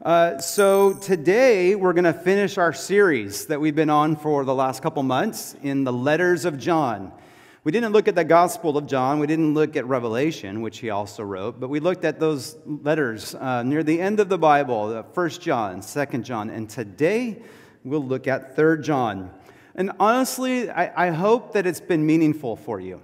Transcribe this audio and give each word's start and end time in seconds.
Uh, 0.00 0.38
so 0.38 0.92
today 0.92 1.74
we're 1.74 1.92
going 1.92 2.04
to 2.04 2.12
finish 2.12 2.56
our 2.56 2.72
series 2.72 3.46
that 3.46 3.60
we've 3.60 3.74
been 3.74 3.90
on 3.90 4.14
for 4.14 4.44
the 4.44 4.54
last 4.54 4.80
couple 4.80 5.02
months 5.02 5.56
in 5.64 5.82
the 5.82 5.92
letters 5.92 6.44
of 6.44 6.56
John. 6.56 7.10
We 7.64 7.72
didn't 7.72 7.92
look 7.92 8.06
at 8.06 8.14
the 8.14 8.22
Gospel 8.22 8.78
of 8.78 8.86
John, 8.86 9.18
we 9.18 9.26
didn't 9.26 9.54
look 9.54 9.74
at 9.74 9.84
Revelation, 9.86 10.62
which 10.62 10.78
he 10.78 10.90
also 10.90 11.24
wrote, 11.24 11.58
but 11.58 11.68
we 11.68 11.80
looked 11.80 12.04
at 12.04 12.20
those 12.20 12.56
letters 12.64 13.34
uh, 13.34 13.64
near 13.64 13.82
the 13.82 14.00
end 14.00 14.20
of 14.20 14.28
the 14.28 14.38
Bible, 14.38 15.04
First 15.14 15.42
John, 15.42 15.82
Second 15.82 16.24
John, 16.24 16.48
and 16.48 16.70
today 16.70 17.42
we'll 17.82 18.04
look 18.04 18.28
at 18.28 18.54
Third 18.54 18.84
John. 18.84 19.32
And 19.74 19.90
honestly, 19.98 20.70
I, 20.70 21.08
I 21.08 21.10
hope 21.10 21.54
that 21.54 21.66
it's 21.66 21.80
been 21.80 22.06
meaningful 22.06 22.54
for 22.54 22.78
you 22.78 23.02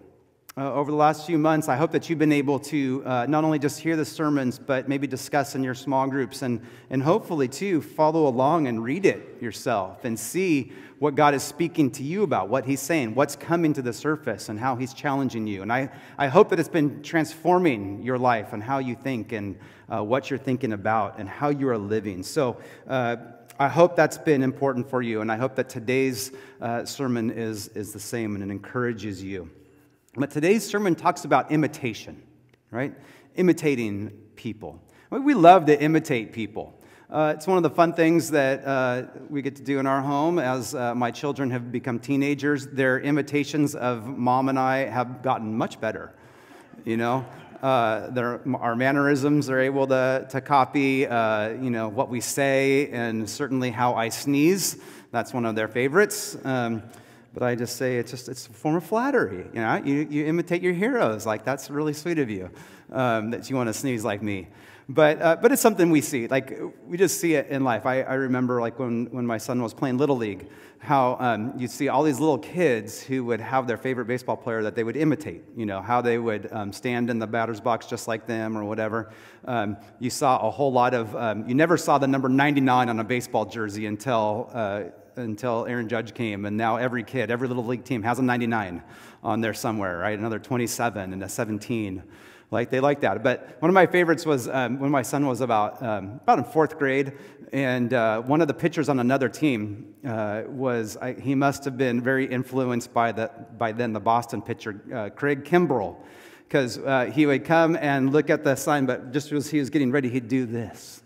uh, 0.56 0.72
over 0.72 0.92
the 0.92 0.96
last 0.96 1.26
few 1.26 1.36
months, 1.36 1.68
I 1.68 1.74
hope 1.74 1.90
that 1.90 2.08
you've 2.08 2.20
been 2.20 2.30
able 2.30 2.60
to 2.60 3.02
uh, 3.04 3.26
not 3.28 3.42
only 3.42 3.58
just 3.58 3.80
hear 3.80 3.96
the 3.96 4.04
sermons, 4.04 4.56
but 4.56 4.88
maybe 4.88 5.08
discuss 5.08 5.56
in 5.56 5.64
your 5.64 5.74
small 5.74 6.06
groups 6.06 6.42
and, 6.42 6.60
and 6.90 7.02
hopefully, 7.02 7.48
too, 7.48 7.82
follow 7.82 8.28
along 8.28 8.68
and 8.68 8.84
read 8.84 9.04
it 9.04 9.42
yourself 9.42 10.04
and 10.04 10.16
see 10.16 10.70
what 11.00 11.16
God 11.16 11.34
is 11.34 11.42
speaking 11.42 11.90
to 11.92 12.04
you 12.04 12.22
about, 12.22 12.48
what 12.48 12.64
He's 12.66 12.78
saying, 12.78 13.16
what's 13.16 13.34
coming 13.34 13.72
to 13.72 13.82
the 13.82 13.92
surface, 13.92 14.48
and 14.48 14.56
how 14.56 14.76
He's 14.76 14.94
challenging 14.94 15.48
you. 15.48 15.62
And 15.62 15.72
I, 15.72 15.90
I 16.16 16.28
hope 16.28 16.50
that 16.50 16.60
it's 16.60 16.68
been 16.68 17.02
transforming 17.02 18.04
your 18.04 18.16
life 18.16 18.52
and 18.52 18.62
how 18.62 18.78
you 18.78 18.94
think 18.94 19.32
and 19.32 19.58
uh, 19.92 20.04
what 20.04 20.30
you're 20.30 20.38
thinking 20.38 20.72
about 20.72 21.18
and 21.18 21.28
how 21.28 21.48
you 21.48 21.68
are 21.68 21.78
living. 21.78 22.22
So, 22.22 22.58
uh, 22.86 23.16
I 23.58 23.68
hope 23.68 23.94
that's 23.94 24.18
been 24.18 24.42
important 24.42 24.88
for 24.90 25.00
you, 25.00 25.20
and 25.20 25.30
I 25.30 25.36
hope 25.36 25.54
that 25.56 25.68
today's 25.68 26.32
uh, 26.60 26.84
sermon 26.84 27.30
is, 27.30 27.68
is 27.68 27.92
the 27.92 28.00
same 28.00 28.34
and 28.34 28.42
it 28.42 28.50
encourages 28.50 29.22
you. 29.22 29.48
But 30.16 30.30
today's 30.30 30.64
sermon 30.64 30.94
talks 30.94 31.24
about 31.24 31.50
imitation, 31.50 32.22
right? 32.70 32.94
Imitating 33.34 34.10
people. 34.36 34.80
We 35.10 35.34
love 35.34 35.66
to 35.66 35.80
imitate 35.80 36.32
people. 36.32 36.80
Uh, 37.10 37.32
it's 37.36 37.48
one 37.48 37.56
of 37.56 37.64
the 37.64 37.70
fun 37.70 37.94
things 37.94 38.30
that 38.30 38.64
uh, 38.64 39.02
we 39.28 39.42
get 39.42 39.56
to 39.56 39.62
do 39.62 39.80
in 39.80 39.88
our 39.88 40.00
home 40.00 40.38
as 40.38 40.72
uh, 40.72 40.94
my 40.94 41.10
children 41.10 41.50
have 41.50 41.72
become 41.72 41.98
teenagers. 41.98 42.68
Their 42.68 43.00
imitations 43.00 43.74
of 43.74 44.06
mom 44.06 44.48
and 44.48 44.56
I 44.56 44.84
have 44.84 45.20
gotten 45.20 45.52
much 45.58 45.80
better. 45.80 46.12
You 46.84 46.96
know, 46.96 47.26
uh, 47.60 48.10
their, 48.10 48.40
our 48.56 48.76
mannerisms 48.76 49.50
are 49.50 49.58
able 49.58 49.88
to, 49.88 50.28
to 50.30 50.40
copy, 50.40 51.08
uh, 51.08 51.48
you 51.48 51.70
know, 51.70 51.88
what 51.88 52.08
we 52.08 52.20
say 52.20 52.88
and 52.90 53.28
certainly 53.28 53.72
how 53.72 53.94
I 53.94 54.10
sneeze. 54.10 54.76
That's 55.10 55.34
one 55.34 55.44
of 55.44 55.56
their 55.56 55.68
favorites. 55.68 56.36
Um, 56.44 56.84
but 57.34 57.42
I 57.42 57.56
just 57.56 57.76
say 57.76 57.98
it's 57.98 58.12
just 58.12 58.28
it's 58.28 58.46
a 58.46 58.50
form 58.52 58.76
of 58.76 58.84
flattery. 58.84 59.44
You 59.52 59.60
know, 59.60 59.82
you, 59.84 60.06
you 60.08 60.24
imitate 60.24 60.62
your 60.62 60.72
heroes. 60.72 61.26
Like 61.26 61.44
that's 61.44 61.68
really 61.68 61.92
sweet 61.92 62.20
of 62.20 62.30
you 62.30 62.48
um, 62.92 63.32
that 63.32 63.50
you 63.50 63.56
want 63.56 63.68
to 63.68 63.74
sneeze 63.74 64.04
like 64.04 64.22
me. 64.22 64.48
But, 64.88 65.22
uh, 65.22 65.36
but 65.40 65.50
it's 65.50 65.62
something 65.62 65.90
we 65.90 66.02
see. 66.02 66.28
Like 66.28 66.60
we 66.86 66.96
just 66.96 67.18
see 67.18 67.34
it 67.34 67.48
in 67.48 67.64
life. 67.64 67.86
I, 67.86 68.02
I 68.02 68.14
remember 68.14 68.60
like 68.60 68.78
when, 68.78 69.06
when 69.06 69.26
my 69.26 69.38
son 69.38 69.62
was 69.62 69.72
playing 69.72 69.96
little 69.98 70.16
league, 70.16 70.46
how 70.78 71.16
um, 71.18 71.54
you'd 71.56 71.70
see 71.70 71.88
all 71.88 72.02
these 72.02 72.20
little 72.20 72.38
kids 72.38 73.02
who 73.02 73.24
would 73.24 73.40
have 73.40 73.66
their 73.66 73.78
favorite 73.78 74.04
baseball 74.04 74.36
player 74.36 74.62
that 74.62 74.76
they 74.76 74.84
would 74.84 74.96
imitate. 74.96 75.42
You 75.56 75.64
know 75.64 75.80
how 75.80 76.02
they 76.02 76.18
would 76.18 76.52
um, 76.52 76.72
stand 76.72 77.08
in 77.08 77.18
the 77.18 77.26
batter's 77.26 77.60
box 77.60 77.86
just 77.86 78.06
like 78.06 78.26
them 78.26 78.56
or 78.56 78.64
whatever. 78.64 79.10
Um, 79.46 79.78
you 79.98 80.10
saw 80.10 80.46
a 80.46 80.50
whole 80.50 80.70
lot 80.70 80.92
of. 80.92 81.16
Um, 81.16 81.48
you 81.48 81.54
never 81.54 81.78
saw 81.78 81.96
the 81.96 82.06
number 82.06 82.28
99 82.28 82.90
on 82.90 83.00
a 83.00 83.04
baseball 83.04 83.46
jersey 83.46 83.86
until. 83.86 84.50
Uh, 84.52 84.82
until 85.16 85.66
Aaron 85.66 85.88
Judge 85.88 86.14
came, 86.14 86.44
and 86.44 86.56
now 86.56 86.76
every 86.76 87.04
kid, 87.04 87.30
every 87.30 87.48
little 87.48 87.64
league 87.64 87.84
team 87.84 88.02
has 88.02 88.18
a 88.18 88.22
99 88.22 88.82
on 89.22 89.40
there 89.40 89.54
somewhere, 89.54 89.98
right? 89.98 90.18
Another 90.18 90.38
27 90.38 91.12
and 91.12 91.22
a 91.22 91.28
17. 91.28 92.02
Like 92.50 92.70
they 92.70 92.80
like 92.80 93.00
that. 93.00 93.22
But 93.22 93.56
one 93.60 93.68
of 93.68 93.74
my 93.74 93.86
favorites 93.86 94.24
was 94.26 94.48
um, 94.48 94.78
when 94.78 94.90
my 94.90 95.02
son 95.02 95.26
was 95.26 95.40
about 95.40 95.82
um, 95.82 96.20
about 96.22 96.38
in 96.38 96.44
fourth 96.44 96.78
grade, 96.78 97.12
and 97.52 97.92
uh, 97.92 98.20
one 98.20 98.40
of 98.40 98.48
the 98.48 98.54
pitchers 98.54 98.88
on 98.88 99.00
another 99.00 99.28
team 99.28 99.94
uh, 100.06 100.42
was 100.46 100.96
I, 100.98 101.14
he 101.14 101.34
must 101.34 101.64
have 101.64 101.76
been 101.76 102.00
very 102.00 102.26
influenced 102.26 102.92
by 102.92 103.12
the 103.12 103.30
by 103.58 103.72
then 103.72 103.92
the 103.92 104.00
Boston 104.00 104.40
pitcher 104.40 104.80
uh, 104.94 105.08
Craig 105.10 105.44
Kimbrel, 105.44 105.96
because 106.46 106.78
uh, 106.78 107.06
he 107.06 107.26
would 107.26 107.44
come 107.44 107.76
and 107.76 108.12
look 108.12 108.30
at 108.30 108.44
the 108.44 108.54
sign, 108.54 108.86
but 108.86 109.12
just 109.12 109.32
as 109.32 109.50
he 109.50 109.58
was 109.58 109.70
getting 109.70 109.90
ready, 109.90 110.08
he'd 110.08 110.28
do 110.28 110.46
this, 110.46 111.02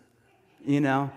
you 0.66 0.80
know 0.80 1.10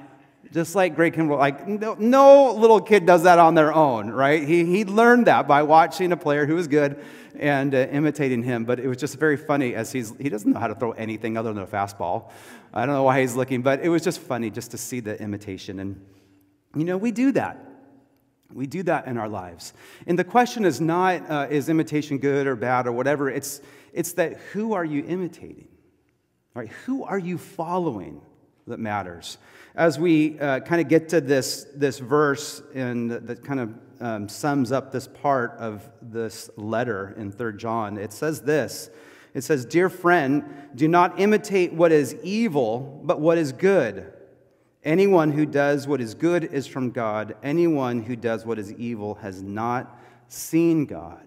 just 0.51 0.75
like 0.75 0.95
Greg 0.95 1.13
Kimbrel, 1.13 1.37
like 1.37 1.67
no, 1.67 1.95
no, 1.97 2.53
little 2.53 2.81
kid 2.81 3.05
does 3.05 3.23
that 3.23 3.39
on 3.39 3.55
their 3.55 3.73
own, 3.73 4.09
right? 4.09 4.45
He, 4.45 4.65
he 4.65 4.83
learned 4.83 5.27
that 5.27 5.47
by 5.47 5.63
watching 5.63 6.11
a 6.11 6.17
player 6.17 6.45
who 6.45 6.55
was 6.55 6.67
good 6.67 7.01
and 7.39 7.73
uh, 7.73 7.87
imitating 7.91 8.43
him. 8.43 8.65
But 8.65 8.79
it 8.79 8.87
was 8.87 8.97
just 8.97 9.17
very 9.17 9.37
funny 9.37 9.75
as 9.75 9.91
he's, 9.91 10.13
he 10.17 10.29
doesn't 10.29 10.51
know 10.51 10.59
how 10.59 10.67
to 10.67 10.75
throw 10.75 10.91
anything 10.91 11.37
other 11.37 11.53
than 11.53 11.63
a 11.63 11.67
fastball. 11.67 12.31
I 12.73 12.85
don't 12.85 12.95
know 12.95 13.03
why 13.03 13.21
he's 13.21 13.35
looking, 13.35 13.61
but 13.61 13.81
it 13.81 13.89
was 13.89 14.03
just 14.03 14.19
funny 14.19 14.49
just 14.49 14.71
to 14.71 14.77
see 14.77 14.99
the 14.99 15.19
imitation. 15.21 15.79
And, 15.79 16.05
you 16.75 16.83
know, 16.83 16.97
we 16.97 17.11
do 17.11 17.31
that. 17.33 17.65
We 18.53 18.67
do 18.67 18.83
that 18.83 19.07
in 19.07 19.17
our 19.17 19.29
lives. 19.29 19.73
And 20.05 20.19
the 20.19 20.25
question 20.25 20.65
is 20.65 20.81
not, 20.81 21.29
uh, 21.29 21.47
is 21.49 21.69
imitation 21.69 22.17
good 22.17 22.47
or 22.47 22.57
bad 22.57 22.87
or 22.87 22.91
whatever? 22.91 23.29
It's, 23.29 23.61
it's 23.93 24.13
that 24.13 24.37
who 24.51 24.73
are 24.73 24.83
you 24.83 25.05
imitating? 25.05 25.69
Right? 26.53 26.69
Who 26.85 27.05
are 27.05 27.19
you 27.19 27.37
following 27.37 28.21
that 28.67 28.79
matters? 28.79 29.37
as 29.75 29.97
we 29.97 30.39
uh, 30.39 30.59
kind 30.61 30.81
of 30.81 30.87
get 30.87 31.09
to 31.09 31.21
this, 31.21 31.65
this 31.75 31.99
verse 31.99 32.61
and 32.73 33.11
that 33.11 33.43
kind 33.43 33.59
of 33.59 33.73
um, 33.99 34.27
sums 34.27 34.71
up 34.71 34.91
this 34.91 35.07
part 35.07 35.51
of 35.57 35.89
this 36.01 36.49
letter 36.57 37.13
in 37.17 37.31
3 37.31 37.57
John, 37.57 37.97
it 37.97 38.11
says 38.11 38.41
this. 38.41 38.89
It 39.33 39.41
says, 39.41 39.65
Dear 39.65 39.89
friend, 39.89 40.43
do 40.75 40.87
not 40.87 41.19
imitate 41.19 41.71
what 41.71 41.91
is 41.91 42.15
evil, 42.21 43.01
but 43.03 43.21
what 43.21 43.37
is 43.37 43.53
good. 43.53 44.11
Anyone 44.83 45.31
who 45.31 45.45
does 45.45 45.87
what 45.87 46.01
is 46.01 46.15
good 46.15 46.43
is 46.43 46.67
from 46.67 46.91
God. 46.91 47.35
Anyone 47.43 48.01
who 48.01 48.15
does 48.15 48.45
what 48.45 48.59
is 48.59 48.73
evil 48.73 49.15
has 49.15 49.41
not 49.41 49.97
seen 50.27 50.85
God. 50.85 51.21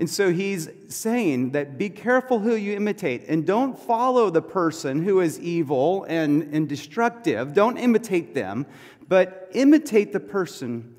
And 0.00 0.08
so 0.08 0.32
he's 0.32 0.70
saying 0.88 1.50
that 1.50 1.76
be 1.76 1.90
careful 1.90 2.38
who 2.38 2.56
you 2.56 2.74
imitate 2.74 3.28
and 3.28 3.46
don't 3.46 3.78
follow 3.78 4.30
the 4.30 4.40
person 4.40 5.04
who 5.04 5.20
is 5.20 5.38
evil 5.38 6.04
and, 6.04 6.54
and 6.54 6.66
destructive. 6.66 7.52
Don't 7.52 7.76
imitate 7.76 8.34
them, 8.34 8.64
but 9.08 9.50
imitate 9.52 10.14
the 10.14 10.20
person 10.20 10.96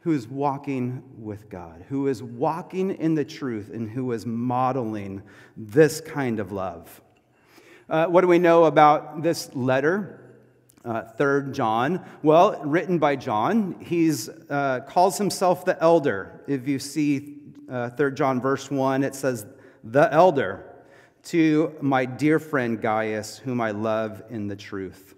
who 0.00 0.12
is 0.12 0.28
walking 0.28 1.02
with 1.16 1.48
God, 1.48 1.86
who 1.88 2.08
is 2.08 2.22
walking 2.22 2.90
in 2.90 3.14
the 3.14 3.24
truth, 3.24 3.70
and 3.72 3.88
who 3.88 4.12
is 4.12 4.26
modeling 4.26 5.22
this 5.56 6.02
kind 6.02 6.38
of 6.38 6.52
love. 6.52 7.00
Uh, 7.88 8.06
what 8.06 8.20
do 8.20 8.26
we 8.26 8.38
know 8.38 8.64
about 8.64 9.22
this 9.22 9.54
letter? 9.54 10.18
Uh, 10.84 11.02
third 11.02 11.54
John. 11.54 12.04
Well, 12.22 12.60
written 12.64 12.98
by 12.98 13.16
John, 13.16 13.76
he 13.80 14.12
uh, 14.50 14.80
calls 14.80 15.16
himself 15.16 15.64
the 15.64 15.80
elder. 15.80 16.42
If 16.48 16.68
you 16.68 16.80
see 16.80 17.38
uh, 17.70 17.90
3 17.90 18.12
John, 18.12 18.40
verse 18.40 18.70
1, 18.70 19.04
it 19.04 19.14
says, 19.14 19.46
The 19.84 20.12
elder, 20.12 20.64
to 21.24 21.74
my 21.80 22.04
dear 22.04 22.38
friend 22.38 22.80
Gaius, 22.80 23.38
whom 23.38 23.60
I 23.60 23.70
love 23.70 24.22
in 24.30 24.48
the 24.48 24.56
truth. 24.56 25.14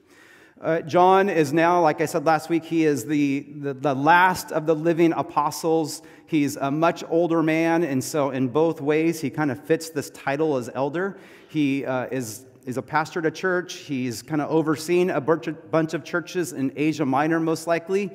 Uh, 0.61 0.81
John 0.81 1.29
is 1.29 1.53
now, 1.53 1.83
like 1.83 2.01
I 2.01 2.07
said 2.07 2.25
last 2.25 2.49
week, 2.49 2.65
he 2.65 2.85
is 2.85 3.05
the, 3.05 3.47
the, 3.57 3.75
the, 3.75 3.95
last 3.95 4.51
of 4.51 4.65
the 4.67 4.75
living 4.75 5.13
apostles. 5.13 6.01
He's 6.27 6.57
a 6.57 6.71
much 6.71 7.05
older 7.11 7.43
man, 7.43 7.83
and 7.83 8.03
so 8.03 8.31
in 8.31 8.49
both 8.49 8.81
ways, 8.81 9.21
he 9.21 9.29
kind 9.29 9.51
of 9.51 9.63
fits 9.63 9.91
this 9.91 10.11
title 10.11 10.57
as 10.57 10.71
elder. 10.75 11.19
He 11.49 11.85
uh, 11.85 12.07
is, 12.11 12.47
is 12.65 12.77
a 12.77 12.83
pastor 12.83 13.21
at 13.21 13.27
a 13.27 13.31
church. 13.31 13.75
He's 13.75 14.23
kind 14.23 14.41
of 14.41 14.51
overseen 14.51 15.11
a 15.11 15.21
bunch 15.21 15.95
of 15.95 16.05
churches 16.05 16.53
in 16.53 16.73
Asia 16.77 17.05
Minor, 17.05 17.41
most 17.41 17.67
likely 17.67 18.11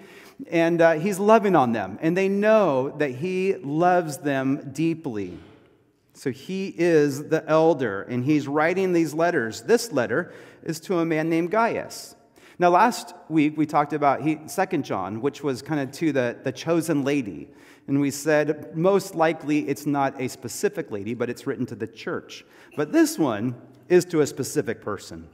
and 0.47 0.81
uh, 0.81 0.93
he's 0.93 1.19
loving 1.19 1.55
on 1.55 1.71
them, 1.71 1.97
and 2.01 2.15
they 2.15 2.29
know 2.29 2.89
that 2.97 3.11
he 3.11 3.55
loves 3.55 4.17
them 4.17 4.71
deeply. 4.71 5.37
So 6.13 6.31
he 6.31 6.73
is 6.77 7.29
the 7.29 7.47
elder, 7.47 8.03
and 8.03 8.23
he's 8.23 8.47
writing 8.47 8.93
these 8.93 9.13
letters. 9.13 9.61
This 9.61 9.91
letter 9.91 10.33
is 10.63 10.79
to 10.81 10.99
a 10.99 11.05
man 11.05 11.29
named 11.29 11.51
Gaius. 11.51 12.15
Now, 12.57 12.69
last 12.71 13.13
week 13.29 13.57
we 13.57 13.65
talked 13.65 13.93
about 13.93 14.21
2 14.21 14.77
John, 14.79 15.21
which 15.21 15.43
was 15.43 15.61
kind 15.61 15.79
of 15.79 15.91
to 15.93 16.11
the, 16.11 16.37
the 16.43 16.51
chosen 16.51 17.03
lady. 17.03 17.49
And 17.87 18.01
we 18.01 18.11
said 18.11 18.75
most 18.75 19.15
likely 19.15 19.67
it's 19.67 19.85
not 19.85 20.19
a 20.21 20.27
specific 20.27 20.91
lady, 20.91 21.13
but 21.13 21.29
it's 21.29 21.47
written 21.47 21.65
to 21.67 21.75
the 21.75 21.87
church. 21.87 22.45
But 22.75 22.91
this 22.91 23.17
one 23.17 23.55
is 23.89 24.05
to 24.05 24.21
a 24.21 24.27
specific 24.27 24.81
person, 24.81 25.27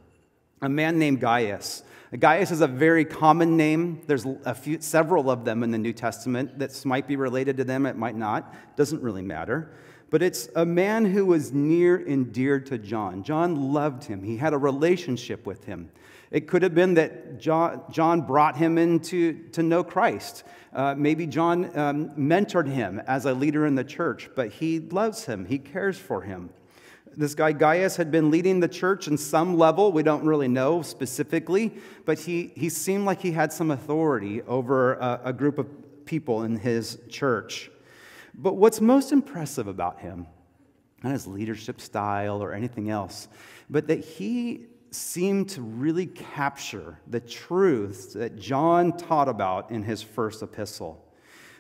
a 0.62 0.70
man 0.70 0.98
named 0.98 1.20
Gaius. 1.20 1.84
Gaius 2.18 2.52
is 2.52 2.62
a 2.62 2.68
very 2.68 3.04
common 3.04 3.58
name. 3.58 4.02
There's 4.08 4.26
a 4.46 4.56
few, 4.56 4.80
several 4.80 5.30
of 5.30 5.44
them 5.44 5.64
in 5.64 5.72
the 5.72 5.78
New 5.78 5.92
Testament 5.92 6.60
that 6.60 6.86
might 6.86 7.08
be 7.08 7.16
related 7.16 7.58
to 7.58 7.64
them, 7.64 7.86
it 7.86 7.98
might 7.98 8.16
not. 8.16 8.54
Doesn't 8.76 9.02
really 9.02 9.22
matter. 9.22 9.72
But 10.10 10.22
it's 10.22 10.48
a 10.56 10.66
man 10.66 11.06
who 11.06 11.26
was 11.26 11.52
near 11.52 11.98
and 11.98 12.32
dear 12.32 12.60
to 12.62 12.78
John. 12.78 13.24
John 13.24 13.74
loved 13.74 14.06
him, 14.06 14.24
he 14.24 14.38
had 14.38 14.54
a 14.54 14.58
relationship 14.58 15.46
with 15.46 15.66
him. 15.66 15.90
It 16.32 16.48
could 16.48 16.64
have 16.64 16.74
been 16.74 16.96
that 16.96 17.40
John, 17.40 17.82
John 17.92 18.22
brought 18.22 18.58
him 18.58 18.78
into 18.78 19.48
to 19.50 19.64
know 19.64 19.84
Christ. 19.84 20.44
Uh, 20.74 20.94
maybe 20.98 21.26
John 21.26 21.78
um, 21.78 22.10
mentored 22.12 22.68
him 22.68 23.02
as 23.08 23.26
a 23.26 23.34
leader 23.34 23.66
in 23.66 23.76
the 23.76 23.84
church, 23.84 24.30
but 24.36 24.52
he 24.52 24.80
loves 24.80 25.26
him, 25.26 25.46
he 25.46 25.58
cares 25.58 25.98
for 25.98 26.22
him. 26.22 26.50
This 27.18 27.34
guy 27.34 27.54
Gaius 27.54 27.96
had 27.96 28.12
been 28.12 28.30
leading 28.30 28.60
the 28.60 28.68
church 28.68 29.08
in 29.08 29.18
some 29.18 29.58
level. 29.58 29.92
We 29.92 30.04
don't 30.04 30.26
really 30.26 30.48
know 30.48 30.82
specifically, 30.82 31.74
but 32.04 32.20
he, 32.20 32.52
he 32.56 32.70
seemed 32.70 33.06
like 33.06 33.22
he 33.22 33.32
had 33.32 33.54
some 33.54 33.72
authority 33.72 34.42
over 34.44 34.96
a, 34.96 35.22
a 35.26 35.34
group 35.34 35.58
of 35.58 35.68
people 36.06 36.44
in 36.44 36.58
his 36.58 37.00
church. 37.10 37.72
But 38.34 38.54
what's 38.54 38.82
most 38.82 39.12
impressive 39.12 39.68
about 39.68 40.00
him, 40.00 40.28
not 41.04 41.14
his 41.14 41.26
leadership 41.26 41.80
style 41.80 42.44
or 42.44 42.54
anything 42.54 42.90
else, 42.90 43.30
but 43.70 43.88
that 43.88 44.04
he 44.04 44.66
seemed 44.92 45.50
to 45.50 45.62
really 45.62 46.06
capture 46.06 47.00
the 47.08 47.20
truths 47.20 48.14
that 48.14 48.38
John 48.38 48.96
taught 48.96 49.30
about 49.30 49.72
in 49.72 49.84
his 49.84 50.02
first 50.02 50.42
epistle. 50.42 51.06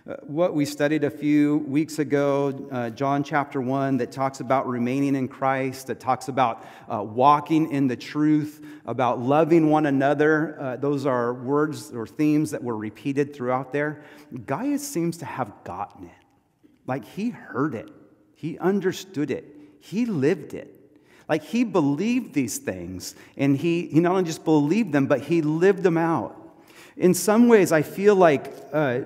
Uh, 0.07 0.13
what 0.28 0.54
we 0.54 0.66
studied 0.66 1.04
a 1.04 1.10
few 1.10 1.57
weeks 1.68 1.98
ago, 1.98 2.68
uh, 2.72 2.92
John 2.92 3.24
chapter 3.24 3.60
1, 3.60 3.98
that 3.98 4.12
talks 4.12 4.40
about 4.40 4.68
remaining 4.68 5.16
in 5.16 5.28
Christ, 5.28 5.88
that 5.88 6.00
talks 6.00 6.28
about 6.28 6.63
uh, 6.88 7.02
walking 7.02 7.72
in 7.72 7.88
the 7.88 7.96
truth, 7.96 8.63
about 8.86 9.19
loving 9.19 9.72
one 9.72 9.88
another. 9.88 10.62
Uh, 10.62 10.75
those 10.75 11.07
are 11.07 11.34
words 11.34 11.92
or 11.92 12.06
themes 12.06 12.52
that 12.52 12.63
were 12.63 12.78
repeated 12.78 13.36
throughout 13.36 13.74
there. 13.74 14.04
Gaius 14.46 14.88
seems 14.88 15.18
to 15.18 15.25
have 15.25 15.52
gotten 15.63 16.06
it. 16.06 16.25
Like 16.86 17.04
he 17.04 17.31
heard 17.31 17.74
it, 17.74 17.90
he 18.36 18.60
understood 18.60 19.31
it, 19.31 19.56
he 19.80 20.06
lived 20.06 20.54
it. 20.54 20.72
Like 21.28 21.44
he 21.44 21.63
believed 21.63 22.36
these 22.36 22.60
things, 22.60 23.16
and 23.38 23.57
he, 23.57 23.88
he 23.88 24.02
not 24.02 24.12
only 24.12 24.25
just 24.25 24.46
believed 24.46 24.94
them, 24.94 25.07
but 25.07 25.22
he 25.22 25.42
lived 25.42 25.81
them 25.81 25.98
out. 25.98 26.40
In 26.96 27.16
some 27.16 27.48
ways, 27.48 27.72
I 27.72 27.81
feel 27.81 28.16
like 28.16 28.54
uh, 28.72 29.02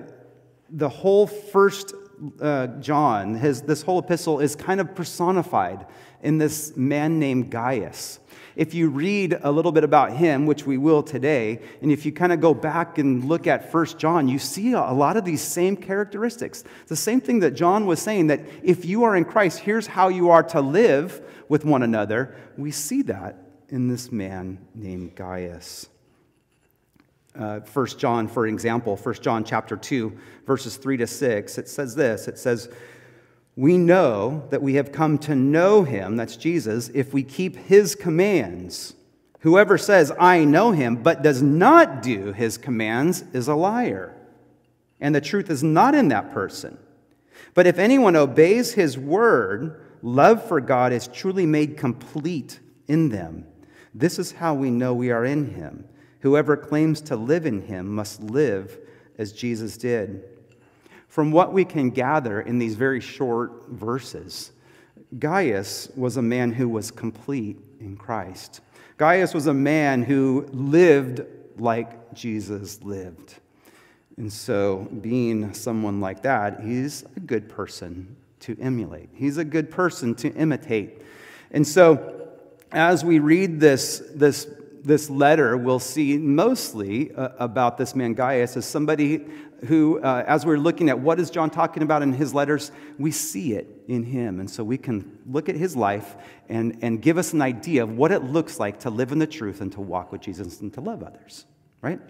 the 0.70 0.88
whole 0.88 1.26
first 1.26 1.94
uh, 2.40 2.66
John, 2.80 3.34
his, 3.34 3.62
this 3.62 3.82
whole 3.82 3.98
epistle 3.98 4.40
is 4.40 4.54
kind 4.54 4.80
of 4.80 4.94
personified 4.94 5.86
in 6.22 6.38
this 6.38 6.76
man 6.76 7.18
named 7.18 7.50
Gaius. 7.50 8.20
If 8.56 8.74
you 8.74 8.90
read 8.90 9.38
a 9.42 9.50
little 9.50 9.72
bit 9.72 9.84
about 9.84 10.12
him, 10.12 10.44
which 10.44 10.66
we 10.66 10.76
will 10.76 11.02
today, 11.02 11.60
and 11.80 11.90
if 11.90 12.04
you 12.04 12.12
kind 12.12 12.32
of 12.32 12.40
go 12.40 12.52
back 12.52 12.98
and 12.98 13.24
look 13.24 13.46
at 13.46 13.72
First 13.72 13.98
John, 13.98 14.28
you 14.28 14.38
see 14.38 14.72
a 14.72 14.80
lot 14.92 15.16
of 15.16 15.24
these 15.24 15.40
same 15.40 15.76
characteristics. 15.76 16.64
The 16.88 16.96
same 16.96 17.20
thing 17.20 17.40
that 17.40 17.52
John 17.52 17.86
was 17.86 18.02
saying 18.02 18.26
that 18.26 18.40
if 18.62 18.84
you 18.84 19.04
are 19.04 19.16
in 19.16 19.24
Christ, 19.24 19.60
here's 19.60 19.86
how 19.86 20.08
you 20.08 20.30
are 20.30 20.42
to 20.42 20.60
live 20.60 21.22
with 21.48 21.64
one 21.64 21.82
another. 21.82 22.34
We 22.58 22.70
see 22.70 23.02
that 23.02 23.38
in 23.68 23.88
this 23.88 24.12
man 24.12 24.58
named 24.74 25.14
Gaius 25.14 25.88
uh, 27.38 27.60
1 27.60 27.86
John, 27.98 28.28
for 28.28 28.46
example, 28.46 28.96
1 28.96 29.14
John 29.16 29.44
chapter 29.44 29.76
2, 29.76 30.16
verses 30.46 30.76
3 30.76 30.96
to 30.98 31.06
6, 31.06 31.58
it 31.58 31.68
says 31.68 31.94
this 31.94 32.28
it 32.28 32.38
says, 32.38 32.68
We 33.56 33.78
know 33.78 34.46
that 34.50 34.62
we 34.62 34.74
have 34.74 34.92
come 34.92 35.18
to 35.18 35.34
know 35.34 35.84
him, 35.84 36.16
that's 36.16 36.36
Jesus, 36.36 36.90
if 36.94 37.12
we 37.12 37.22
keep 37.22 37.56
his 37.56 37.94
commands. 37.94 38.94
Whoever 39.40 39.78
says, 39.78 40.12
I 40.18 40.44
know 40.44 40.72
him, 40.72 40.96
but 40.96 41.22
does 41.22 41.40
not 41.40 42.02
do 42.02 42.32
his 42.32 42.58
commands 42.58 43.24
is 43.32 43.48
a 43.48 43.54
liar. 43.54 44.14
And 45.00 45.14
the 45.14 45.20
truth 45.20 45.48
is 45.48 45.62
not 45.62 45.94
in 45.94 46.08
that 46.08 46.32
person. 46.32 46.78
But 47.54 47.66
if 47.66 47.78
anyone 47.78 48.16
obeys 48.16 48.74
his 48.74 48.98
word, 48.98 49.80
love 50.02 50.46
for 50.46 50.60
God 50.60 50.92
is 50.92 51.08
truly 51.08 51.46
made 51.46 51.78
complete 51.78 52.60
in 52.86 53.08
them. 53.08 53.46
This 53.94 54.18
is 54.18 54.32
how 54.32 54.54
we 54.54 54.70
know 54.70 54.92
we 54.92 55.10
are 55.10 55.24
in 55.24 55.54
him. 55.54 55.84
Whoever 56.20 56.56
claims 56.56 57.00
to 57.02 57.16
live 57.16 57.46
in 57.46 57.62
him 57.62 57.94
must 57.94 58.22
live 58.22 58.78
as 59.18 59.32
Jesus 59.32 59.76
did. 59.76 60.24
From 61.08 61.32
what 61.32 61.52
we 61.52 61.64
can 61.64 61.90
gather 61.90 62.40
in 62.40 62.58
these 62.58 62.74
very 62.74 63.00
short 63.00 63.68
verses, 63.68 64.52
Gaius 65.18 65.90
was 65.96 66.16
a 66.16 66.22
man 66.22 66.52
who 66.52 66.68
was 66.68 66.90
complete 66.90 67.58
in 67.80 67.96
Christ. 67.96 68.60
Gaius 68.96 69.34
was 69.34 69.46
a 69.46 69.54
man 69.54 70.02
who 70.02 70.46
lived 70.52 71.22
like 71.58 72.14
Jesus 72.14 72.82
lived. 72.82 73.34
And 74.16 74.32
so, 74.32 74.88
being 75.00 75.54
someone 75.54 76.00
like 76.00 76.22
that, 76.22 76.60
he's 76.60 77.04
a 77.16 77.20
good 77.20 77.48
person 77.48 78.16
to 78.40 78.56
emulate. 78.60 79.08
He's 79.14 79.38
a 79.38 79.44
good 79.44 79.70
person 79.70 80.14
to 80.16 80.32
imitate. 80.34 81.02
And 81.50 81.66
so, 81.66 82.28
as 82.70 83.04
we 83.04 83.18
read 83.18 83.58
this, 83.60 84.02
this 84.14 84.46
this 84.84 85.10
letter, 85.10 85.56
we'll 85.56 85.78
see 85.78 86.16
mostly 86.18 87.12
uh, 87.14 87.30
about 87.38 87.78
this 87.78 87.94
man 87.94 88.14
Gaius 88.14 88.56
as 88.56 88.64
somebody 88.64 89.26
who, 89.66 90.00
uh, 90.00 90.24
as 90.26 90.46
we're 90.46 90.58
looking 90.58 90.88
at 90.88 90.98
what 90.98 91.20
is 91.20 91.30
John 91.30 91.50
talking 91.50 91.82
about 91.82 92.02
in 92.02 92.12
his 92.12 92.32
letters, 92.32 92.72
we 92.98 93.10
see 93.10 93.52
it 93.52 93.68
in 93.88 94.04
him. 94.04 94.40
And 94.40 94.50
so 94.50 94.64
we 94.64 94.78
can 94.78 95.18
look 95.26 95.48
at 95.48 95.54
his 95.54 95.76
life 95.76 96.16
and, 96.48 96.78
and 96.82 97.02
give 97.02 97.18
us 97.18 97.32
an 97.32 97.42
idea 97.42 97.82
of 97.82 97.96
what 97.96 98.10
it 98.10 98.24
looks 98.24 98.58
like 98.58 98.80
to 98.80 98.90
live 98.90 99.12
in 99.12 99.18
the 99.18 99.26
truth 99.26 99.60
and 99.60 99.70
to 99.72 99.80
walk 99.80 100.12
with 100.12 100.22
Jesus 100.22 100.60
and 100.60 100.72
to 100.74 100.80
love 100.80 101.02
others, 101.02 101.44
right? 101.82 102.00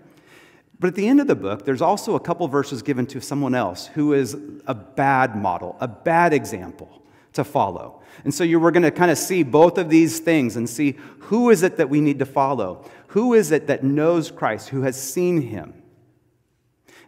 But 0.78 0.88
at 0.88 0.94
the 0.94 1.08
end 1.08 1.20
of 1.20 1.26
the 1.26 1.34
book, 1.34 1.64
there's 1.64 1.82
also 1.82 2.14
a 2.14 2.20
couple 2.20 2.46
verses 2.48 2.82
given 2.82 3.06
to 3.08 3.20
someone 3.20 3.54
else 3.54 3.86
who 3.88 4.14
is 4.14 4.36
a 4.66 4.74
bad 4.74 5.36
model, 5.36 5.76
a 5.80 5.88
bad 5.88 6.32
example 6.32 6.99
to 7.32 7.44
follow. 7.44 8.02
And 8.24 8.34
so 8.34 8.44
you, 8.44 8.60
we're 8.60 8.70
going 8.70 8.82
to 8.82 8.90
kind 8.90 9.10
of 9.10 9.18
see 9.18 9.42
both 9.42 9.78
of 9.78 9.88
these 9.88 10.18
things 10.18 10.56
and 10.56 10.68
see 10.68 10.96
who 11.20 11.50
is 11.50 11.62
it 11.62 11.76
that 11.76 11.88
we 11.88 12.00
need 12.00 12.18
to 12.18 12.26
follow? 12.26 12.84
Who 13.08 13.34
is 13.34 13.50
it 13.50 13.66
that 13.68 13.84
knows 13.84 14.30
Christ, 14.30 14.68
who 14.68 14.82
has 14.82 15.00
seen 15.00 15.42
him? 15.42 15.74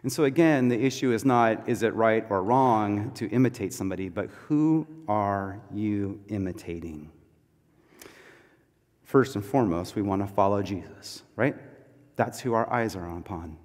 And 0.01 0.11
so 0.11 0.25
again, 0.25 0.67
the 0.67 0.79
issue 0.79 1.13
is 1.13 1.23
not 1.23 1.67
is 1.69 1.81
it 1.81 1.93
right 1.93 2.25
or 2.29 2.43
wrong 2.43 3.11
to 3.11 3.29
imitate 3.29 3.73
somebody, 3.73 4.09
but 4.09 4.29
who 4.47 4.85
are 5.07 5.61
you 5.73 6.19
imitating? 6.27 7.09
First 9.03 9.35
and 9.35 9.45
foremost, 9.45 9.95
we 9.95 10.01
want 10.01 10.21
to 10.21 10.33
follow 10.33 10.61
Jesus, 10.61 11.23
right? 11.35 11.55
That's 12.15 12.39
who 12.39 12.53
our 12.53 12.71
eyes 12.71 12.95
are 12.95 13.17
upon. 13.17 13.57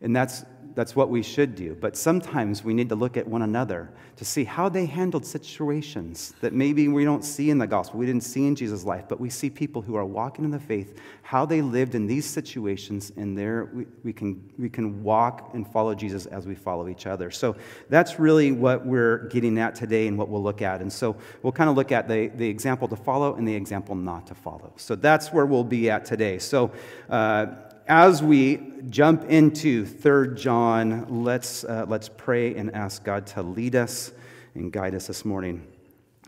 And 0.00 0.14
that's 0.14 0.44
that's 0.78 0.94
what 0.94 1.10
we 1.10 1.24
should 1.24 1.56
do. 1.56 1.74
But 1.74 1.96
sometimes 1.96 2.62
we 2.62 2.72
need 2.72 2.88
to 2.90 2.94
look 2.94 3.16
at 3.16 3.26
one 3.26 3.42
another 3.42 3.90
to 4.14 4.24
see 4.24 4.44
how 4.44 4.68
they 4.68 4.86
handled 4.86 5.26
situations 5.26 6.34
that 6.40 6.52
maybe 6.52 6.86
we 6.86 7.04
don't 7.04 7.24
see 7.24 7.50
in 7.50 7.58
the 7.58 7.66
gospel. 7.66 7.98
We 7.98 8.06
didn't 8.06 8.22
see 8.22 8.46
in 8.46 8.54
Jesus' 8.54 8.84
life, 8.84 9.06
but 9.08 9.18
we 9.18 9.28
see 9.28 9.50
people 9.50 9.82
who 9.82 9.96
are 9.96 10.04
walking 10.04 10.44
in 10.44 10.52
the 10.52 10.60
faith, 10.60 11.00
how 11.22 11.44
they 11.44 11.62
lived 11.62 11.96
in 11.96 12.06
these 12.06 12.24
situations, 12.24 13.10
and 13.16 13.36
there 13.36 13.64
we, 13.74 13.86
we, 14.04 14.12
can, 14.12 14.40
we 14.56 14.68
can 14.68 15.02
walk 15.02 15.50
and 15.52 15.66
follow 15.66 15.96
Jesus 15.96 16.26
as 16.26 16.46
we 16.46 16.54
follow 16.54 16.86
each 16.86 17.08
other. 17.08 17.32
So 17.32 17.56
that's 17.88 18.20
really 18.20 18.52
what 18.52 18.86
we're 18.86 19.26
getting 19.30 19.58
at 19.58 19.74
today 19.74 20.06
and 20.06 20.16
what 20.16 20.28
we'll 20.28 20.44
look 20.44 20.62
at. 20.62 20.80
And 20.80 20.92
so 20.92 21.16
we'll 21.42 21.52
kind 21.52 21.68
of 21.68 21.74
look 21.74 21.90
at 21.90 22.06
the, 22.06 22.28
the 22.28 22.48
example 22.48 22.86
to 22.86 22.94
follow 22.94 23.34
and 23.34 23.48
the 23.48 23.54
example 23.54 23.96
not 23.96 24.28
to 24.28 24.34
follow. 24.36 24.72
So 24.76 24.94
that's 24.94 25.32
where 25.32 25.44
we'll 25.44 25.64
be 25.64 25.90
at 25.90 26.04
today. 26.04 26.38
So, 26.38 26.70
uh, 27.10 27.46
as 27.88 28.22
we 28.22 28.60
jump 28.90 29.24
into 29.24 29.86
3 29.86 30.34
John, 30.34 31.24
let's, 31.24 31.64
uh, 31.64 31.86
let's 31.88 32.08
pray 32.08 32.54
and 32.54 32.74
ask 32.74 33.02
God 33.02 33.26
to 33.28 33.42
lead 33.42 33.74
us 33.74 34.12
and 34.54 34.70
guide 34.70 34.94
us 34.94 35.06
this 35.06 35.24
morning. 35.24 35.66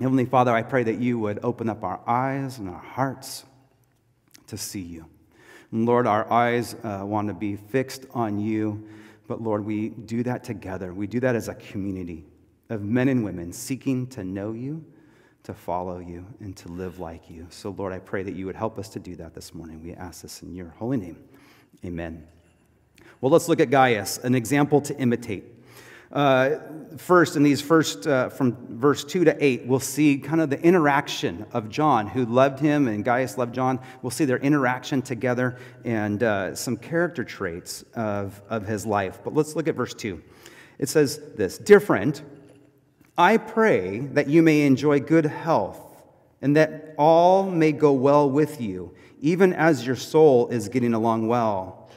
Heavenly 0.00 0.24
Father, 0.24 0.52
I 0.52 0.62
pray 0.62 0.82
that 0.84 0.98
you 0.98 1.18
would 1.18 1.40
open 1.42 1.68
up 1.68 1.84
our 1.84 2.00
eyes 2.06 2.58
and 2.58 2.68
our 2.70 2.80
hearts 2.80 3.44
to 4.46 4.56
see 4.56 4.80
you. 4.80 5.06
Lord, 5.70 6.06
our 6.06 6.30
eyes 6.32 6.74
uh, 6.82 7.02
want 7.04 7.28
to 7.28 7.34
be 7.34 7.56
fixed 7.56 8.06
on 8.12 8.40
you, 8.40 8.88
but 9.28 9.42
Lord, 9.42 9.64
we 9.64 9.90
do 9.90 10.22
that 10.22 10.42
together. 10.42 10.94
We 10.94 11.06
do 11.06 11.20
that 11.20 11.36
as 11.36 11.48
a 11.48 11.54
community 11.54 12.24
of 12.70 12.82
men 12.82 13.08
and 13.08 13.22
women 13.22 13.52
seeking 13.52 14.06
to 14.08 14.24
know 14.24 14.52
you, 14.52 14.84
to 15.42 15.52
follow 15.52 15.98
you, 15.98 16.26
and 16.40 16.56
to 16.56 16.68
live 16.68 16.98
like 16.98 17.28
you. 17.28 17.46
So, 17.50 17.70
Lord, 17.70 17.92
I 17.92 17.98
pray 17.98 18.22
that 18.22 18.34
you 18.34 18.46
would 18.46 18.56
help 18.56 18.78
us 18.78 18.88
to 18.90 18.98
do 18.98 19.14
that 19.16 19.34
this 19.34 19.54
morning. 19.54 19.82
We 19.82 19.92
ask 19.92 20.22
this 20.22 20.42
in 20.42 20.54
your 20.54 20.70
holy 20.70 20.96
name. 20.96 21.22
Amen. 21.84 22.26
Well, 23.20 23.32
let's 23.32 23.48
look 23.48 23.60
at 23.60 23.70
Gaius, 23.70 24.18
an 24.18 24.34
example 24.34 24.80
to 24.82 24.96
imitate. 24.98 25.44
Uh, 26.12 26.56
first, 26.96 27.36
in 27.36 27.42
these 27.42 27.62
first, 27.62 28.06
uh, 28.06 28.28
from 28.28 28.56
verse 28.78 29.04
2 29.04 29.24
to 29.24 29.44
8, 29.44 29.66
we'll 29.66 29.78
see 29.78 30.18
kind 30.18 30.40
of 30.40 30.50
the 30.50 30.60
interaction 30.60 31.46
of 31.52 31.68
John, 31.68 32.06
who 32.08 32.26
loved 32.26 32.58
him, 32.58 32.88
and 32.88 33.04
Gaius 33.04 33.38
loved 33.38 33.54
John. 33.54 33.78
We'll 34.02 34.10
see 34.10 34.24
their 34.24 34.38
interaction 34.38 35.02
together 35.02 35.56
and 35.84 36.22
uh, 36.22 36.54
some 36.54 36.76
character 36.76 37.22
traits 37.22 37.84
of, 37.94 38.42
of 38.50 38.66
his 38.66 38.84
life. 38.84 39.20
But 39.22 39.34
let's 39.34 39.54
look 39.54 39.68
at 39.68 39.76
verse 39.76 39.94
2. 39.94 40.20
It 40.78 40.88
says 40.88 41.20
this 41.36 41.58
Dear 41.58 41.78
friend, 41.78 42.20
I 43.16 43.36
pray 43.36 44.00
that 44.00 44.28
you 44.28 44.42
may 44.42 44.66
enjoy 44.66 45.00
good 45.00 45.26
health 45.26 45.78
and 46.42 46.56
that 46.56 46.94
all 46.98 47.44
may 47.44 47.72
go 47.72 47.92
well 47.92 48.28
with 48.28 48.60
you 48.60 48.94
even 49.20 49.52
as 49.52 49.86
your 49.86 49.96
soul 49.96 50.48
is 50.48 50.68
getting 50.68 50.94
along 50.94 51.28
well. 51.28 51.88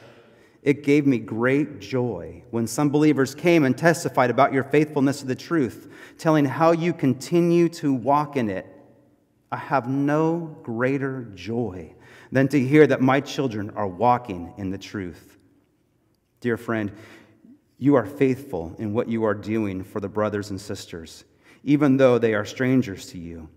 It 0.62 0.82
gave 0.82 1.06
me 1.06 1.18
great 1.18 1.80
joy 1.80 2.42
when 2.50 2.66
some 2.66 2.88
believers 2.88 3.34
came 3.34 3.64
and 3.64 3.76
testified 3.76 4.30
about 4.30 4.52
your 4.52 4.64
faithfulness 4.64 5.20
to 5.20 5.26
the 5.26 5.34
truth, 5.34 5.92
telling 6.16 6.46
how 6.46 6.72
you 6.72 6.92
continue 6.92 7.68
to 7.70 7.92
walk 7.92 8.36
in 8.36 8.48
it. 8.48 8.66
I 9.52 9.56
have 9.56 9.88
no 9.88 10.56
greater 10.62 11.30
joy 11.34 11.94
than 12.32 12.48
to 12.48 12.60
hear 12.60 12.86
that 12.86 13.00
my 13.00 13.20
children 13.20 13.70
are 13.70 13.86
walking 13.86 14.54
in 14.56 14.70
the 14.70 14.78
truth. 14.78 15.38
Dear 16.40 16.56
friend, 16.56 16.92
you 17.78 17.94
are 17.94 18.06
faithful 18.06 18.74
in 18.78 18.94
what 18.94 19.08
you 19.08 19.24
are 19.24 19.34
doing 19.34 19.84
for 19.84 20.00
the 20.00 20.08
brothers 20.08 20.50
and 20.50 20.60
sisters, 20.60 21.24
even 21.62 21.98
though 21.98 22.18
they 22.18 22.34
are 22.34 22.44
strangers 22.44 23.06
to 23.10 23.18
you. 23.18 23.48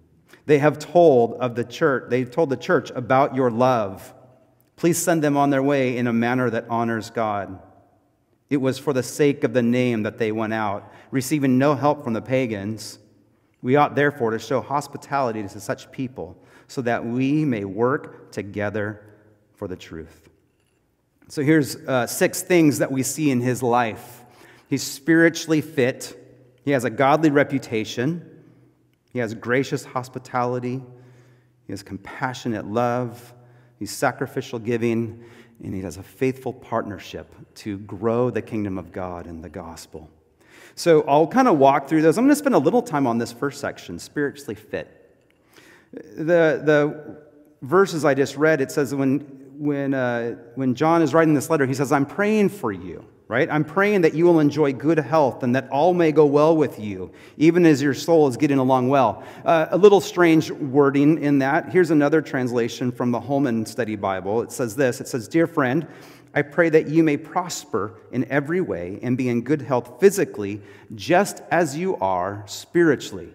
They 0.48 0.60
have 0.60 0.80
told 0.80 1.34
of 1.34 1.56
the 1.56 1.66
church, 1.66 2.06
they've 2.10 2.32
told 2.32 2.50
the 2.50 2.58
church 2.58 2.90
about 2.96 3.36
your 3.36 3.52
love. 3.52 4.14
Please 4.78 4.98
send 4.98 5.22
them 5.22 5.36
on 5.36 5.50
their 5.50 5.62
way 5.62 5.98
in 5.98 6.08
a 6.08 6.14
manner 6.14 6.50
that 6.50 6.66
honors 6.70 7.10
God. 7.10 7.60
It 8.50 8.58
was 8.58 8.80
for 8.80 8.94
the 8.94 9.04
sake 9.04 9.44
of 9.44 9.52
the 9.52 9.62
name 9.62 10.04
that 10.04 10.18
they 10.18 10.32
went 10.32 10.54
out, 10.54 10.90
receiving 11.12 11.58
no 11.58 11.76
help 11.76 12.02
from 12.02 12.14
the 12.14 12.22
pagans. 12.22 12.98
We 13.62 13.76
ought 13.76 13.94
therefore 13.94 14.32
to 14.32 14.40
show 14.40 14.62
hospitality 14.62 15.44
to 15.44 15.60
such 15.60 15.92
people 15.92 16.42
so 16.70 16.82
that 16.84 17.06
we 17.06 17.44
may 17.44 17.66
work 17.66 18.32
together 18.32 19.02
for 19.54 19.68
the 19.68 19.76
truth. 19.76 20.30
So 21.28 21.42
here's 21.42 21.76
uh, 21.76 22.08
six 22.08 22.42
things 22.42 22.80
that 22.80 22.90
we 22.90 23.04
see 23.04 23.32
in 23.32 23.42
his 23.42 23.62
life. 23.62 24.24
He's 24.70 24.84
spiritually 24.84 25.60
fit, 25.60 26.18
he 26.64 26.72
has 26.72 26.86
a 26.86 26.90
godly 26.90 27.32
reputation, 27.32 28.37
he 29.18 29.20
has 29.20 29.34
gracious 29.34 29.84
hospitality, 29.84 30.80
he 31.66 31.74
has 31.74 31.82
compassionate 31.82 32.68
love, 32.68 33.34
he's 33.80 33.90
sacrificial 33.90 34.60
giving, 34.60 35.24
and 35.64 35.74
he 35.74 35.82
has 35.82 35.98
a 35.98 36.04
faithful 36.04 36.54
partnership 36.54 37.34
to 37.56 37.80
grow 37.80 38.30
the 38.30 38.44
kingdom 38.44 38.78
of 38.78 38.92
God 38.92 39.26
and 39.26 39.44
the 39.44 39.50
gospel. 39.50 40.08
So 40.76 41.02
I'll 41.08 41.26
kind 41.26 41.48
of 41.48 41.58
walk 41.58 41.88
through 41.90 42.04
those. 42.04 42.20
I'm 42.20 42.26
going 42.26 42.36
to 42.36 42.36
spend 42.36 42.54
a 42.54 42.60
little 42.60 42.84
time 42.84 43.08
on 43.08 43.18
this 43.18 43.32
first 43.32 43.60
section, 43.60 43.98
spiritually 43.98 44.54
fit. 44.54 45.20
The, 45.92 46.62
the 46.64 47.18
verses 47.64 48.06
I 48.06 48.14
just 48.14 48.38
read, 48.38 48.62
it 48.62 48.70
says 48.70 48.94
when, 48.94 49.22
when, 49.58 49.96
uh, 49.96 50.36
when 50.54 50.76
John 50.76 51.02
is 51.02 51.16
writing 51.16 51.34
this 51.34 51.50
letter, 51.50 51.66
he 51.66 51.74
says, 51.74 51.92
I'm 51.92 52.06
praying 52.06 52.50
for 52.50 52.72
you, 52.72 53.04
right? 53.28 53.50
I'm 53.52 53.66
praying 53.66 54.02
that 54.02 54.14
you 54.14 54.26
will 54.26 54.40
enjoy 54.40 54.74
good 54.74 55.00
health 55.00 55.44
and 55.44 55.56
that 55.56 55.70
all 55.70 55.94
may 55.94 56.12
go 56.12 56.26
well 56.26 56.56
with 56.56 56.80
you, 56.80 57.12
even 57.38 57.66
as 57.66 57.82
your 57.82 57.94
soul 57.94 58.28
is 58.28 58.38
getting 58.38 58.58
along 58.58 58.88
well. 58.88 59.24
Uh, 59.44 59.68
a 59.72 59.78
little 59.78 60.00
strange 60.00 60.50
wording 60.50 61.22
in 61.22 61.40
that. 61.40 61.70
Here's 61.70 61.92
another 61.92 62.22
translation 62.22 62.92
from 62.92 63.12
the 63.12 63.20
Holman 63.20 63.66
Study 63.66 63.96
Bible. 63.98 64.42
It 64.42 64.52
says 64.52 64.76
this 64.76 65.02
It 65.02 65.08
says, 65.08 65.28
Dear 65.28 65.46
friend, 65.46 65.88
I 66.34 66.42
pray 66.42 66.70
that 66.70 66.88
you 66.88 67.04
may 67.04 67.18
prosper 67.18 67.96
in 68.12 68.26
every 68.26 68.62
way 68.62 69.00
and 69.02 69.18
be 69.18 69.28
in 69.28 69.42
good 69.42 69.62
health 69.62 70.00
physically, 70.00 70.62
just 70.96 71.42
as 71.52 71.76
you 71.76 71.98
are 71.98 72.44
spiritually. 72.46 73.34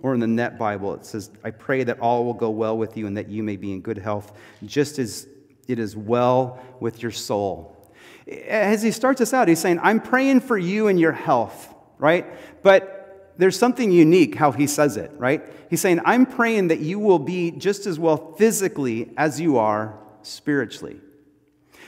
Or 0.00 0.12
in 0.12 0.20
the 0.20 0.26
Net 0.26 0.58
Bible, 0.58 0.94
it 0.94 1.06
says, 1.06 1.30
I 1.44 1.52
pray 1.52 1.84
that 1.84 2.00
all 2.00 2.24
will 2.24 2.34
go 2.34 2.50
well 2.50 2.76
with 2.76 2.96
you 2.96 3.06
and 3.06 3.16
that 3.16 3.28
you 3.28 3.42
may 3.42 3.56
be 3.56 3.72
in 3.72 3.80
good 3.80 3.98
health, 3.98 4.32
just 4.66 4.98
as 4.98 5.28
it 5.68 5.78
is 5.78 5.96
well 5.96 6.60
with 6.80 7.02
your 7.02 7.12
soul. 7.12 7.71
As 8.28 8.82
he 8.82 8.90
starts 8.90 9.20
us 9.20 9.32
out, 9.32 9.48
he's 9.48 9.58
saying, 9.58 9.80
I'm 9.82 10.00
praying 10.00 10.40
for 10.40 10.56
you 10.56 10.88
and 10.88 10.98
your 10.98 11.12
health, 11.12 11.74
right? 11.98 12.26
But 12.62 13.34
there's 13.38 13.58
something 13.58 13.90
unique 13.90 14.34
how 14.34 14.52
he 14.52 14.66
says 14.66 14.96
it, 14.96 15.10
right? 15.16 15.42
He's 15.70 15.80
saying, 15.80 16.00
I'm 16.04 16.26
praying 16.26 16.68
that 16.68 16.80
you 16.80 16.98
will 16.98 17.18
be 17.18 17.50
just 17.50 17.86
as 17.86 17.98
well 17.98 18.34
physically 18.34 19.10
as 19.16 19.40
you 19.40 19.58
are 19.58 19.98
spiritually. 20.22 21.00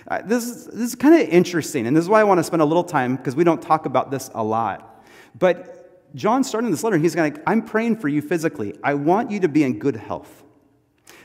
Uh, 0.07 0.23
this, 0.23 0.45
is, 0.45 0.67
this 0.67 0.89
is 0.89 0.95
kind 0.95 1.15
of 1.15 1.29
interesting, 1.29 1.87
and 1.87 1.97
this 1.97 2.03
is 2.03 2.09
why 2.09 2.21
I 2.21 2.25
want 2.25 2.39
to 2.39 2.45
spend 2.45 2.63
a 2.63 2.65
little 2.65 2.85
time 2.85 3.17
because 3.17 3.35
we 3.35 3.45
don't 3.45 3.63
talk 3.63 3.87
about 3.87 4.11
this 4.11 4.31
a 4.35 4.45
lot. 4.45 5.05
But 5.39 6.15
John 6.15 6.45
starting 6.45 6.71
this 6.71 6.85
letter, 6.85 6.99
he's 6.99 7.17
like, 7.17 7.43
I'm 7.47 7.63
praying 7.63 7.97
for 7.97 8.09
you 8.09 8.23
physically. 8.23 8.79
I 8.83 8.95
want 8.95 9.31
you 9.31 9.41
to 9.41 9.49
be 9.49 9.65
in 9.65 9.79
good 9.79 9.97
health. 9.97 10.44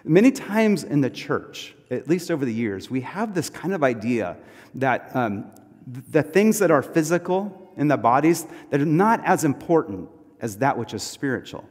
Many 0.10 0.32
times 0.32 0.84
in 0.84 1.02
the 1.02 1.10
church, 1.12 1.76
at 1.92 2.08
least 2.08 2.32
over 2.32 2.44
the 2.44 2.54
years, 2.54 2.90
we 2.90 3.02
have 3.02 3.36
this 3.36 3.48
kind 3.48 3.76
of 3.76 3.84
idea 3.84 4.38
that 4.74 5.16
um, 5.16 5.52
the 5.86 6.24
things 6.24 6.58
that 6.58 6.72
are 6.72 6.82
physical 6.82 7.72
in 7.78 7.88
the 7.88 7.96
bodies 7.96 8.48
that 8.72 8.82
are 8.82 8.88
not 8.88 9.24
as 9.24 9.44
important 9.44 10.10
as 10.42 10.58
that 10.58 10.80
which 10.80 10.96
is 10.96 11.04
spiritual 11.04 11.64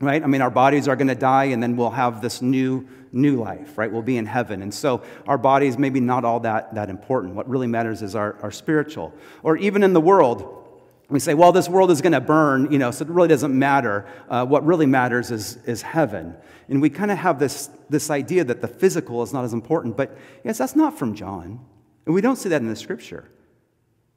right? 0.00 0.22
I 0.22 0.26
mean 0.26 0.42
our 0.42 0.50
bodies 0.50 0.88
are 0.88 0.96
going 0.96 1.08
to 1.08 1.14
die 1.14 1.44
and 1.44 1.62
then 1.62 1.76
we'll 1.76 1.90
have 1.90 2.20
this 2.20 2.42
new 2.42 2.86
new 3.12 3.36
life 3.36 3.78
right? 3.78 3.90
We'll 3.90 4.02
be 4.02 4.16
in 4.16 4.26
heaven. 4.26 4.62
And 4.62 4.72
so 4.72 5.02
our 5.26 5.38
bodies 5.38 5.78
maybe 5.78 6.00
not 6.00 6.24
all 6.24 6.40
that 6.40 6.74
that 6.74 6.90
important. 6.90 7.34
What 7.34 7.48
really 7.48 7.66
matters 7.66 8.02
is 8.02 8.14
our, 8.14 8.36
our 8.42 8.50
spiritual. 8.50 9.14
Or 9.42 9.56
even 9.56 9.82
in 9.82 9.92
the 9.92 10.00
world 10.00 10.63
we 11.10 11.20
say, 11.20 11.34
well, 11.34 11.52
this 11.52 11.68
world 11.68 11.90
is 11.90 12.00
going 12.00 12.12
to 12.12 12.20
burn, 12.20 12.72
you 12.72 12.78
know, 12.78 12.90
so 12.90 13.04
it 13.04 13.10
really 13.10 13.28
doesn't 13.28 13.56
matter. 13.56 14.06
Uh, 14.28 14.46
what 14.46 14.64
really 14.64 14.86
matters 14.86 15.30
is, 15.30 15.58
is 15.66 15.82
heaven. 15.82 16.34
And 16.68 16.80
we 16.80 16.88
kind 16.88 17.10
of 17.10 17.18
have 17.18 17.38
this, 17.38 17.68
this 17.90 18.08
idea 18.10 18.42
that 18.44 18.62
the 18.62 18.68
physical 18.68 19.22
is 19.22 19.32
not 19.32 19.44
as 19.44 19.52
important. 19.52 19.96
But 19.96 20.16
yes, 20.44 20.58
that's 20.58 20.74
not 20.74 20.98
from 20.98 21.14
John. 21.14 21.60
And 22.06 22.14
we 22.14 22.22
don't 22.22 22.36
see 22.36 22.48
that 22.48 22.62
in 22.62 22.68
the 22.68 22.76
scripture. 22.76 23.30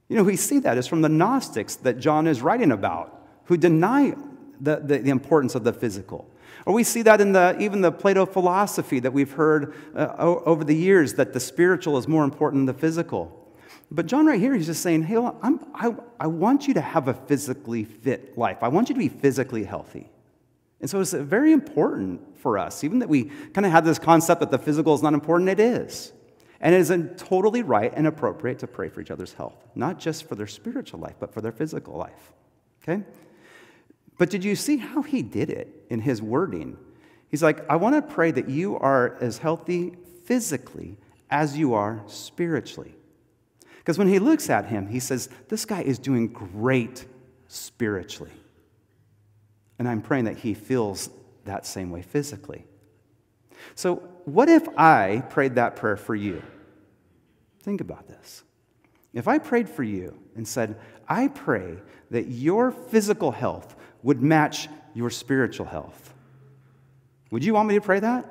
You 0.08 0.16
know, 0.16 0.24
we 0.24 0.38
see 0.38 0.60
that 0.60 0.78
is 0.78 0.88
from 0.88 1.02
the 1.02 1.10
Gnostics 1.10 1.76
that 1.78 2.00
John 2.00 2.26
is 2.26 2.42
writing 2.42 2.72
about, 2.72 3.28
who 3.46 3.58
deny 3.58 4.16
the, 4.62 4.78
the, 4.78 5.00
the 5.00 5.10
importance 5.10 5.56
of 5.56 5.66
the 5.66 5.74
physical. 5.74 6.32
Or 6.66 6.74
we 6.74 6.86
see 6.86 7.02
that 7.02 7.20
in 7.20 7.34
the, 7.34 7.58
even 7.60 7.82
the 7.82 7.92
Plato 7.92 8.26
philosophy 8.26 9.00
that 9.00 9.12
we've 9.12 9.32
heard 9.32 9.74
uh, 9.94 10.16
over 10.18 10.64
the 10.64 10.76
years 10.76 11.16
that 11.16 11.34
the 11.34 11.40
spiritual 11.40 11.98
is 11.98 12.08
more 12.08 12.24
important 12.24 12.62
than 12.62 12.76
the 12.76 12.80
physical. 12.80 13.37
But 13.90 14.06
John, 14.06 14.26
right 14.26 14.40
here, 14.40 14.54
he's 14.54 14.66
just 14.66 14.82
saying, 14.82 15.04
hey, 15.04 15.16
I'm, 15.16 15.66
I, 15.74 15.96
I 16.20 16.28
want 16.28 16.68
you 16.68 16.74
to 16.74 16.82
have 16.82 17.08
a 17.08 17.14
physically 17.14 17.86
fit 17.86 18.38
life. 18.38 18.58
I 18.62 18.68
want 18.68 18.90
you 18.90 18.96
to 18.96 19.00
be 19.00 19.08
physically 19.08 19.64
healthy. 19.64 20.10
And 20.82 20.90
so 20.90 21.00
it's 21.00 21.14
very 21.14 21.54
important 21.54 22.38
for 22.40 22.58
us, 22.58 22.84
even 22.84 23.00
that 23.00 23.10
we 23.10 23.26
kind 23.54 23.66
of 23.66 23.72
have 23.72 23.86
this 23.86 23.98
concept 23.98 24.42
that 24.42 24.52
the 24.52 24.60
physical 24.60 24.94
is 24.94 25.02
not 25.02 25.14
important, 25.14 25.50
it 25.50 25.60
is. 25.60 26.12
And 26.60 26.76
it 26.76 26.82
is 26.82 26.92
totally 27.18 27.64
right 27.64 27.92
and 27.96 28.08
appropriate 28.08 28.60
to 28.60 28.68
pray 28.68 28.90
for 28.90 29.00
each 29.00 29.12
other's 29.12 29.34
health, 29.34 29.56
not 29.74 30.00
just 30.00 30.28
for 30.28 30.36
their 30.36 30.48
spiritual 30.48 31.00
life, 31.00 31.16
but 31.20 31.34
for 31.34 31.42
their 31.42 31.52
physical 31.52 31.96
life. 31.96 32.34
Okay? 32.84 33.04
But 34.18 34.30
did 34.30 34.44
you 34.44 34.56
see 34.56 34.78
how 34.78 35.02
he 35.02 35.22
did 35.22 35.50
it 35.50 35.86
in 35.90 36.02
his 36.02 36.22
wording? 36.22 36.78
He's 37.30 37.44
like, 37.44 37.68
I 37.70 37.76
want 37.76 37.96
to 37.96 38.02
pray 38.02 38.32
that 38.32 38.50
you 38.50 38.78
are 38.78 39.18
as 39.22 39.38
healthy 39.38 39.96
physically 40.26 40.98
as 41.30 41.58
you 41.58 41.74
are 41.74 42.02
spiritually. 42.08 42.97
Because 43.88 43.98
when 43.98 44.10
he 44.10 44.20
looks 44.20 44.50
at 44.50 44.66
him, 44.66 44.90
he 44.90 45.00
says, 45.00 45.30
This 45.48 45.64
guy 45.64 45.82
is 45.82 45.98
doing 45.98 46.28
great 46.28 47.06
spiritually. 47.48 48.34
And 49.80 49.88
I'm 49.88 50.02
praying 50.02 50.26
that 50.26 50.36
he 50.36 50.56
feels 50.56 51.10
that 51.46 51.66
same 51.66 51.90
way 51.90 52.02
physically. 52.02 52.66
So, 53.76 53.96
what 54.26 54.50
if 54.50 54.68
I 54.78 55.24
prayed 55.30 55.56
that 55.56 55.78
prayer 55.78 55.96
for 55.96 56.16
you? 56.16 56.44
Think 57.62 57.80
about 57.80 58.10
this. 58.10 58.44
If 59.14 59.30
I 59.30 59.38
prayed 59.38 59.70
for 59.70 59.84
you 59.84 60.20
and 60.36 60.46
said, 60.46 60.78
I 61.08 61.30
pray 61.30 61.78
that 62.12 62.28
your 62.28 62.72
physical 62.72 63.32
health 63.32 63.74
would 64.04 64.22
match 64.22 64.68
your 64.96 65.10
spiritual 65.10 65.66
health, 65.66 66.14
would 67.32 67.46
you 67.46 67.54
want 67.54 67.70
me 67.70 67.76
to 67.76 67.82
pray 67.82 68.02
that? 68.02 68.30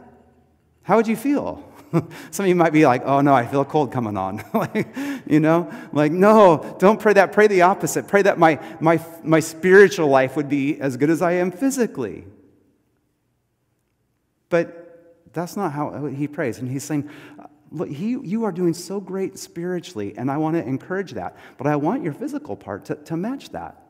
How 0.82 0.96
would 0.96 1.08
you 1.08 1.16
feel? 1.16 1.66
Some 2.30 2.44
of 2.44 2.48
you 2.48 2.54
might 2.54 2.75
be 2.75 2.84
like, 2.84 3.02
oh 3.06 3.22
no, 3.22 3.34
I 3.34 3.46
feel 3.46 3.62
a 3.62 3.64
cold 3.64 3.90
coming 3.90 4.18
on. 4.18 4.44
like, 4.54 4.94
you 5.26 5.40
know, 5.40 5.71
like, 5.92 6.12
no, 6.12 6.76
don't 6.78 7.00
pray 7.00 7.12
that. 7.14 7.33
Pray 7.33 7.47
the 7.47 7.62
opposite. 7.62 8.06
Pray 8.06 8.23
that 8.23 8.38
my, 8.38 8.61
my, 8.80 9.04
my 9.23 9.40
spiritual 9.40 10.09
life 10.09 10.37
would 10.37 10.49
be 10.49 10.80
as 10.80 10.97
good 10.97 11.11
as 11.11 11.23
I 11.23 11.33
am 11.33 11.50
physically. 11.50 12.25
But 14.49 15.25
that's 15.33 15.56
not 15.56 15.73
how 15.73 16.06
he 16.06 16.28
prays. 16.28 16.59
And 16.59 16.71
he's 16.71 16.85
saying, 16.85 17.11
look, 17.71 17.88
he, 17.88 18.11
you 18.11 18.45
are 18.45 18.52
doing 18.52 18.73
so 18.73 19.00
great 19.00 19.38
spiritually, 19.38 20.14
and 20.16 20.30
I 20.30 20.37
want 20.37 20.56
to 20.56 20.64
encourage 20.64 21.12
that. 21.12 21.37
But 21.59 21.66
I 21.66 21.76
want 21.76 22.04
your 22.04 22.12
physical 22.12 22.56
part 22.56 22.85
to, 22.87 22.95
to 22.95 23.16
match 23.16 23.50
that. 23.50 23.83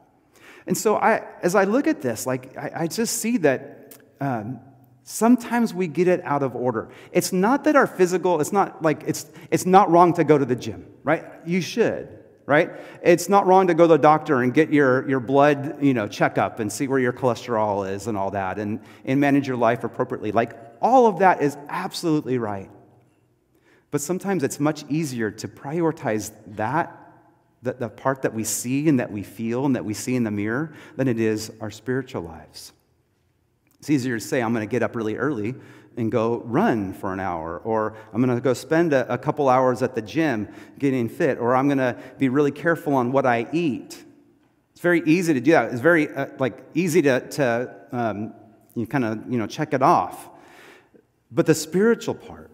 And 0.67 0.77
so 0.77 0.97
I, 0.97 1.23
as 1.43 1.55
I 1.55 1.65
look 1.65 1.87
at 1.87 2.03
this, 2.03 2.27
like, 2.27 2.57
I, 2.57 2.73
I 2.75 2.87
just 2.87 3.19
see 3.19 3.37
that 3.39 3.95
um, 4.21 4.61
Sometimes 5.09 5.73
we 5.73 5.87
get 5.87 6.09
it 6.09 6.21
out 6.25 6.43
of 6.43 6.57
order. 6.57 6.89
It's 7.13 7.33
not 7.33 7.63
that 7.63 7.77
our 7.77 7.87
physical, 7.87 8.41
it's 8.41 8.53
not 8.53 8.83
like 8.83 9.05
it's 9.07 9.27
it's 9.53 9.65
not 9.65 9.89
wrong 9.89 10.13
to 10.15 10.25
go 10.25 10.37
to 10.37 10.45
the 10.45 10.57
gym, 10.57 10.85
right? 11.05 11.25
You 11.47 11.61
should, 11.61 12.09
right? 12.45 12.73
It's 13.05 13.29
not 13.29 13.47
wrong 13.47 13.69
to 13.69 13.75
go 13.75 13.85
to 13.85 13.89
the 13.89 13.99
doctor 13.99 14.43
and 14.43 14.53
get 14.53 14.73
your, 14.73 15.09
your 15.09 15.21
blood, 15.21 15.81
you 15.81 15.95
know, 15.95 16.09
checkup 16.09 16.59
and 16.59 16.73
see 16.73 16.89
where 16.89 16.99
your 16.99 17.13
cholesterol 17.13 17.89
is 17.89 18.09
and 18.09 18.19
all 18.19 18.33
that 18.33 18.59
and, 18.59 18.81
and 19.05 19.21
manage 19.21 19.47
your 19.47 19.57
life 19.57 19.85
appropriately. 19.85 20.33
Like 20.33 20.57
all 20.83 21.07
of 21.07 21.21
that 21.21 21.41
is 21.41 21.57
absolutely 21.69 22.39
right. 22.39 22.69
But 23.93 24.01
sometimes 24.01 24.43
it's 24.43 24.59
much 24.59 24.85
easier 24.89 25.31
to 25.31 25.47
prioritize 25.47 26.33
that, 26.57 27.01
the, 27.63 27.75
the 27.75 27.89
part 27.89 28.23
that 28.23 28.35
we 28.35 28.43
see 28.43 28.89
and 28.89 28.99
that 28.99 29.13
we 29.13 29.23
feel 29.23 29.67
and 29.67 29.77
that 29.77 29.85
we 29.85 29.95
see 29.95 30.17
in 30.17 30.25
the 30.25 30.33
mirror, 30.33 30.75
than 30.97 31.07
it 31.07 31.21
is 31.21 31.53
our 31.61 31.71
spiritual 31.71 32.23
lives. 32.23 32.73
It's 33.87 33.91
easier 33.93 34.19
to 34.19 34.25
say, 34.25 34.43
I'm 34.43 34.53
going 34.53 34.67
to 34.67 34.71
get 34.71 34.83
up 34.83 34.97
really 34.97 35.15
early 35.15 35.55
and 35.97 36.11
go 36.11 36.43
run 36.45 36.93
for 36.93 37.13
an 37.13 37.21
hour, 37.21 37.59
or 37.59 37.97
I'm 38.13 38.21
going 38.21 38.35
to 38.37 38.43
go 38.43 38.53
spend 38.53 38.93
a, 38.93 39.13
a 39.13 39.17
couple 39.17 39.49
hours 39.49 39.81
at 39.81 39.95
the 39.95 40.03
gym 40.03 40.49
getting 40.77 41.09
fit, 41.09 41.39
or 41.39 41.55
I'm 41.55 41.69
going 41.69 41.79
to 41.79 41.97
be 42.19 42.29
really 42.29 42.51
careful 42.51 42.97
on 42.97 43.13
what 43.13 43.27
I 43.27 43.47
eat. 43.53 44.03
It's 44.73 44.81
very 44.81 45.03
easy 45.07 45.35
to 45.35 45.41
do 45.41 45.53
that. 45.53 45.71
It's 45.71 45.81
very 45.81 46.13
uh, 46.13 46.31
like 46.41 46.65
easy 46.75 47.01
to, 47.03 47.21
to 47.21 47.77
um, 47.93 48.35
you 48.75 48.89
kind 48.89 49.05
of 49.05 49.31
you 49.31 49.39
know 49.39 49.47
check 49.47 49.73
it 49.73 49.83
off. 49.83 50.31
But 51.31 51.47
the 51.47 51.55
spiritual 51.55 52.17
part, 52.17 52.51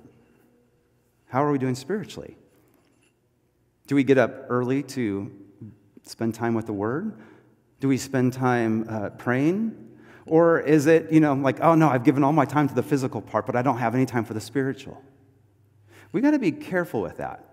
how 1.29 1.43
are 1.43 1.51
we 1.51 1.57
doing 1.57 1.77
spiritually? 1.77 2.37
Do 3.87 3.95
we 3.95 4.05
get 4.05 4.19
up 4.19 4.51
early 4.51 4.83
to 4.83 5.33
spend 6.03 6.35
time 6.35 6.53
with 6.53 6.67
the 6.67 6.75
Word? 6.75 7.19
Do 7.81 7.89
we 7.89 7.97
spend 7.97 8.35
time 8.35 8.85
uh, 8.87 9.09
praying? 9.17 9.89
Or 10.27 10.61
is 10.61 10.87
it, 10.87 11.13
you 11.13 11.21
know, 11.21 11.35
like, 11.35 11.61
oh 11.61 11.75
no, 11.75 11.89
I've 11.89 12.05
given 12.05 12.23
all 12.23 12.33
my 12.33 12.45
time 12.45 12.69
to 12.69 12.75
the 12.75 12.83
physical 12.83 13.21
part, 13.21 13.47
but 13.47 13.57
I 13.57 13.63
don't 13.63 13.79
have 13.79 13.95
any 13.95 14.07
time 14.07 14.25
for 14.25 14.35
the 14.35 14.41
spiritual? 14.41 15.03
We 16.13 16.21
got 16.21 16.33
to 16.33 16.39
be 16.39 16.53
careful 16.53 17.01
with 17.01 17.17
that, 17.17 17.45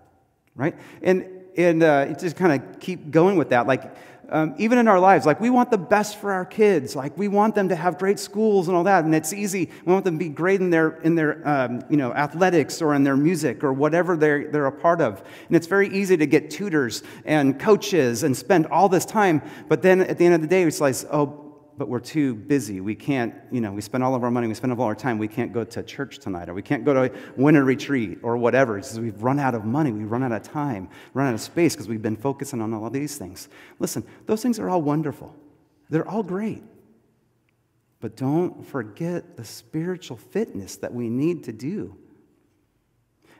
right? 0.54 0.76
And, 1.02 1.26
and 1.56 1.82
uh, 1.82 2.06
just 2.14 2.36
kind 2.36 2.62
of 2.62 2.80
keep 2.80 3.10
going 3.10 3.36
with 3.36 3.50
that. 3.50 3.66
Like, 3.66 3.94
um, 4.30 4.54
even 4.58 4.78
in 4.78 4.86
our 4.86 5.00
lives, 5.00 5.26
like 5.26 5.40
we 5.40 5.50
want 5.50 5.72
the 5.72 5.78
best 5.78 6.20
for 6.20 6.32
our 6.32 6.44
kids. 6.44 6.94
Like 6.94 7.18
we 7.18 7.26
want 7.26 7.56
them 7.56 7.68
to 7.70 7.76
have 7.76 7.98
great 7.98 8.18
schools 8.20 8.68
and 8.68 8.76
all 8.76 8.84
that. 8.84 9.04
And 9.04 9.12
it's 9.12 9.32
easy. 9.32 9.70
We 9.84 9.92
want 9.92 10.04
them 10.04 10.14
to 10.14 10.24
be 10.24 10.28
great 10.28 10.60
in 10.60 10.70
their, 10.70 10.90
in 11.00 11.16
their 11.16 11.46
um, 11.46 11.82
you 11.90 11.96
know, 11.96 12.12
athletics 12.12 12.80
or 12.80 12.94
in 12.94 13.02
their 13.02 13.16
music 13.16 13.64
or 13.64 13.72
whatever 13.72 14.16
they're, 14.16 14.48
they're 14.48 14.66
a 14.66 14.72
part 14.72 15.00
of. 15.00 15.18
And 15.48 15.56
it's 15.56 15.66
very 15.66 15.88
easy 15.88 16.16
to 16.16 16.26
get 16.26 16.48
tutors 16.48 17.02
and 17.24 17.58
coaches 17.58 18.22
and 18.22 18.36
spend 18.36 18.66
all 18.66 18.88
this 18.88 19.04
time. 19.04 19.42
But 19.68 19.82
then 19.82 20.00
at 20.00 20.16
the 20.16 20.26
end 20.26 20.34
of 20.34 20.42
the 20.42 20.46
day, 20.46 20.62
it's 20.62 20.80
like, 20.80 20.94
oh, 21.12 21.49
but 21.80 21.88
we're 21.88 21.98
too 21.98 22.34
busy. 22.34 22.82
We 22.82 22.94
can't, 22.94 23.34
you 23.50 23.62
know, 23.62 23.72
we 23.72 23.80
spend 23.80 24.04
all 24.04 24.14
of 24.14 24.22
our 24.22 24.30
money, 24.30 24.46
we 24.46 24.52
spend 24.52 24.70
all 24.70 24.82
our 24.82 24.94
time. 24.94 25.16
We 25.16 25.28
can't 25.28 25.50
go 25.50 25.64
to 25.64 25.82
church 25.82 26.18
tonight, 26.18 26.50
or 26.50 26.52
we 26.52 26.60
can't 26.60 26.84
go 26.84 26.92
to 26.92 27.04
a 27.04 27.10
winter 27.38 27.64
retreat, 27.64 28.18
or 28.22 28.36
whatever. 28.36 28.76
It's 28.76 28.88
because 28.88 29.00
we've 29.00 29.22
run 29.22 29.38
out 29.38 29.54
of 29.54 29.64
money, 29.64 29.90
we've 29.90 30.10
run 30.10 30.22
out 30.22 30.30
of 30.30 30.42
time, 30.42 30.90
run 31.14 31.28
out 31.28 31.32
of 31.32 31.40
space 31.40 31.74
because 31.74 31.88
we've 31.88 32.02
been 32.02 32.18
focusing 32.18 32.60
on 32.60 32.74
all 32.74 32.84
of 32.84 32.92
these 32.92 33.16
things. 33.16 33.48
Listen, 33.78 34.04
those 34.26 34.42
things 34.42 34.58
are 34.58 34.68
all 34.68 34.82
wonderful, 34.82 35.34
they're 35.88 36.06
all 36.06 36.22
great. 36.22 36.62
But 37.98 38.14
don't 38.14 38.66
forget 38.66 39.38
the 39.38 39.44
spiritual 39.46 40.18
fitness 40.18 40.76
that 40.76 40.92
we 40.92 41.08
need 41.08 41.44
to 41.44 41.52
do. 41.52 41.96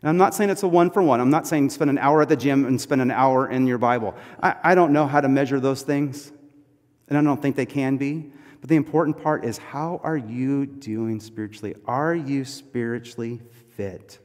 And 0.00 0.08
I'm 0.08 0.16
not 0.16 0.34
saying 0.34 0.48
it's 0.48 0.62
a 0.62 0.68
one 0.68 0.90
for 0.90 1.02
one. 1.02 1.20
I'm 1.20 1.28
not 1.28 1.46
saying 1.46 1.68
spend 1.68 1.90
an 1.90 1.98
hour 1.98 2.22
at 2.22 2.30
the 2.30 2.36
gym 2.36 2.64
and 2.64 2.80
spend 2.80 3.02
an 3.02 3.10
hour 3.10 3.50
in 3.50 3.66
your 3.66 3.76
Bible. 3.76 4.14
I, 4.42 4.54
I 4.62 4.74
don't 4.74 4.94
know 4.94 5.06
how 5.06 5.20
to 5.20 5.28
measure 5.28 5.60
those 5.60 5.82
things 5.82 6.32
and 7.10 7.18
I 7.18 7.22
don't 7.22 7.42
think 7.42 7.56
they 7.56 7.66
can 7.66 7.96
be. 7.96 8.32
But 8.60 8.68
the 8.68 8.76
important 8.76 9.22
part 9.22 9.44
is 9.44 9.58
how 9.58 10.00
are 10.02 10.16
you 10.16 10.66
doing 10.66 11.20
spiritually? 11.20 11.74
Are 11.86 12.14
you 12.14 12.44
spiritually 12.44 13.40
fit? 13.76 14.18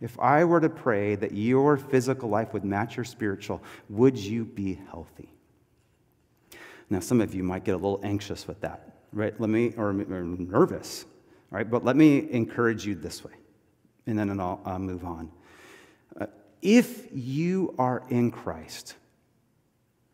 If 0.00 0.18
I 0.20 0.44
were 0.44 0.60
to 0.60 0.68
pray 0.68 1.14
that 1.16 1.32
your 1.32 1.76
physical 1.76 2.28
life 2.28 2.52
would 2.52 2.64
match 2.64 2.96
your 2.96 3.04
spiritual, 3.04 3.62
would 3.88 4.18
you 4.18 4.44
be 4.44 4.78
healthy? 4.90 5.30
Now, 6.90 7.00
some 7.00 7.20
of 7.20 7.34
you 7.34 7.42
might 7.42 7.64
get 7.64 7.72
a 7.72 7.78
little 7.78 8.00
anxious 8.02 8.46
with 8.46 8.60
that, 8.60 8.96
right? 9.12 9.38
Let 9.40 9.50
me, 9.50 9.72
or, 9.76 9.88
or 9.88 10.24
nervous, 10.24 11.06
right? 11.50 11.68
But 11.68 11.84
let 11.84 11.96
me 11.96 12.30
encourage 12.30 12.86
you 12.86 12.94
this 12.94 13.24
way, 13.24 13.32
and 14.06 14.18
then 14.18 14.38
I'll, 14.38 14.78
move 14.78 15.04
on. 15.04 15.32
Uh, 16.20 16.26
if 16.62 17.08
you 17.12 17.74
are 17.78 18.04
in 18.08 18.30
Christ, 18.30 18.94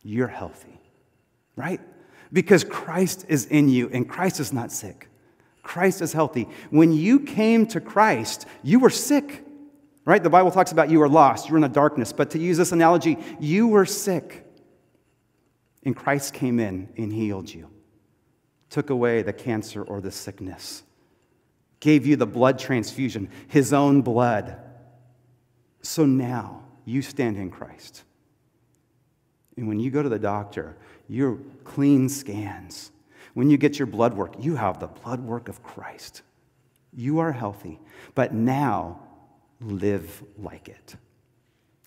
you're 0.03 0.29
healthy, 0.29 0.81
right? 1.57 1.81
Because 2.33 2.65
Christ 2.65 3.27
is 3.29 3.47
in 3.47 3.69
you 3.69 3.91
and 3.93 4.09
Christ 4.09 4.41
is 4.41 4.53
not 4.53 4.73
sick. 4.73 5.09
Christ 5.63 6.01
is 6.03 6.13
healthy. 6.13 6.49
When 6.71 6.93
you 6.93 7.21
came 7.21 7.67
to 7.69 7.81
Christ, 7.81 8.47
you 8.63 8.81
were 8.81 8.91
sick, 8.91 9.45
right? 10.05 10.23
The 10.23 10.31
Bible 10.31 10.51
talks 10.51 10.73
about 10.73 10.91
you 10.91 10.99
were 10.99 11.09
lost, 11.09 11.47
you 11.47 11.53
were 11.53 11.59
in 11.59 11.63
the 11.63 11.69
darkness. 11.69 12.13
But 12.13 12.31
to 12.31 12.39
use 12.39 12.57
this 12.57 12.73
analogy, 12.73 13.19
you 13.39 13.69
were 13.69 13.87
sick. 13.87 14.47
And 15.85 15.97
Christ 15.97 16.35
came 16.35 16.59
in 16.59 16.89
and 16.97 17.13
healed 17.13 17.53
you, 17.53 17.69
took 18.71 18.91
away 18.91 19.23
the 19.23 19.33
cancer 19.33 19.83
or 19.83 20.01
the 20.01 20.11
sickness, 20.11 20.83
gave 21.81 22.07
you 22.07 22.17
the 22.17 22.27
blood 22.27 22.59
transfusion, 22.59 23.29
his 23.49 23.73
own 23.73 24.03
blood. 24.03 24.57
So 25.83 26.07
now 26.07 26.65
you 26.85 27.03
stand 27.03 27.37
in 27.37 27.51
Christ. 27.51 28.05
And 29.57 29.69
when 29.69 29.81
you 29.81 29.91
go 29.91 30.03
to 30.03 30.09
the 30.09 30.19
doctor, 30.19 30.77
you're 31.09 31.39
clean 31.65 32.09
scans. 32.09 32.91
When 33.35 33.51
you 33.51 33.57
get 33.57 33.79
your 33.79 33.87
blood 33.87 34.15
work, 34.15 34.35
you 34.39 34.57
have 34.57 34.79
the 34.79 34.87
blood 34.87 35.21
work 35.21 35.49
of 35.49 35.63
Christ. 35.63 36.23
You 36.95 37.21
are 37.21 37.33
healthy, 37.33 37.81
but 38.15 38.35
now 38.35 39.01
live 39.61 40.23
like 40.39 40.69
it. 40.69 40.97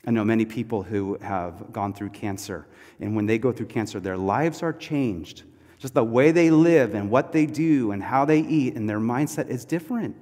I 0.07 0.11
know 0.11 0.23
many 0.23 0.45
people 0.45 0.83
who 0.83 1.17
have 1.21 1.71
gone 1.71 1.93
through 1.93 2.09
cancer, 2.09 2.67
and 2.99 3.15
when 3.15 3.25
they 3.25 3.37
go 3.37 3.51
through 3.51 3.67
cancer, 3.67 3.99
their 3.99 4.17
lives 4.17 4.63
are 4.63 4.73
changed. 4.73 5.43
Just 5.79 5.93
the 5.93 6.03
way 6.03 6.31
they 6.31 6.49
live 6.49 6.95
and 6.95 7.09
what 7.09 7.31
they 7.31 7.45
do 7.45 7.91
and 7.91 8.01
how 8.01 8.25
they 8.25 8.39
eat 8.39 8.75
and 8.75 8.89
their 8.89 8.99
mindset 8.99 9.49
is 9.49 9.65
different. 9.65 10.15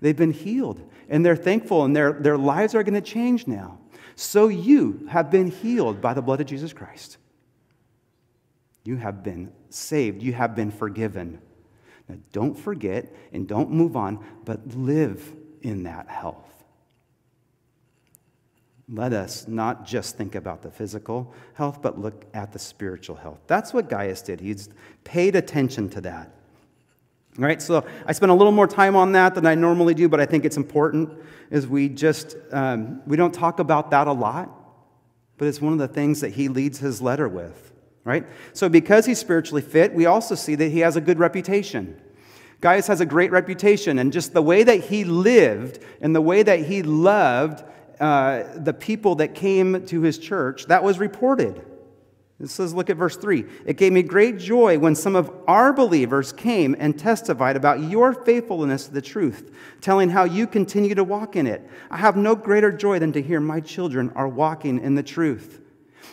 They've 0.00 0.16
been 0.16 0.32
healed, 0.32 0.82
and 1.08 1.24
they're 1.24 1.36
thankful, 1.36 1.84
and 1.84 1.94
their, 1.94 2.12
their 2.12 2.38
lives 2.38 2.74
are 2.74 2.82
going 2.82 2.94
to 2.94 3.00
change 3.00 3.46
now. 3.46 3.78
So 4.14 4.48
you 4.48 5.06
have 5.10 5.30
been 5.30 5.50
healed 5.50 6.00
by 6.00 6.14
the 6.14 6.22
blood 6.22 6.40
of 6.40 6.46
Jesus 6.46 6.72
Christ. 6.72 7.18
You 8.90 8.96
have 8.96 9.22
been 9.22 9.52
saved. 9.68 10.20
You 10.20 10.32
have 10.32 10.56
been 10.56 10.72
forgiven. 10.72 11.40
Now, 12.08 12.16
don't 12.32 12.56
forget 12.56 13.14
and 13.32 13.46
don't 13.46 13.70
move 13.70 13.96
on, 13.96 14.18
but 14.44 14.66
live 14.76 15.32
in 15.62 15.84
that 15.84 16.08
health. 16.08 16.64
Let 18.88 19.12
us 19.12 19.46
not 19.46 19.86
just 19.86 20.16
think 20.16 20.34
about 20.34 20.62
the 20.62 20.72
physical 20.72 21.32
health, 21.54 21.80
but 21.80 22.00
look 22.00 22.24
at 22.34 22.52
the 22.52 22.58
spiritual 22.58 23.14
health. 23.14 23.38
That's 23.46 23.72
what 23.72 23.88
Gaius 23.88 24.22
did. 24.22 24.40
He's 24.40 24.68
paid 25.04 25.36
attention 25.36 25.88
to 25.90 26.00
that. 26.00 26.34
All 27.38 27.44
right, 27.44 27.62
so 27.62 27.86
I 28.06 28.10
spent 28.10 28.32
a 28.32 28.34
little 28.34 28.50
more 28.50 28.66
time 28.66 28.96
on 28.96 29.12
that 29.12 29.36
than 29.36 29.46
I 29.46 29.54
normally 29.54 29.94
do, 29.94 30.08
but 30.08 30.18
I 30.18 30.26
think 30.26 30.44
it's 30.44 30.56
important. 30.56 31.16
Is 31.52 31.68
we 31.68 31.88
just 31.88 32.34
um, 32.50 33.02
we 33.06 33.16
don't 33.16 33.32
talk 33.32 33.60
about 33.60 33.92
that 33.92 34.08
a 34.08 34.12
lot, 34.12 34.50
but 35.38 35.46
it's 35.46 35.60
one 35.60 35.72
of 35.72 35.78
the 35.78 35.86
things 35.86 36.22
that 36.22 36.30
he 36.32 36.48
leads 36.48 36.80
his 36.80 37.00
letter 37.00 37.28
with 37.28 37.69
right? 38.04 38.26
So, 38.52 38.68
because 38.68 39.06
he's 39.06 39.18
spiritually 39.18 39.62
fit, 39.62 39.94
we 39.94 40.06
also 40.06 40.34
see 40.34 40.54
that 40.54 40.68
he 40.68 40.80
has 40.80 40.96
a 40.96 41.00
good 41.00 41.18
reputation. 41.18 42.00
Gaius 42.60 42.86
has 42.88 43.00
a 43.00 43.06
great 43.06 43.30
reputation, 43.30 43.98
and 43.98 44.12
just 44.12 44.32
the 44.32 44.42
way 44.42 44.62
that 44.62 44.80
he 44.84 45.04
lived 45.04 45.78
and 46.00 46.14
the 46.14 46.20
way 46.20 46.42
that 46.42 46.66
he 46.66 46.82
loved 46.82 47.64
uh, 48.00 48.44
the 48.56 48.72
people 48.72 49.16
that 49.16 49.34
came 49.34 49.84
to 49.86 50.00
his 50.00 50.18
church, 50.18 50.66
that 50.66 50.82
was 50.82 50.98
reported. 50.98 51.62
It 52.40 52.48
says, 52.48 52.72
look 52.72 52.88
at 52.88 52.96
verse 52.96 53.16
3. 53.16 53.44
It 53.66 53.76
gave 53.76 53.92
me 53.92 54.02
great 54.02 54.38
joy 54.38 54.78
when 54.78 54.94
some 54.94 55.14
of 55.14 55.30
our 55.46 55.74
believers 55.74 56.32
came 56.32 56.74
and 56.78 56.98
testified 56.98 57.54
about 57.54 57.82
your 57.82 58.14
faithfulness 58.14 58.86
to 58.86 58.94
the 58.94 59.02
truth, 59.02 59.54
telling 59.82 60.08
how 60.08 60.24
you 60.24 60.46
continue 60.46 60.94
to 60.94 61.04
walk 61.04 61.36
in 61.36 61.46
it. 61.46 61.68
I 61.90 61.98
have 61.98 62.16
no 62.16 62.34
greater 62.34 62.72
joy 62.72 62.98
than 62.98 63.12
to 63.12 63.20
hear 63.20 63.40
my 63.40 63.60
children 63.60 64.10
are 64.14 64.28
walking 64.28 64.80
in 64.80 64.94
the 64.94 65.02
truth. 65.02 65.60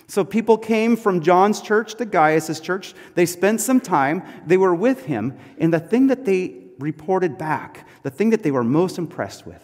So 0.08 0.24
people 0.24 0.58
came 0.58 0.96
from 0.96 1.22
John's 1.22 1.62
church 1.62 1.96
to 1.96 2.06
Gaius' 2.06 2.60
church. 2.60 2.94
They 3.16 3.26
spent 3.26 3.60
some 3.60 3.82
time, 3.82 4.24
they 4.46 4.58
were 4.58 4.74
with 4.74 5.06
him, 5.06 5.38
and 5.58 5.74
the 5.74 5.80
thing 5.80 6.08
that 6.08 6.26
they 6.26 6.64
reported 6.80 7.38
back, 7.38 7.88
the 8.04 8.10
thing 8.10 8.30
that 8.30 8.44
they 8.44 8.52
were 8.52 8.64
most 8.64 8.98
impressed 8.98 9.46
with, 9.46 9.64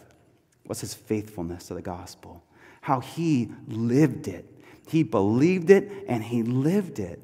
was 0.67 0.81
his 0.81 0.93
faithfulness 0.93 1.67
to 1.67 1.73
the 1.73 1.81
gospel, 1.81 2.43
how 2.81 2.99
he 2.99 3.51
lived 3.67 4.27
it. 4.27 4.45
He 4.87 5.03
believed 5.03 5.69
it 5.69 5.89
and 6.07 6.23
he 6.23 6.43
lived 6.43 6.99
it. 6.99 7.21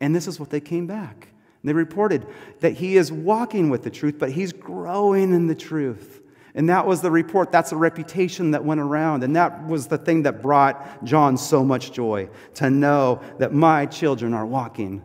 And 0.00 0.14
this 0.14 0.26
is 0.26 0.38
what 0.38 0.50
they 0.50 0.60
came 0.60 0.86
back. 0.86 1.28
They 1.64 1.72
reported 1.72 2.26
that 2.60 2.74
he 2.74 2.96
is 2.96 3.10
walking 3.10 3.70
with 3.70 3.82
the 3.82 3.90
truth, 3.90 4.16
but 4.18 4.30
he's 4.30 4.52
growing 4.52 5.32
in 5.32 5.46
the 5.46 5.54
truth. 5.54 6.20
And 6.56 6.70
that 6.70 6.86
was 6.86 7.02
the 7.02 7.10
report. 7.10 7.52
That's 7.52 7.70
the 7.70 7.76
reputation 7.76 8.52
that 8.52 8.64
went 8.64 8.80
around. 8.80 9.22
And 9.22 9.36
that 9.36 9.66
was 9.66 9.86
the 9.86 9.98
thing 9.98 10.22
that 10.22 10.40
brought 10.40 11.04
John 11.04 11.36
so 11.36 11.62
much 11.62 11.92
joy 11.92 12.30
to 12.54 12.70
know 12.70 13.20
that 13.38 13.52
my 13.52 13.84
children 13.84 14.32
are 14.32 14.46
walking 14.46 15.04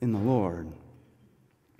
in 0.00 0.12
the 0.12 0.18
Lord. 0.18 0.72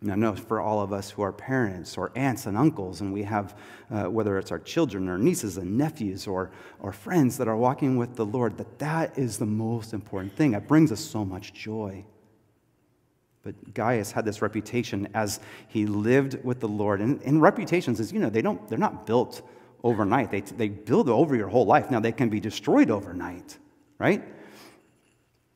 And 0.03 0.13
I 0.13 0.17
know 0.17 0.35
for 0.35 0.61
all 0.61 0.83
of 0.83 0.93
us 0.93 1.11
who 1.11 1.23
are 1.23 1.33
parents 1.33 1.97
or 1.97 2.13
aunts 2.15 2.45
and 2.45 2.59
uncles, 2.59 3.01
and 3.01 3.11
we 3.11 3.23
have, 3.23 3.57
uh, 3.91 4.05
whether 4.05 4.39
it's 4.39 4.53
our 4.53 4.59
children 4.59 5.09
or 5.09 5.17
nieces 5.17 5.57
and 5.57 5.79
nephews 5.79 6.27
or, 6.27 6.51
or 6.81 6.93
friends 6.93 7.39
that 7.39 7.49
are 7.49 7.57
walking 7.57 7.97
with 7.97 8.17
the 8.17 8.27
Lord, 8.27 8.59
that 8.59 8.79
that 8.79 9.19
is 9.19 9.39
the 9.39 9.47
most 9.47 9.95
important 9.95 10.37
thing. 10.37 10.53
It 10.53 10.69
brings 10.69 10.93
us 10.93 11.01
so 11.01 11.25
much 11.25 11.55
joy. 11.55 12.05
But 13.47 13.75
Gaius 13.75 14.11
had 14.11 14.25
this 14.25 14.43
reputation 14.43 15.07
as 15.15 15.39
he 15.69 15.87
lived 15.87 16.43
with 16.43 16.59
the 16.59 16.67
Lord. 16.67 17.01
And, 17.01 17.23
and 17.23 17.41
reputations 17.41 18.01
is, 18.01 18.13
you 18.13 18.19
know, 18.19 18.29
they 18.29 18.43
don't, 18.43 18.69
they're 18.69 18.77
not 18.77 19.07
built 19.07 19.49
overnight. 19.85 20.33
They, 20.33 20.41
they 20.41 20.69
build 20.69 21.09
over 21.09 21.37
your 21.37 21.47
whole 21.47 21.65
life. 21.65 21.89
Now, 21.89 22.01
they 22.01 22.11
can 22.11 22.29
be 22.29 22.41
destroyed 22.41 22.91
overnight, 22.91 23.57
right? 23.99 24.25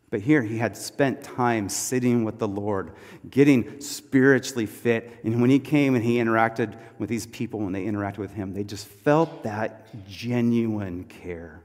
But 0.09 0.21
here 0.21 0.41
he 0.41 0.57
had 0.57 0.77
spent 0.77 1.25
time 1.25 1.69
sitting 1.69 2.23
with 2.23 2.39
the 2.39 2.47
Lord, 2.47 2.93
getting 3.29 3.81
spiritually 3.81 4.67
fit. 4.67 5.11
And 5.25 5.41
when 5.41 5.51
he 5.51 5.59
came 5.59 5.97
and 5.97 6.05
he 6.05 6.19
interacted 6.19 6.79
with 7.01 7.09
these 7.09 7.27
people, 7.27 7.59
when 7.59 7.73
they 7.73 7.87
interacted 7.87 8.19
with 8.19 8.35
him, 8.35 8.55
they 8.55 8.63
just 8.63 8.87
felt 8.87 9.43
that 9.43 9.89
genuine 10.09 11.03
care. 11.07 11.65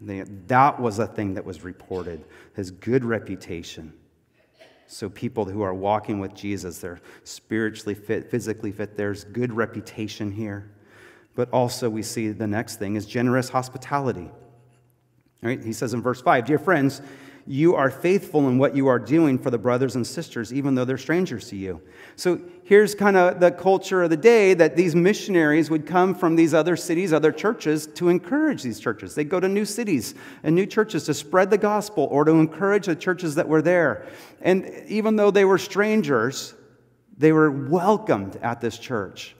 They, 0.00 0.22
that 0.48 0.80
was 0.80 0.98
a 0.98 1.06
thing 1.06 1.34
that 1.34 1.44
was 1.44 1.62
reported, 1.62 2.24
his 2.56 2.72
good 2.72 3.04
reputation. 3.04 3.92
So, 4.94 5.08
people 5.08 5.44
who 5.44 5.62
are 5.62 5.74
walking 5.74 6.20
with 6.20 6.34
Jesus, 6.34 6.78
they're 6.78 7.00
spiritually 7.24 7.96
fit, 7.96 8.30
physically 8.30 8.70
fit. 8.70 8.96
There's 8.96 9.24
good 9.24 9.52
reputation 9.52 10.30
here. 10.30 10.70
But 11.34 11.50
also, 11.50 11.90
we 11.90 12.04
see 12.04 12.28
the 12.28 12.46
next 12.46 12.76
thing 12.76 12.94
is 12.94 13.04
generous 13.04 13.48
hospitality. 13.48 14.30
Right? 15.42 15.60
He 15.60 15.72
says 15.72 15.94
in 15.94 16.00
verse 16.00 16.22
5 16.22 16.46
Dear 16.46 16.60
friends, 16.60 17.02
You 17.46 17.74
are 17.74 17.90
faithful 17.90 18.48
in 18.48 18.56
what 18.56 18.74
you 18.74 18.86
are 18.86 18.98
doing 18.98 19.38
for 19.38 19.50
the 19.50 19.58
brothers 19.58 19.96
and 19.96 20.06
sisters, 20.06 20.52
even 20.52 20.74
though 20.74 20.86
they're 20.86 20.96
strangers 20.96 21.48
to 21.48 21.56
you. 21.56 21.82
So 22.16 22.40
here's 22.62 22.94
kind 22.94 23.18
of 23.18 23.38
the 23.38 23.50
culture 23.50 24.02
of 24.02 24.08
the 24.08 24.16
day 24.16 24.54
that 24.54 24.76
these 24.76 24.94
missionaries 24.94 25.68
would 25.68 25.86
come 25.86 26.14
from 26.14 26.36
these 26.36 26.54
other 26.54 26.74
cities, 26.74 27.12
other 27.12 27.32
churches, 27.32 27.86
to 27.88 28.08
encourage 28.08 28.62
these 28.62 28.80
churches. 28.80 29.14
They'd 29.14 29.28
go 29.28 29.40
to 29.40 29.48
new 29.48 29.66
cities 29.66 30.14
and 30.42 30.54
new 30.54 30.64
churches 30.64 31.04
to 31.04 31.12
spread 31.12 31.50
the 31.50 31.58
gospel 31.58 32.08
or 32.10 32.24
to 32.24 32.32
encourage 32.32 32.86
the 32.86 32.96
churches 32.96 33.34
that 33.34 33.46
were 33.46 33.60
there. 33.60 34.06
And 34.40 34.66
even 34.86 35.16
though 35.16 35.30
they 35.30 35.44
were 35.44 35.58
strangers, 35.58 36.54
they 37.18 37.32
were 37.32 37.50
welcomed 37.50 38.36
at 38.36 38.62
this 38.62 38.78
church 38.78 39.36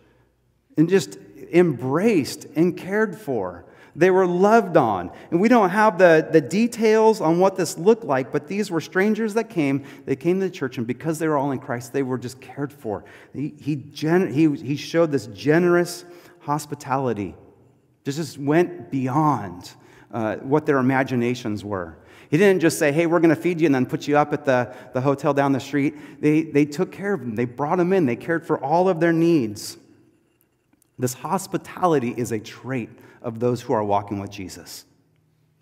and 0.77 0.91
just 0.91 1.17
embraced 1.53 2.45
and 2.57 2.77
cared 2.77 3.19
for. 3.19 3.65
They 3.97 4.11
were 4.11 4.27
loved 4.27 4.77
on. 4.77 5.11
And 5.31 5.41
we 5.41 5.49
don't 5.49 5.71
have 5.71 5.99
the, 5.99 6.27
the 6.31 6.41
details 6.41 7.21
on 7.21 7.39
what 7.39 7.57
this 7.57 7.79
looked 7.79 8.05
like, 8.05 8.33
but 8.33 8.49
these 8.49 8.71
were 8.71 8.81
strangers 8.81 9.35
that 9.35 9.51
came. 9.51 9.85
They 10.05 10.17
came 10.17 10.41
to 10.41 10.47
the 10.47 10.53
church, 10.53 10.79
and 10.79 10.87
because 10.87 11.19
they 11.19 11.29
were 11.29 11.37
all 11.37 11.53
in 11.53 11.61
Christ, 11.61 11.93
they 11.93 12.03
were 12.03 12.19
just 12.19 12.41
cared 12.41 12.73
for. 12.73 13.05
He, 13.33 13.55
he, 13.61 13.77
he, 13.95 14.57
he 14.57 14.77
showed 14.77 15.13
this 15.13 15.27
generous 15.29 16.05
hospitality, 16.41 17.35
just, 18.05 18.19
just 18.19 18.39
went 18.39 18.91
beyond 18.91 19.73
uh, 20.13 20.37
what 20.37 20.67
their 20.67 20.79
imaginations 20.79 21.65
were. 21.65 21.97
He 22.31 22.39
didn't 22.39 22.61
just 22.61 22.81
say, 22.81 22.91
hey, 22.91 23.07
we're 23.07 23.21
going 23.21 23.35
to 23.35 23.41
feed 23.41 23.61
you 23.61 23.67
and 23.67 23.75
then 23.75 23.87
put 23.87 24.09
you 24.09 24.17
up 24.17 24.33
at 24.33 24.45
the, 24.45 24.75
the 24.93 25.01
hotel 25.01 25.33
down 25.33 25.53
the 25.53 25.61
street. 25.61 26.21
They, 26.21 26.43
they 26.43 26.65
took 26.65 26.91
care 26.91 27.15
of 27.15 27.21
them, 27.21 27.37
they 27.37 27.45
brought 27.45 27.79
them 27.79 27.93
in, 27.93 28.07
they 28.07 28.17
cared 28.17 28.45
for 28.45 28.59
all 28.59 28.89
of 28.89 28.99
their 28.99 29.13
needs. 29.13 29.79
This 30.99 31.15
hospitality 31.15 32.13
is 32.17 32.33
a 32.33 32.41
trait 32.41 32.89
of 33.25 33.41
those 33.41 33.61
who 33.61 33.73
are 33.73 33.83
walking 33.83 34.21
with 34.21 34.31
Jesus. 34.31 34.85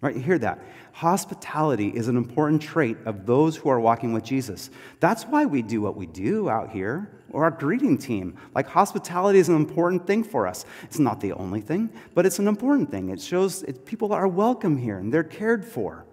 Right? 0.03 0.17
You 0.17 0.21
hear 0.21 0.39
that? 0.41 0.59
Hospitality 0.95 1.89
is 1.89 2.09
an 2.09 2.17
important 2.17 2.61
trait 2.61 2.99
of 3.07 3.25
those 3.25 3.57
who 3.57 3.69
are 3.69 3.79
walking 3.79 4.13
with 4.13 4.25
Jesus. 4.25 4.69
That's 4.99 5.23
why 5.23 5.47
we 5.47 5.63
do 5.63 5.81
what 5.81 5.97
we 5.97 6.07
do 6.07 6.51
out 6.51 6.71
here, 6.71 7.09
or 7.31 7.45
our 7.45 7.53
greeting 7.53 7.97
team. 7.97 8.37
Like, 8.53 8.67
hospitality 8.67 9.39
is 9.39 9.49
an 9.49 9.55
important 9.55 10.07
thing 10.07 10.25
for 10.25 10.49
us. 10.49 10.67
It's 10.83 10.99
not 10.99 11.21
the 11.21 11.33
only 11.33 11.61
thing, 11.61 11.89
but 12.15 12.27
it's 12.27 12.41
an 12.41 12.49
important 12.49 12.91
thing. 12.91 13.11
It 13.11 13.21
shows 13.21 13.63
it, 13.63 13.87
people 13.87 14.13
are 14.13 14.27
welcome 14.27 14.77
here 14.77 14.99
and 14.99 15.15
they're 15.15 15.23
cared 15.23 15.65
for. 15.65 16.05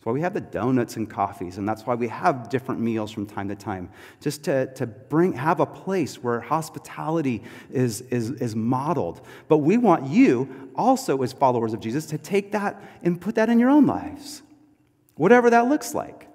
That's 0.00 0.06
why 0.06 0.12
we 0.12 0.22
have 0.22 0.32
the 0.32 0.40
donuts 0.40 0.96
and 0.96 1.10
coffees, 1.10 1.58
and 1.58 1.68
that's 1.68 1.84
why 1.84 1.94
we 1.94 2.08
have 2.08 2.48
different 2.48 2.80
meals 2.80 3.10
from 3.10 3.26
time 3.26 3.50
to 3.50 3.54
time, 3.54 3.90
just 4.18 4.44
to, 4.44 4.72
to 4.72 4.86
bring, 4.86 5.34
have 5.34 5.60
a 5.60 5.66
place 5.66 6.22
where 6.22 6.40
hospitality 6.40 7.42
is, 7.70 8.00
is, 8.10 8.30
is 8.30 8.56
modeled. 8.56 9.20
But 9.46 9.58
we 9.58 9.76
want 9.76 10.06
you, 10.06 10.70
also 10.74 11.20
as 11.20 11.34
followers 11.34 11.74
of 11.74 11.80
Jesus, 11.80 12.06
to 12.06 12.16
take 12.16 12.52
that 12.52 12.82
and 13.02 13.20
put 13.20 13.34
that 13.34 13.50
in 13.50 13.58
your 13.58 13.68
own 13.68 13.84
lives, 13.84 14.40
whatever 15.16 15.50
that 15.50 15.68
looks 15.68 15.92
like. 15.94 16.29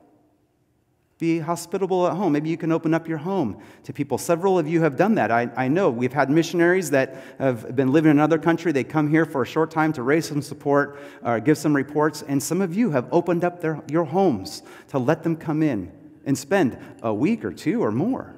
Be 1.17 1.39
hospitable 1.39 2.08
at 2.08 2.13
home. 2.13 2.34
Maybe 2.34 2.49
you 2.49 2.58
can 2.58 2.73
open 2.73 2.93
up 2.93 3.08
your 3.08 3.17
home 3.17 3.62
to 3.84 3.93
people. 3.93 4.17
Several 4.17 4.60
of 4.60 4.67
you 4.67 4.82
have 4.82 4.97
done 4.97 5.15
that. 5.15 5.32
I, 5.32 5.49
I 5.56 5.69
know 5.69 5.89
we've 5.89 6.12
had 6.12 6.30
missionaries 6.30 6.91
that 6.91 7.15
have 7.39 7.73
been 7.73 7.93
living 7.93 8.12
in 8.12 8.17
another 8.17 8.38
country. 8.38 8.73
They 8.73 8.84
come 8.84 9.10
here 9.10 9.25
for 9.25 9.43
a 9.43 9.45
short 9.45 9.71
time 9.71 9.93
to 9.93 10.04
raise 10.04 10.28
some 10.28 10.41
support, 10.41 10.99
or 11.23 11.39
give 11.39 11.58
some 11.58 11.73
reports, 11.73 12.21
and 12.21 12.43
some 12.43 12.60
of 12.60 12.75
you 12.75 12.89
have 12.91 13.08
opened 13.13 13.45
up 13.45 13.62
their, 13.62 13.82
your 13.89 14.04
homes 14.04 14.62
to 14.89 14.99
let 14.99 15.23
them 15.23 15.38
come 15.38 15.63
in 15.63 15.89
and 16.25 16.38
spend 16.38 16.78
a 17.01 17.13
week 17.13 17.45
or 17.45 17.54
two 17.54 17.82
or 17.82 17.91
more. 17.91 18.36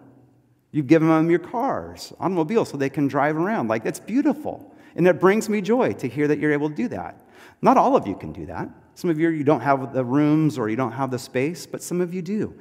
You've 0.72 0.88
given 0.88 1.08
them 1.08 1.32
your 1.32 1.40
cars, 1.40 2.13
automobiles, 2.20 2.70
so 2.70 2.78
they 2.78 2.90
can 2.90 3.08
drive 3.08 3.38
around. 3.38 3.70
Like, 3.70 3.84
that's 3.84 4.00
beautiful. 4.00 4.76
And 4.96 5.08
it 5.08 5.20
brings 5.20 5.50
me 5.50 5.62
joy 5.62 5.94
to 5.94 6.08
hear 6.08 6.28
that 6.28 6.38
you're 6.38 6.52
able 6.52 6.70
to 6.70 6.76
do 6.76 6.90
that. 6.90 7.26
Not 7.62 7.78
all 7.78 7.96
of 7.96 8.06
you 8.06 8.16
can 8.16 8.34
do 8.34 8.46
that. 8.48 8.70
Some 8.97 9.12
of 9.12 9.19
you, 9.19 9.29
you 9.29 9.43
don't 9.43 9.62
have 9.62 9.93
the 9.93 10.03
rooms 10.03 10.57
or 10.57 10.69
you 10.69 10.75
don't 10.75 10.91
have 10.91 11.12
the 11.12 11.19
space, 11.19 11.67
but 11.67 11.83
some 11.83 12.01
of 12.01 12.15
you 12.15 12.23
do. 12.23 12.55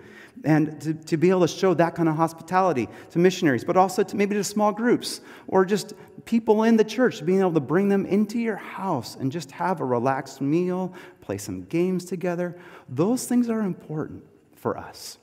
And 0.44 0.78
to, 0.82 0.92
to 0.92 1.16
be 1.16 1.30
able 1.30 1.40
to 1.40 1.48
show 1.48 1.72
that 1.72 1.94
kind 1.94 2.10
of 2.10 2.16
hospitality 2.16 2.90
to 3.12 3.18
missionaries, 3.18 3.64
but 3.64 3.78
also 3.78 4.02
to 4.02 4.16
maybe 4.16 4.34
to 4.34 4.44
small 4.44 4.70
groups 4.70 5.22
or 5.48 5.64
just 5.64 5.94
people 6.26 6.64
in 6.64 6.76
the 6.76 6.84
church, 6.84 7.24
being 7.24 7.40
able 7.40 7.54
to 7.54 7.60
bring 7.60 7.88
them 7.88 8.04
into 8.04 8.38
your 8.38 8.56
house 8.56 9.16
and 9.16 9.32
just 9.32 9.50
have 9.50 9.80
a 9.80 9.84
relaxed 9.86 10.42
meal, 10.42 10.92
play 11.22 11.38
some 11.38 11.64
games 11.64 12.04
together. 12.04 12.54
Those 12.86 13.26
things 13.26 13.48
are 13.48 13.62
important 13.62 14.22
for 14.56 14.76
us. 14.76 15.16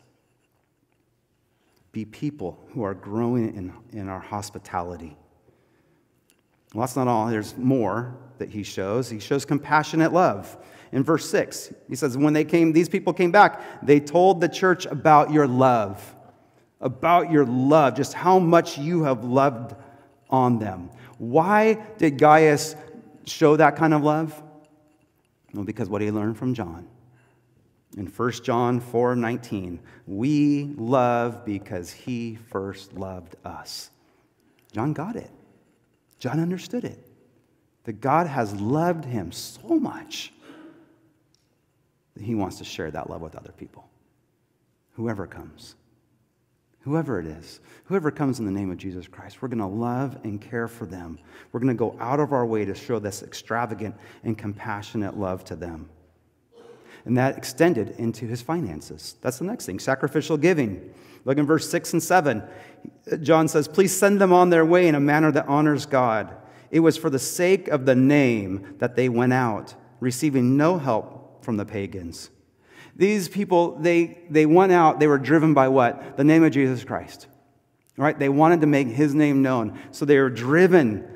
Be 1.91 2.05
people 2.05 2.59
who 2.73 2.81
are 2.81 2.95
growing 2.95 3.55
in, 3.55 3.71
in 3.91 4.09
our 4.09 4.19
hospitality. 4.19 5.15
Well, 6.73 6.81
that's 6.81 6.95
not 6.95 7.07
all. 7.07 7.27
There's 7.27 7.55
more 7.55 8.17
that 8.39 8.49
he 8.49 8.63
shows. 8.63 9.11
He 9.11 9.19
shows 9.19 9.45
compassionate 9.45 10.11
love 10.11 10.57
in 10.93 11.03
verse 11.03 11.29
6. 11.29 11.73
He 11.89 11.95
says, 11.95 12.15
When 12.17 12.33
they 12.33 12.45
came, 12.45 12.71
these 12.71 12.87
people 12.87 13.11
came 13.11 13.31
back, 13.31 13.83
they 13.83 13.99
told 13.99 14.39
the 14.39 14.47
church 14.47 14.85
about 14.85 15.31
your 15.31 15.47
love, 15.47 16.15
about 16.79 17.31
your 17.31 17.45
love, 17.45 17.95
just 17.95 18.13
how 18.13 18.39
much 18.39 18.77
you 18.77 19.03
have 19.03 19.25
loved 19.25 19.75
on 20.29 20.59
them. 20.59 20.89
Why 21.17 21.73
did 21.97 22.17
Gaius 22.19 22.75
show 23.25 23.57
that 23.57 23.75
kind 23.75 23.93
of 23.93 24.03
love? 24.03 24.41
Well, 25.53 25.65
because 25.65 25.89
what 25.89 26.01
he 26.01 26.11
learned 26.11 26.37
from 26.37 26.53
John. 26.53 26.87
In 27.97 28.07
1 28.07 28.31
John 28.43 28.79
4 28.79 29.15
19, 29.15 29.79
we 30.07 30.73
love 30.77 31.43
because 31.43 31.91
he 31.91 32.35
first 32.49 32.93
loved 32.93 33.35
us. 33.45 33.89
John 34.71 34.93
got 34.93 35.15
it. 35.15 35.29
John 36.19 36.39
understood 36.39 36.83
it. 36.83 36.99
That 37.83 37.99
God 37.99 38.27
has 38.27 38.53
loved 38.55 39.05
him 39.05 39.31
so 39.31 39.79
much 39.79 40.33
he 42.19 42.35
wants 42.35 42.57
to 42.57 42.63
share 42.63 42.91
that 42.91 43.09
love 43.09 43.21
with 43.21 43.35
other 43.35 43.51
people. 43.51 43.87
Whoever 44.95 45.25
comes, 45.25 45.75
whoever 46.81 47.19
it 47.19 47.25
is, 47.25 47.59
whoever 47.85 48.11
comes 48.11 48.39
in 48.39 48.45
the 48.45 48.51
name 48.51 48.71
of 48.71 48.77
Jesus 48.77 49.07
Christ, 49.07 49.41
we're 49.41 49.47
going 49.47 49.57
to 49.59 49.65
love 49.65 50.19
and 50.23 50.39
care 50.39 50.67
for 50.67 50.85
them. 50.85 51.17
We're 51.51 51.59
going 51.59 51.75
to 51.75 51.79
go 51.79 51.97
out 51.99 52.19
of 52.19 52.31
our 52.33 52.45
way 52.45 52.65
to 52.65 52.75
show 52.75 52.99
this 52.99 53.23
extravagant 53.23 53.95
and 54.23 54.37
compassionate 54.37 55.17
love 55.17 55.43
to 55.45 55.55
them. 55.55 55.89
And 57.05 57.17
that 57.17 57.37
extended 57.37 57.95
into 57.97 58.25
his 58.27 58.41
finances. 58.41 59.15
That's 59.21 59.39
the 59.39 59.45
next 59.45 59.65
thing 59.65 59.79
sacrificial 59.79 60.37
giving. 60.37 60.93
Look 61.25 61.37
in 61.37 61.45
verse 61.45 61.69
6 61.69 61.93
and 61.93 62.03
7. 62.03 62.43
John 63.21 63.47
says, 63.47 63.67
Please 63.67 63.97
send 63.97 64.21
them 64.21 64.31
on 64.31 64.49
their 64.49 64.65
way 64.65 64.87
in 64.87 64.95
a 64.95 64.99
manner 64.99 65.31
that 65.31 65.47
honors 65.47 65.85
God. 65.85 66.35
It 66.69 66.79
was 66.81 66.97
for 66.97 67.09
the 67.09 67.19
sake 67.19 67.67
of 67.67 67.85
the 67.85 67.95
name 67.95 68.75
that 68.79 68.95
they 68.95 69.09
went 69.09 69.33
out, 69.33 69.75
receiving 69.99 70.57
no 70.57 70.77
help 70.77 71.22
from 71.43 71.57
the 71.57 71.65
pagans. 71.65 72.29
These 72.95 73.27
people, 73.27 73.75
they, 73.79 74.19
they 74.29 74.45
went 74.45 74.71
out, 74.71 74.99
they 74.99 75.07
were 75.07 75.17
driven 75.17 75.53
by 75.53 75.67
what? 75.67 76.17
The 76.17 76.23
name 76.23 76.43
of 76.43 76.51
Jesus 76.51 76.83
Christ. 76.83 77.27
Right? 77.97 78.17
They 78.17 78.29
wanted 78.29 78.61
to 78.61 78.67
make 78.67 78.87
his 78.87 79.13
name 79.13 79.41
known. 79.41 79.79
So 79.91 80.05
they 80.05 80.19
were 80.19 80.29
driven 80.29 81.07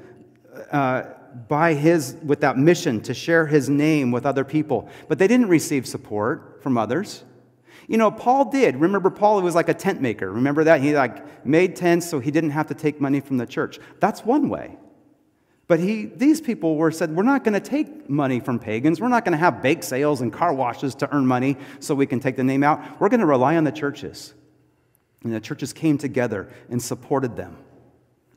uh, 0.71 1.03
by 1.47 1.73
his, 1.73 2.15
with 2.23 2.41
that 2.41 2.57
mission 2.57 3.01
to 3.01 3.13
share 3.13 3.45
his 3.45 3.69
name 3.69 4.11
with 4.11 4.25
other 4.25 4.43
people. 4.43 4.89
But 5.07 5.19
they 5.19 5.27
didn't 5.27 5.49
receive 5.49 5.87
support 5.87 6.61
from 6.61 6.77
others. 6.77 7.23
You 7.87 7.97
know, 7.97 8.11
Paul 8.11 8.51
did. 8.51 8.75
Remember, 8.75 9.09
Paul 9.09 9.41
was 9.41 9.55
like 9.55 9.69
a 9.69 9.73
tent 9.73 10.01
maker. 10.01 10.31
Remember 10.31 10.63
that? 10.65 10.81
He 10.81 10.95
like 10.95 11.45
made 11.45 11.75
tents 11.75 12.09
so 12.09 12.19
he 12.19 12.31
didn't 12.31 12.49
have 12.51 12.67
to 12.67 12.73
take 12.73 12.99
money 12.99 13.21
from 13.21 13.37
the 13.37 13.45
church. 13.45 13.79
That's 13.99 14.25
one 14.25 14.49
way. 14.49 14.77
But 15.67 15.81
he, 15.81 16.05
these 16.05 16.39
people 16.39 16.77
were 16.77 16.91
said, 16.91 17.13
we're 17.13 17.23
not 17.23 17.43
going 17.43 17.53
to 17.53 17.59
take 17.59 18.09
money 18.09 18.39
from 18.39 18.57
pagans. 18.57 19.01
We're 19.01 19.09
not 19.09 19.25
going 19.25 19.33
to 19.33 19.37
have 19.37 19.61
bake 19.61 19.83
sales 19.83 20.21
and 20.21 20.31
car 20.31 20.53
washes 20.53 20.95
to 20.95 21.13
earn 21.13 21.27
money 21.27 21.57
so 21.79 21.93
we 21.93 22.05
can 22.05 22.21
take 22.21 22.37
the 22.37 22.43
name 22.43 22.63
out. 22.63 23.01
We're 23.01 23.09
going 23.09 23.19
to 23.19 23.25
rely 23.25 23.57
on 23.57 23.65
the 23.65 23.71
churches. 23.71 24.33
And 25.23 25.33
the 25.33 25.41
churches 25.41 25.73
came 25.73 25.97
together 25.97 26.49
and 26.69 26.81
supported 26.81 27.35
them, 27.35 27.57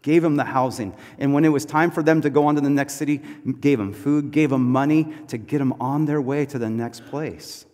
gave 0.02 0.22
them 0.22 0.34
the 0.34 0.44
housing. 0.44 0.92
And 1.18 1.32
when 1.32 1.44
it 1.44 1.50
was 1.50 1.64
time 1.64 1.92
for 1.92 2.02
them 2.02 2.20
to 2.22 2.30
go 2.30 2.46
on 2.46 2.56
to 2.56 2.60
the 2.60 2.70
next 2.70 2.94
city, 2.94 3.18
gave 3.60 3.78
them 3.78 3.92
food, 3.92 4.32
gave 4.32 4.50
them 4.50 4.68
money 4.72 5.14
to 5.28 5.38
get 5.38 5.58
them 5.58 5.74
on 5.74 6.06
their 6.06 6.20
way 6.20 6.46
to 6.46 6.58
the 6.58 6.70
next 6.70 7.06
place. 7.06 7.64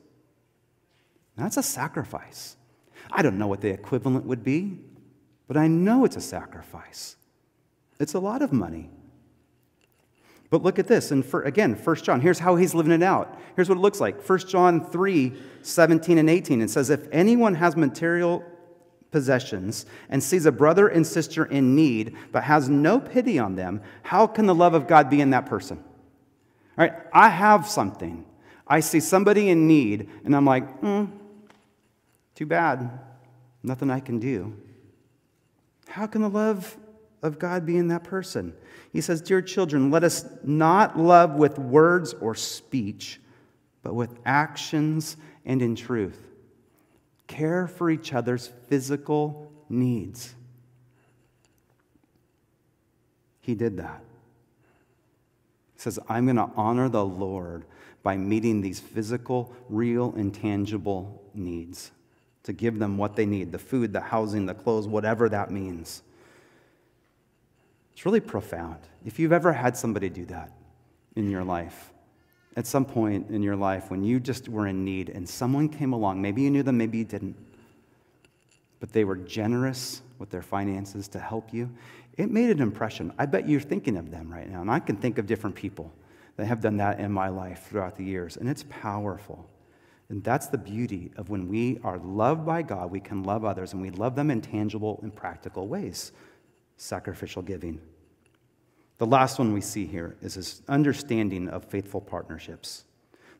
That's 1.37 1.57
a 1.57 1.63
sacrifice. 1.63 2.57
I 3.11 3.23
don't 3.23 3.39
know 3.39 3.47
what 3.47 3.63
the 3.63 3.71
equivalent 3.71 4.27
would 4.27 4.45
be, 4.45 4.81
but 5.49 5.57
I 5.57 5.67
know 5.67 6.05
it's 6.05 6.17
a 6.17 6.21
sacrifice. 6.21 7.17
It's 7.99 8.15
a 8.15 8.19
lot 8.19 8.43
of 8.43 8.53
money. 8.53 8.91
But 10.51 10.63
look 10.63 10.79
at 10.79 10.87
this. 10.87 11.11
And 11.11 11.25
for, 11.25 11.43
again, 11.43 11.75
1 11.75 11.97
John, 11.97 12.21
here's 12.21 12.39
how 12.39 12.57
he's 12.57 12.75
living 12.75 12.93
it 12.93 13.03
out. 13.03 13.39
Here's 13.57 13.69
what 13.69 13.79
it 13.79 13.81
looks 13.81 14.01
like 14.01 14.23
1 14.23 14.39
John 14.41 14.85
3 14.85 15.33
17 15.63 16.19
and 16.19 16.31
18. 16.31 16.63
It 16.63 16.71
says, 16.71 16.91
If 16.91 17.09
anyone 17.11 17.55
has 17.57 17.77
material 17.77 18.45
possessions 19.11 19.87
and 20.09 20.23
sees 20.23 20.47
a 20.47 20.53
brother 20.53 20.89
and 20.89 21.07
sister 21.07 21.45
in 21.45 21.75
need, 21.75 22.17
but 22.33 22.45
has 22.45 22.69
no 22.69 23.01
pity 23.01 23.39
on 23.39 23.57
them, 23.57 23.83
how 24.03 24.27
can 24.27 24.47
the 24.47 24.55
love 24.55 24.75
of 24.75 24.87
God 24.87 25.11
be 25.11 25.21
in 25.21 25.31
that 25.31 25.47
person? 25.47 25.83
All 26.79 26.87
right, 26.87 26.95
I 27.13 27.29
have 27.29 27.67
something. 27.67 28.25
I 28.67 28.81
see 28.81 29.01
somebody 29.01 29.49
in 29.49 29.67
need, 29.67 30.11
and 30.25 30.37
I'm 30.37 30.45
like, 30.45 30.69
hmm, 30.81 31.07
too 32.35 32.47
bad. 32.47 32.91
Nothing 33.63 33.91
I 33.91 34.01
can 34.01 34.19
do. 34.19 34.55
How 35.89 36.07
can 36.07 36.23
the 36.23 36.29
love 36.29 36.77
of 37.27 37.39
God 37.39 37.67
be 37.67 37.77
in 37.77 37.89
that 37.89 38.05
person? 38.05 38.55
He 38.93 39.03
says, 39.03 39.21
Dear 39.21 39.43
children, 39.43 39.91
let 39.91 40.05
us 40.05 40.25
not 40.43 40.99
love 40.99 41.35
with 41.35 41.59
words 41.59 42.15
or 42.15 42.35
speech, 42.35 43.21
but 43.83 43.95
with 43.95 44.19
actions 44.25 45.19
and 45.45 45.61
in 45.61 45.77
truth. 45.77 46.27
Care 47.27 47.67
for 47.67 47.91
each 47.91 48.15
other's 48.15 48.47
physical 48.69 49.53
needs. 49.69 50.35
He 53.41 53.55
did 53.55 53.77
that. 53.77 54.03
He 55.75 55.81
says, 55.81 55.99
I'm 56.09 56.25
going 56.25 56.37
to 56.37 56.51
honor 56.57 56.89
the 56.89 57.05
Lord 57.05 57.65
by 58.03 58.17
meeting 58.17 58.61
these 58.61 58.81
physical, 58.81 59.55
real, 59.69 60.15
and 60.17 60.33
tangible 60.33 61.23
needs, 61.35 61.91
to 62.45 62.53
give 62.53 62.79
them 62.79 62.97
what 62.97 63.15
they 63.15 63.27
need 63.27 63.53
the 63.53 63.59
food, 63.59 63.93
the 63.93 64.01
housing, 64.01 64.47
the 64.47 64.55
clothes, 64.55 64.89
whatever 64.89 65.29
that 65.29 65.51
means. 65.51 66.03
It's 67.97 68.05
really 68.05 68.21
profound. 68.21 68.77
If 69.07 69.19
you've 69.19 69.33
ever 69.33 69.55
had 69.55 69.75
somebody 69.75 70.11
do 70.11 70.27
that 70.27 70.53
in 71.15 71.31
your 71.31 71.43
life, 71.43 71.95
at 72.55 72.67
some 72.67 72.85
point 72.85 73.31
in 73.31 73.43
your 73.43 73.57
life 73.57 73.91
when 73.91 74.05
you 74.05 74.21
just 74.21 74.51
were 74.51 74.67
in 74.67 74.85
need 74.85 75.09
and 75.09 75.27
someone 75.27 75.67
came 75.71 75.95
along, 75.95 76.21
maybe 76.21 76.43
you 76.43 76.51
knew 76.51 76.63
them, 76.63 76.77
maybe 76.77 76.99
you 76.99 77.05
didn't, 77.07 77.35
but 78.81 78.93
they 78.93 79.05
were 79.05 79.17
generous 79.17 80.03
with 80.19 80.29
their 80.29 80.43
finances 80.43 81.09
to 81.09 81.19
help 81.19 81.55
you, 81.55 81.71
it 82.19 82.31
made 82.31 82.51
an 82.51 82.61
impression. 82.61 83.15
I 83.19 83.25
bet 83.25 83.49
you're 83.49 83.61
thinking 83.61 83.97
of 83.97 84.11
them 84.11 84.31
right 84.31 84.47
now, 84.47 84.61
and 84.61 84.71
I 84.71 84.79
can 84.79 84.97
think 84.97 85.17
of 85.17 85.27
different 85.27 85.57
people 85.57 85.91
that 86.37 86.45
have 86.45 86.61
done 86.61 86.77
that 86.77 87.01
in 87.01 87.11
my 87.11 87.31
life 87.31 87.65
throughout 87.71 87.97
the 87.97 88.05
years, 88.05 88.37
and 88.37 88.47
it's 88.47 88.67
powerful. 88.69 89.49
And 90.11 90.23
that's 90.23 90.49
the 90.49 90.59
beauty 90.59 91.13
of 91.17 91.31
when 91.31 91.49
we 91.49 91.79
are 91.83 91.97
loved 91.97 92.45
by 92.45 92.61
God, 92.61 92.91
we 92.91 93.01
can 93.01 93.23
love 93.23 93.47
others, 93.47 93.73
and 93.73 93.81
we 93.81 93.89
love 93.89 94.17
them 94.17 94.31
in 94.31 94.43
tangible 94.43 95.01
and 95.03 95.17
practical 95.17 95.67
ways. 95.67 96.13
Sacrificial 96.77 97.43
giving. 97.43 97.81
The 98.99 99.07
last 99.07 99.39
one 99.39 99.53
we 99.53 99.61
see 99.61 99.87
here 99.87 100.17
is 100.23 100.35
this 100.35 100.63
understanding 100.69 101.49
of 101.49 101.65
faithful 101.65 102.01
partnerships. 102.01 102.85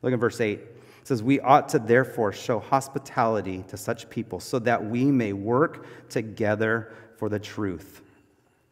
Look 0.01 0.13
at 0.13 0.19
verse 0.19 0.39
8. 0.39 0.59
It 0.59 0.67
says, 1.03 1.23
We 1.23 1.39
ought 1.39 1.69
to 1.69 1.79
therefore 1.79 2.31
show 2.31 2.59
hospitality 2.59 3.63
to 3.69 3.77
such 3.77 4.09
people 4.09 4.39
so 4.39 4.59
that 4.59 4.85
we 4.85 5.05
may 5.05 5.33
work 5.33 5.85
together 6.09 6.93
for 7.17 7.29
the 7.29 7.39
truth. 7.39 8.01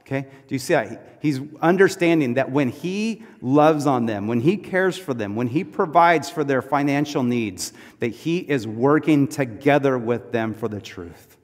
Okay? 0.01 0.27
Do 0.47 0.53
you 0.53 0.59
see 0.59 0.75
that? 0.75 1.17
He's 1.19 1.39
understanding 1.61 2.35
that 2.35 2.51
when 2.51 2.69
he 2.69 3.23
loves 3.41 3.87
on 3.87 4.05
them, 4.05 4.27
when 4.27 4.39
he 4.39 4.55
cares 4.55 4.95
for 4.97 5.15
them, 5.15 5.35
when 5.35 5.47
he 5.47 5.63
provides 5.63 6.29
for 6.29 6.43
their 6.43 6.61
financial 6.61 7.23
needs, 7.23 7.73
that 7.99 8.09
he 8.09 8.37
is 8.37 8.67
working 8.67 9.27
together 9.27 9.97
with 9.97 10.31
them 10.31 10.53
for 10.53 10.67
the 10.67 10.79
truth. 10.79 11.34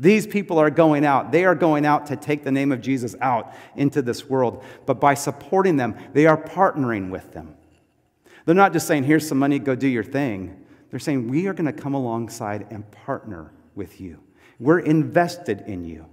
These 0.00 0.26
people 0.26 0.58
are 0.58 0.70
going 0.70 1.04
out. 1.04 1.30
They 1.30 1.44
are 1.44 1.54
going 1.54 1.84
out 1.84 2.06
to 2.06 2.16
take 2.16 2.42
the 2.42 2.50
name 2.50 2.72
of 2.72 2.80
Jesus 2.80 3.14
out 3.20 3.54
into 3.76 4.00
this 4.00 4.30
world. 4.30 4.64
But 4.86 4.98
by 4.98 5.12
supporting 5.12 5.76
them, 5.76 5.94
they 6.14 6.24
are 6.24 6.42
partnering 6.42 7.10
with 7.10 7.34
them. 7.34 7.54
They're 8.46 8.54
not 8.54 8.72
just 8.72 8.86
saying, 8.86 9.04
here's 9.04 9.28
some 9.28 9.38
money, 9.38 9.58
go 9.58 9.74
do 9.74 9.86
your 9.86 10.02
thing. 10.02 10.64
They're 10.90 10.98
saying, 10.98 11.28
we 11.28 11.46
are 11.48 11.52
going 11.52 11.66
to 11.66 11.78
come 11.78 11.92
alongside 11.92 12.66
and 12.70 12.90
partner 12.90 13.52
with 13.74 14.00
you. 14.00 14.18
We're 14.58 14.78
invested 14.78 15.64
in 15.66 15.84
you. 15.84 16.06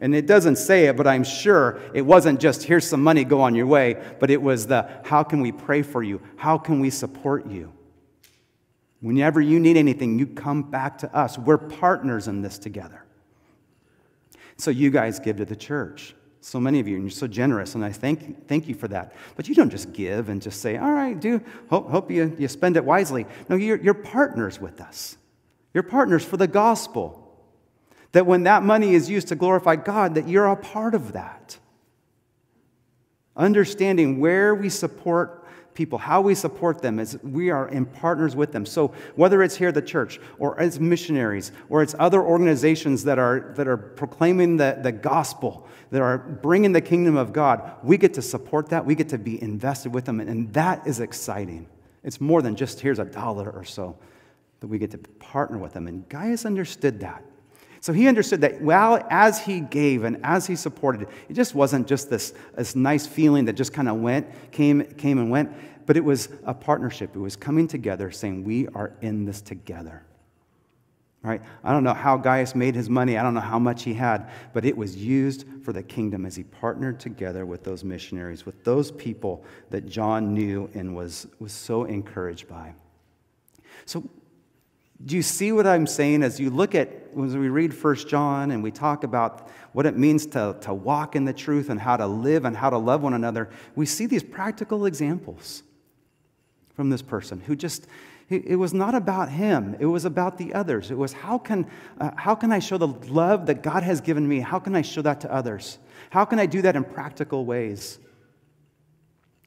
And 0.00 0.12
it 0.12 0.26
doesn't 0.26 0.56
say 0.56 0.86
it, 0.86 0.96
but 0.96 1.06
I'm 1.06 1.24
sure 1.24 1.80
it 1.94 2.02
wasn't 2.02 2.40
just, 2.40 2.64
here's 2.64 2.88
some 2.88 3.02
money, 3.02 3.22
go 3.22 3.40
on 3.40 3.54
your 3.54 3.66
way, 3.66 4.02
but 4.18 4.28
it 4.28 4.42
was 4.42 4.66
the, 4.66 4.88
how 5.04 5.22
can 5.22 5.40
we 5.40 5.52
pray 5.52 5.82
for 5.82 6.02
you? 6.02 6.20
How 6.36 6.58
can 6.58 6.80
we 6.80 6.90
support 6.90 7.46
you? 7.46 7.72
Whenever 9.00 9.40
you 9.40 9.60
need 9.60 9.76
anything, 9.76 10.18
you 10.18 10.26
come 10.26 10.62
back 10.62 10.98
to 10.98 11.16
us. 11.16 11.38
We're 11.38 11.58
partners 11.58 12.26
in 12.26 12.42
this 12.42 12.58
together. 12.58 13.04
So 14.56 14.70
you 14.70 14.90
guys 14.90 15.20
give 15.20 15.36
to 15.36 15.44
the 15.44 15.56
church. 15.56 16.14
So 16.40 16.58
many 16.58 16.80
of 16.80 16.88
you, 16.88 16.94
and 16.96 17.04
you're 17.04 17.10
so 17.10 17.26
generous, 17.26 17.74
and 17.74 17.84
I 17.84 17.92
thank, 17.92 18.48
thank 18.48 18.68
you 18.68 18.74
for 18.74 18.88
that. 18.88 19.14
But 19.36 19.48
you 19.48 19.54
don't 19.54 19.70
just 19.70 19.92
give 19.92 20.28
and 20.28 20.40
just 20.40 20.60
say, 20.60 20.76
all 20.76 20.92
right, 20.92 21.18
do, 21.18 21.40
hope, 21.68 21.90
hope 21.90 22.10
you, 22.10 22.34
you 22.38 22.48
spend 22.48 22.76
it 22.76 22.84
wisely. 22.84 23.26
No, 23.48 23.56
you're, 23.56 23.80
you're 23.80 23.94
partners 23.94 24.60
with 24.60 24.80
us. 24.80 25.16
You're 25.74 25.82
partners 25.82 26.24
for 26.24 26.36
the 26.36 26.46
gospel. 26.46 27.24
That 28.12 28.26
when 28.26 28.44
that 28.44 28.62
money 28.62 28.94
is 28.94 29.10
used 29.10 29.28
to 29.28 29.34
glorify 29.34 29.76
God, 29.76 30.14
that 30.14 30.28
you're 30.28 30.46
a 30.46 30.56
part 30.56 30.94
of 30.94 31.12
that. 31.12 31.58
Understanding 33.36 34.18
where 34.18 34.54
we 34.54 34.68
support 34.68 35.37
people, 35.78 35.96
how 35.96 36.20
we 36.20 36.34
support 36.34 36.82
them 36.82 36.98
is 36.98 37.16
we 37.22 37.50
are 37.50 37.68
in 37.68 37.86
partners 37.86 38.34
with 38.34 38.50
them. 38.50 38.66
So 38.66 38.88
whether 39.14 39.44
it's 39.44 39.54
here 39.54 39.68
at 39.68 39.74
the 39.74 39.80
church 39.80 40.18
or 40.40 40.58
as 40.60 40.80
missionaries 40.80 41.52
or 41.68 41.82
it's 41.82 41.94
other 42.00 42.20
organizations 42.20 43.04
that 43.04 43.16
are, 43.16 43.54
that 43.56 43.68
are 43.68 43.76
proclaiming 43.76 44.56
the, 44.56 44.76
the 44.82 44.90
gospel, 44.90 45.68
that 45.92 46.02
are 46.02 46.18
bringing 46.18 46.72
the 46.72 46.80
kingdom 46.80 47.16
of 47.16 47.32
God, 47.32 47.76
we 47.84 47.96
get 47.96 48.12
to 48.14 48.22
support 48.22 48.70
that. 48.70 48.84
We 48.84 48.96
get 48.96 49.08
to 49.10 49.18
be 49.18 49.40
invested 49.40 49.94
with 49.94 50.04
them. 50.04 50.18
And 50.18 50.52
that 50.52 50.84
is 50.84 50.98
exciting. 50.98 51.68
It's 52.02 52.20
more 52.20 52.42
than 52.42 52.56
just 52.56 52.80
here's 52.80 52.98
a 52.98 53.04
dollar 53.04 53.48
or 53.48 53.64
so 53.64 53.96
that 54.58 54.66
we 54.66 54.78
get 54.78 54.90
to 54.90 54.98
partner 54.98 55.58
with 55.58 55.74
them. 55.74 55.86
And 55.86 56.08
Gaius 56.08 56.44
understood 56.44 56.98
that. 57.00 57.22
So 57.80 57.92
he 57.92 58.08
understood 58.08 58.40
that 58.40 58.60
well, 58.60 59.06
as 59.10 59.44
he 59.44 59.60
gave 59.60 60.04
and 60.04 60.18
as 60.24 60.46
he 60.46 60.56
supported, 60.56 61.08
it 61.28 61.34
just 61.34 61.54
wasn't 61.54 61.86
just 61.86 62.10
this, 62.10 62.34
this 62.56 62.74
nice 62.74 63.06
feeling 63.06 63.44
that 63.44 63.54
just 63.54 63.72
kind 63.72 63.88
of 63.88 63.96
went, 63.96 64.26
came, 64.50 64.82
came 64.82 65.18
and 65.18 65.30
went, 65.30 65.52
but 65.86 65.96
it 65.96 66.04
was 66.04 66.28
a 66.44 66.52
partnership. 66.52 67.14
It 67.16 67.18
was 67.18 67.36
coming 67.36 67.68
together, 67.68 68.10
saying, 68.10 68.44
We 68.44 68.68
are 68.68 68.92
in 69.00 69.24
this 69.24 69.40
together. 69.40 70.02
Right? 71.22 71.42
I 71.64 71.72
don't 71.72 71.82
know 71.82 71.94
how 71.94 72.16
Gaius 72.16 72.54
made 72.54 72.74
his 72.74 72.88
money. 72.88 73.18
I 73.18 73.22
don't 73.22 73.34
know 73.34 73.40
how 73.40 73.58
much 73.58 73.82
he 73.82 73.92
had, 73.94 74.30
but 74.52 74.64
it 74.64 74.76
was 74.76 74.96
used 74.96 75.46
for 75.64 75.72
the 75.72 75.82
kingdom 75.82 76.26
as 76.26 76.36
he 76.36 76.44
partnered 76.44 77.00
together 77.00 77.44
with 77.44 77.64
those 77.64 77.82
missionaries, 77.84 78.46
with 78.46 78.62
those 78.64 78.92
people 78.92 79.44
that 79.70 79.86
John 79.86 80.32
knew 80.32 80.70
and 80.74 80.94
was, 80.94 81.26
was 81.40 81.52
so 81.52 81.84
encouraged 81.84 82.48
by. 82.48 82.72
So, 83.84 84.08
do 85.04 85.14
you 85.14 85.22
see 85.22 85.52
what 85.52 85.66
I'm 85.66 85.86
saying 85.86 86.22
as 86.22 86.40
you 86.40 86.50
look 86.50 86.74
at, 86.74 87.14
when 87.14 87.38
we 87.38 87.48
read 87.48 87.72
First 87.72 88.08
John 88.08 88.50
and 88.50 88.62
we 88.62 88.70
talk 88.70 89.04
about 89.04 89.48
what 89.72 89.86
it 89.86 89.96
means 89.96 90.26
to, 90.26 90.56
to 90.62 90.74
walk 90.74 91.14
in 91.14 91.24
the 91.24 91.32
truth 91.32 91.70
and 91.70 91.80
how 91.80 91.96
to 91.96 92.06
live 92.06 92.44
and 92.44 92.56
how 92.56 92.70
to 92.70 92.78
love 92.78 93.02
one 93.02 93.14
another? 93.14 93.48
We 93.76 93.86
see 93.86 94.06
these 94.06 94.24
practical 94.24 94.86
examples 94.86 95.62
from 96.74 96.90
this 96.90 97.02
person 97.02 97.40
who 97.40 97.54
just, 97.54 97.86
it 98.28 98.58
was 98.58 98.74
not 98.74 98.94
about 98.94 99.30
him, 99.30 99.76
it 99.78 99.86
was 99.86 100.04
about 100.04 100.36
the 100.36 100.52
others. 100.52 100.90
It 100.90 100.98
was 100.98 101.12
how 101.12 101.38
can, 101.38 101.70
uh, 102.00 102.10
how 102.16 102.34
can 102.34 102.50
I 102.50 102.58
show 102.58 102.76
the 102.76 102.88
love 102.88 103.46
that 103.46 103.62
God 103.62 103.84
has 103.84 104.00
given 104.00 104.26
me? 104.26 104.40
How 104.40 104.58
can 104.58 104.74
I 104.74 104.82
show 104.82 105.02
that 105.02 105.20
to 105.20 105.32
others? 105.32 105.78
How 106.10 106.24
can 106.24 106.40
I 106.40 106.46
do 106.46 106.60
that 106.62 106.74
in 106.74 106.82
practical 106.82 107.44
ways? 107.44 108.00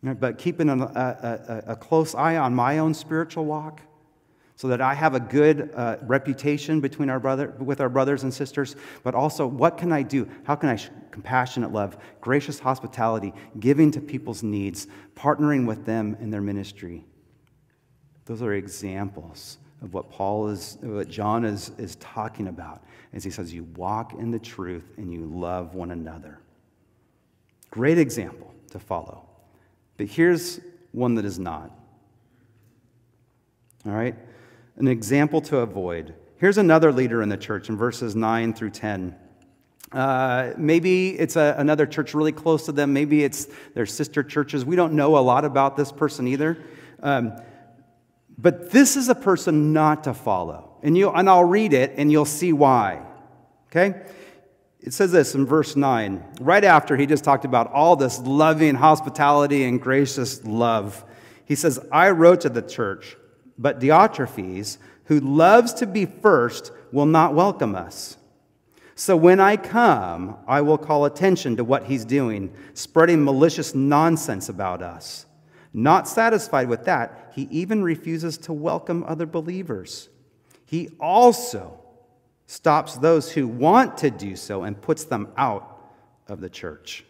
But 0.01 0.37
keeping 0.37 0.69
a, 0.69 0.77
a, 0.77 1.63
a 1.73 1.75
close 1.75 2.15
eye 2.15 2.37
on 2.37 2.55
my 2.55 2.79
own 2.79 2.93
spiritual 2.93 3.45
walk 3.45 3.81
so 4.61 4.67
that 4.67 4.79
I 4.79 4.93
have 4.93 5.15
a 5.15 5.19
good 5.19 5.71
uh, 5.73 5.97
reputation 6.03 6.81
between 6.81 7.09
our 7.09 7.19
brother, 7.19 7.51
with 7.57 7.81
our 7.81 7.89
brothers 7.89 8.21
and 8.21 8.31
sisters, 8.31 8.75
but 9.01 9.15
also 9.15 9.47
what 9.47 9.75
can 9.75 9.91
I 9.91 10.03
do? 10.03 10.29
How 10.43 10.55
can 10.55 10.69
I 10.69 10.75
sh- 10.75 10.91
compassionate 11.09 11.71
love, 11.71 11.97
gracious 12.21 12.59
hospitality, 12.59 13.33
giving 13.59 13.89
to 13.89 13.99
people's 13.99 14.43
needs, 14.43 14.85
partnering 15.15 15.65
with 15.65 15.83
them 15.87 16.15
in 16.21 16.29
their 16.29 16.41
ministry? 16.41 17.03
Those 18.25 18.43
are 18.43 18.53
examples 18.53 19.57
of 19.81 19.95
what 19.95 20.11
Paul 20.11 20.49
is, 20.49 20.77
what 20.81 21.09
John 21.09 21.43
is, 21.43 21.71
is 21.79 21.95
talking 21.95 22.47
about 22.47 22.83
as 23.13 23.23
he 23.23 23.31
says, 23.31 23.51
You 23.51 23.63
walk 23.75 24.13
in 24.13 24.29
the 24.29 24.37
truth 24.37 24.93
and 24.97 25.11
you 25.11 25.25
love 25.25 25.73
one 25.73 25.89
another. 25.89 26.37
Great 27.71 27.97
example 27.97 28.53
to 28.69 28.77
follow. 28.77 29.27
But 29.97 30.05
here's 30.05 30.59
one 30.91 31.15
that 31.15 31.25
is 31.25 31.39
not. 31.39 31.71
All 33.87 33.93
right? 33.93 34.15
An 34.77 34.87
example 34.87 35.41
to 35.41 35.57
avoid. 35.57 36.15
Here's 36.37 36.57
another 36.57 36.91
leader 36.91 37.21
in 37.21 37.29
the 37.29 37.37
church 37.37 37.69
in 37.69 37.77
verses 37.77 38.15
9 38.15 38.53
through 38.53 38.71
10. 38.71 39.15
Uh, 39.91 40.53
maybe 40.57 41.09
it's 41.19 41.35
a, 41.35 41.55
another 41.57 41.85
church 41.85 42.13
really 42.13 42.31
close 42.31 42.65
to 42.65 42.71
them. 42.71 42.93
Maybe 42.93 43.23
it's 43.23 43.47
their 43.73 43.85
sister 43.85 44.23
churches. 44.23 44.63
We 44.63 44.75
don't 44.75 44.93
know 44.93 45.17
a 45.17 45.19
lot 45.19 45.45
about 45.45 45.75
this 45.75 45.91
person 45.91 46.27
either. 46.27 46.57
Um, 47.03 47.33
but 48.37 48.71
this 48.71 48.95
is 48.95 49.09
a 49.09 49.15
person 49.15 49.73
not 49.73 50.05
to 50.05 50.13
follow. 50.13 50.77
And, 50.81 50.97
you, 50.97 51.11
and 51.11 51.29
I'll 51.29 51.43
read 51.43 51.73
it 51.73 51.93
and 51.97 52.11
you'll 52.11 52.25
see 52.25 52.53
why. 52.53 53.01
Okay? 53.67 54.01
It 54.79 54.93
says 54.93 55.11
this 55.11 55.35
in 55.35 55.45
verse 55.45 55.75
9, 55.75 56.23
right 56.41 56.63
after 56.63 56.97
he 56.97 57.05
just 57.05 57.23
talked 57.23 57.45
about 57.45 57.71
all 57.71 57.95
this 57.95 58.19
loving 58.19 58.73
hospitality 58.73 59.63
and 59.65 59.79
gracious 59.79 60.43
love. 60.43 61.05
He 61.45 61.53
says, 61.53 61.79
I 61.91 62.09
wrote 62.09 62.41
to 62.41 62.49
the 62.49 62.63
church 62.63 63.15
but 63.61 63.79
Diotrephes, 63.79 64.77
who 65.05 65.19
loves 65.19 65.73
to 65.75 65.85
be 65.85 66.05
first, 66.05 66.71
will 66.91 67.05
not 67.05 67.35
welcome 67.35 67.75
us. 67.75 68.17
So 68.95 69.15
when 69.15 69.39
I 69.39 69.55
come, 69.55 70.37
I 70.47 70.61
will 70.61 70.77
call 70.77 71.05
attention 71.05 71.55
to 71.57 71.63
what 71.63 71.85
he's 71.85 72.03
doing, 72.03 72.53
spreading 72.73 73.23
malicious 73.23 73.73
nonsense 73.73 74.49
about 74.49 74.81
us. 74.81 75.25
Not 75.73 76.07
satisfied 76.07 76.67
with 76.67 76.85
that, 76.85 77.31
he 77.33 77.43
even 77.51 77.83
refuses 77.83 78.37
to 78.39 78.53
welcome 78.53 79.05
other 79.07 79.25
believers. 79.25 80.09
He 80.65 80.89
also 80.99 81.79
stops 82.47 82.97
those 82.97 83.31
who 83.31 83.47
want 83.47 83.97
to 83.99 84.11
do 84.11 84.35
so 84.35 84.63
and 84.63 84.81
puts 84.81 85.05
them 85.05 85.29
out 85.37 85.93
of 86.27 86.41
the 86.41 86.49
church. 86.49 87.05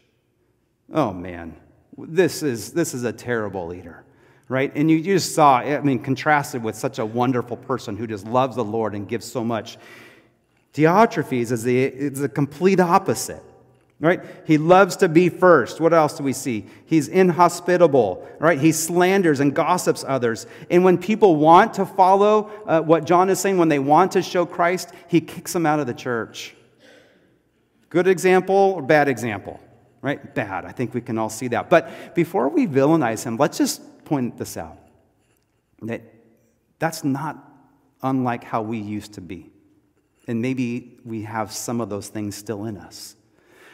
Oh 0.93 1.13
man, 1.13 1.55
this 1.97 2.43
is, 2.43 2.73
this 2.73 2.93
is 2.93 3.03
a 3.03 3.13
terrible 3.13 3.67
leader 3.67 4.03
right? 4.51 4.71
And 4.75 4.91
you, 4.91 4.97
you 4.97 5.15
just 5.15 5.33
saw, 5.33 5.59
I 5.59 5.79
mean, 5.79 5.99
contrasted 5.99 6.61
with 6.61 6.75
such 6.75 6.99
a 6.99 7.05
wonderful 7.05 7.55
person 7.55 7.95
who 7.95 8.05
just 8.05 8.27
loves 8.27 8.57
the 8.57 8.65
Lord 8.65 8.93
and 8.95 9.07
gives 9.07 9.25
so 9.25 9.45
much. 9.45 9.77
Diotrephes 10.73 11.51
is 11.51 11.63
the, 11.63 11.85
is 11.85 12.19
the 12.19 12.29
complete 12.29 12.79
opposite 12.79 13.41
right? 14.01 14.19
He 14.47 14.57
loves 14.57 14.95
to 14.97 15.07
be 15.07 15.29
first. 15.29 15.79
What 15.79 15.93
else 15.93 16.17
do 16.17 16.23
we 16.23 16.33
see? 16.33 16.65
He's 16.87 17.07
inhospitable, 17.07 18.27
right? 18.39 18.59
He 18.59 18.71
slanders 18.71 19.39
and 19.39 19.53
gossips 19.53 20.03
others. 20.07 20.47
And 20.71 20.83
when 20.83 20.97
people 20.97 21.35
want 21.35 21.75
to 21.75 21.85
follow 21.85 22.49
uh, 22.65 22.81
what 22.81 23.05
John 23.05 23.29
is 23.29 23.39
saying, 23.39 23.59
when 23.59 23.69
they 23.69 23.77
want 23.77 24.13
to 24.13 24.23
show 24.23 24.43
Christ, 24.43 24.89
he 25.07 25.21
kicks 25.21 25.53
them 25.53 25.67
out 25.67 25.79
of 25.79 25.85
the 25.85 25.93
church. 25.93 26.55
Good 27.89 28.07
example 28.07 28.55
or 28.55 28.81
bad 28.81 29.07
example, 29.07 29.59
right? 30.01 30.33
Bad. 30.33 30.65
I 30.65 30.71
think 30.71 30.95
we 30.95 31.01
can 31.01 31.19
all 31.19 31.29
see 31.29 31.49
that. 31.49 31.69
But 31.69 32.15
before 32.15 32.49
we 32.49 32.65
villainize 32.65 33.23
him, 33.23 33.37
let's 33.37 33.59
just 33.59 33.83
point 34.12 34.38
this 34.38 34.58
out 34.58 34.78
that 35.84 36.02
that's 36.80 37.06
not 37.06 37.38
unlike 38.04 38.43
how 38.43 38.62
we 38.62 38.78
used 38.78 39.13
to 39.13 39.21
be. 39.21 39.50
And 40.28 40.41
maybe 40.41 41.00
we 41.06 41.21
have 41.21 41.50
some 41.50 41.80
of 41.80 41.88
those 41.88 42.10
things 42.10 42.36
still 42.36 42.65
in 42.65 42.76
us. 42.76 43.15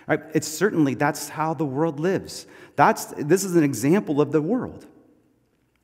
Right? 0.07 0.21
It's 0.35 0.47
certainly 0.47 0.93
that's 0.93 1.27
how 1.27 1.55
the 1.55 1.65
world 1.65 1.99
lives. 1.99 2.45
That's, 2.75 3.05
this 3.17 3.43
is 3.43 3.55
an 3.55 3.63
example 3.63 4.21
of 4.21 4.31
the 4.31 4.41
world. 4.41 4.85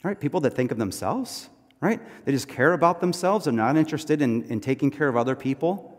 Right? 0.04 0.20
People 0.20 0.40
that 0.42 0.52
think 0.52 0.72
of 0.72 0.78
themselves, 0.78 1.50
right? 1.82 2.00
They 2.24 2.32
just 2.32 2.48
care 2.48 2.74
about 2.74 3.02
themselves. 3.02 3.46
They're 3.46 3.54
not 3.54 3.76
interested 3.76 4.22
in, 4.22 4.44
in 4.44 4.60
taking 4.60 4.92
care 4.92 5.08
of 5.08 5.18
other 5.18 5.36
people. 5.36 5.98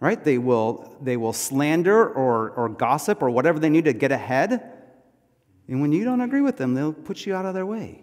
Right? 0.00 0.22
They 0.22 0.38
will, 0.38 0.96
they 1.00 1.16
will 1.16 1.32
slander 1.32 2.08
or, 2.08 2.50
or 2.50 2.68
gossip 2.68 3.22
or 3.22 3.30
whatever 3.30 3.60
they 3.60 3.70
need 3.70 3.84
to 3.84 3.92
get 3.92 4.10
ahead. 4.10 4.73
And 5.68 5.80
when 5.80 5.92
you 5.92 6.04
don't 6.04 6.20
agree 6.20 6.40
with 6.40 6.56
them, 6.56 6.74
they'll 6.74 6.92
put 6.92 7.26
you 7.26 7.34
out 7.34 7.46
of 7.46 7.54
their 7.54 7.66
way. 7.66 8.02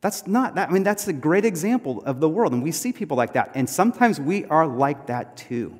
That's 0.00 0.26
not, 0.26 0.54
that, 0.56 0.68
I 0.68 0.72
mean, 0.72 0.82
that's 0.82 1.08
a 1.08 1.12
great 1.12 1.44
example 1.44 2.02
of 2.04 2.20
the 2.20 2.28
world. 2.28 2.52
And 2.52 2.62
we 2.62 2.72
see 2.72 2.92
people 2.92 3.16
like 3.16 3.32
that. 3.34 3.52
And 3.54 3.68
sometimes 3.68 4.20
we 4.20 4.44
are 4.46 4.66
like 4.66 5.06
that 5.06 5.36
too. 5.36 5.78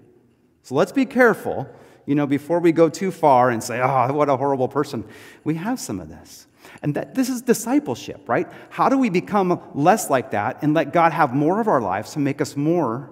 So 0.63 0.75
let's 0.75 0.93
be 0.93 1.05
careful 1.05 1.69
you 2.07 2.15
know, 2.15 2.27
before 2.27 2.61
we 2.61 2.73
go 2.73 2.89
too 2.89 3.11
far 3.11 3.51
and 3.51 3.63
say, 3.63 3.81
oh, 3.81 4.13
what 4.13 4.29
a 4.29 4.37
horrible 4.37 4.69
person, 4.69 5.05
we 5.43 5.55
have 5.55 5.81
some 5.81 6.01
of 6.01 6.09
this. 6.09 6.47
And 6.83 6.95
that, 6.95 7.15
this 7.15 7.29
is 7.29 7.43
discipleship, 7.43 8.29
right? 8.29 8.51
How 8.71 8.89
do 8.89 8.99
we 8.99 9.11
become 9.11 9.61
less 9.75 10.11
like 10.11 10.31
that 10.33 10.63
and 10.63 10.75
let 10.75 10.93
God 10.93 11.13
have 11.13 11.35
more 11.35 11.61
of 11.61 11.69
our 11.69 11.81
lives 11.81 12.13
to 12.13 12.19
make 12.19 12.41
us 12.41 12.57
more 12.57 13.11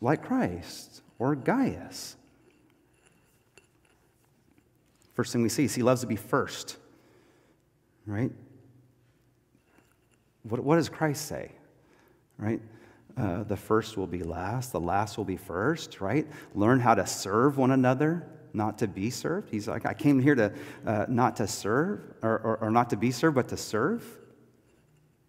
like 0.00 0.22
Christ 0.24 1.02
or 1.18 1.34
Gaius? 1.34 2.16
First 5.18 5.32
thing 5.32 5.42
we 5.42 5.48
see 5.48 5.64
is 5.64 5.74
he 5.74 5.82
loves 5.82 6.02
to 6.02 6.06
be 6.06 6.14
first, 6.14 6.76
right? 8.06 8.30
What, 10.44 10.60
what 10.60 10.76
does 10.76 10.88
Christ 10.88 11.26
say, 11.26 11.50
right? 12.36 12.60
Uh, 13.16 13.42
the 13.42 13.56
first 13.56 13.96
will 13.96 14.06
be 14.06 14.22
last, 14.22 14.70
the 14.70 14.78
last 14.78 15.18
will 15.18 15.24
be 15.24 15.36
first, 15.36 16.00
right? 16.00 16.24
Learn 16.54 16.78
how 16.78 16.94
to 16.94 17.04
serve 17.04 17.58
one 17.58 17.72
another, 17.72 18.28
not 18.52 18.78
to 18.78 18.86
be 18.86 19.10
served. 19.10 19.50
He's 19.50 19.66
like, 19.66 19.86
I 19.86 19.92
came 19.92 20.20
here 20.20 20.36
to 20.36 20.52
uh, 20.86 21.06
not 21.08 21.34
to 21.38 21.48
serve, 21.48 21.98
or, 22.22 22.38
or, 22.38 22.56
or, 22.58 22.70
not 22.70 22.88
to 22.90 22.96
be 22.96 23.10
served, 23.10 23.34
but 23.34 23.48
to 23.48 23.56
serve. 23.56 24.17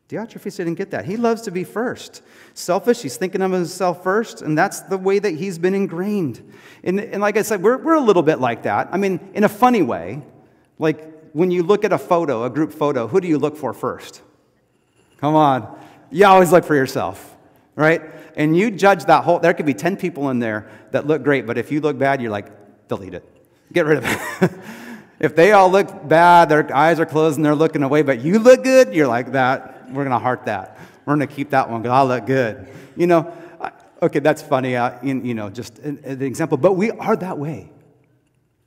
Diotrephes 0.10 0.58
didn't 0.58 0.74
get 0.76 0.92
that. 0.92 1.06
He 1.06 1.18
loves 1.18 1.44
to 1.44 1.52
be 1.52 1.64
first. 1.64 2.24
Selfish, 2.54 3.04
he's 3.04 3.16
thinking 3.16 3.42
of 3.42 3.52
himself 3.52 4.04
first, 4.04 4.42
and 4.42 4.58
that's 4.58 4.82
the 4.82 4.98
way 4.98 5.20
that 5.20 5.36
he's 5.36 5.58
been 5.58 5.76
ingrained. 5.76 6.52
And, 6.84 7.00
and 7.00 7.22
like 7.22 7.38
I 7.38 7.44
said, 7.44 7.62
we're, 7.62 7.78
we're 7.78 7.96
a 7.96 8.02
little 8.02 8.24
bit 8.24 8.40
like 8.40 8.64
that. 8.64 8.90
I 8.92 8.98
mean, 8.98 9.20
in 9.34 9.44
a 9.44 9.50
funny 9.50 9.84
way. 9.84 10.22
Like 10.80 11.32
when 11.34 11.52
you 11.52 11.64
look 11.64 11.86
at 11.86 11.94
a 11.94 11.98
photo, 11.98 12.44
a 12.44 12.50
group 12.50 12.74
photo, 12.74 13.08
who 13.08 13.22
do 13.22 13.28
you 13.28 13.38
look 13.38 13.56
for 13.56 13.74
first? 13.74 14.22
Come 15.18 15.36
on. 15.36 15.80
You 16.10 16.26
always 16.26 16.52
look 16.52 16.66
for 16.66 16.76
yourself 16.76 17.38
right? 17.80 18.02
And 18.36 18.58
you 18.58 18.72
judge 18.72 19.06
that 19.06 19.24
whole, 19.24 19.40
there 19.40 19.54
could 19.54 19.66
be 19.66 19.74
10 19.74 19.96
people 19.96 20.30
in 20.32 20.40
there 20.40 20.70
that 20.92 21.08
look 21.08 21.24
great, 21.24 21.48
but 21.48 21.58
if 21.58 21.72
you 21.72 21.80
look 21.80 21.98
bad, 21.98 22.22
you're 22.22 22.30
like, 22.30 22.52
delete 22.90 23.14
it. 23.14 23.24
Get 23.72 23.86
rid 23.86 24.00
of 24.00 24.04
it. 24.06 24.52
if 25.20 25.34
they 25.34 25.54
all 25.54 25.72
look 25.72 26.06
bad, 26.06 26.50
their 26.50 26.76
eyes 26.76 27.00
are 27.00 27.06
closed 27.06 27.38
and 27.38 27.46
they're 27.46 27.56
looking 27.56 27.82
away, 27.82 28.02
but 28.02 28.20
you 28.20 28.38
look 28.38 28.66
good, 28.66 28.94
you're 28.94 29.08
like 29.08 29.32
that. 29.32 29.79
We're 29.90 30.04
going 30.04 30.10
to 30.12 30.20
heart 30.20 30.46
that. 30.46 30.78
We're 31.06 31.16
going 31.16 31.28
to 31.28 31.34
keep 31.34 31.50
that 31.52 31.70
one 31.70 31.82
because 31.82 31.96
I 31.96 32.04
look 32.04 32.26
good. 32.26 32.68
You 32.96 33.08
know, 33.08 33.34
okay, 34.02 34.20
that's 34.20 34.42
funny, 34.42 34.76
uh, 34.76 35.00
in, 35.02 35.26
you 35.26 35.34
know, 35.34 35.50
just 35.50 35.80
an, 35.80 36.00
an 36.04 36.22
example, 36.22 36.58
but 36.58 36.74
we 36.74 36.92
are 36.92 37.16
that 37.16 37.38
way. 37.38 37.72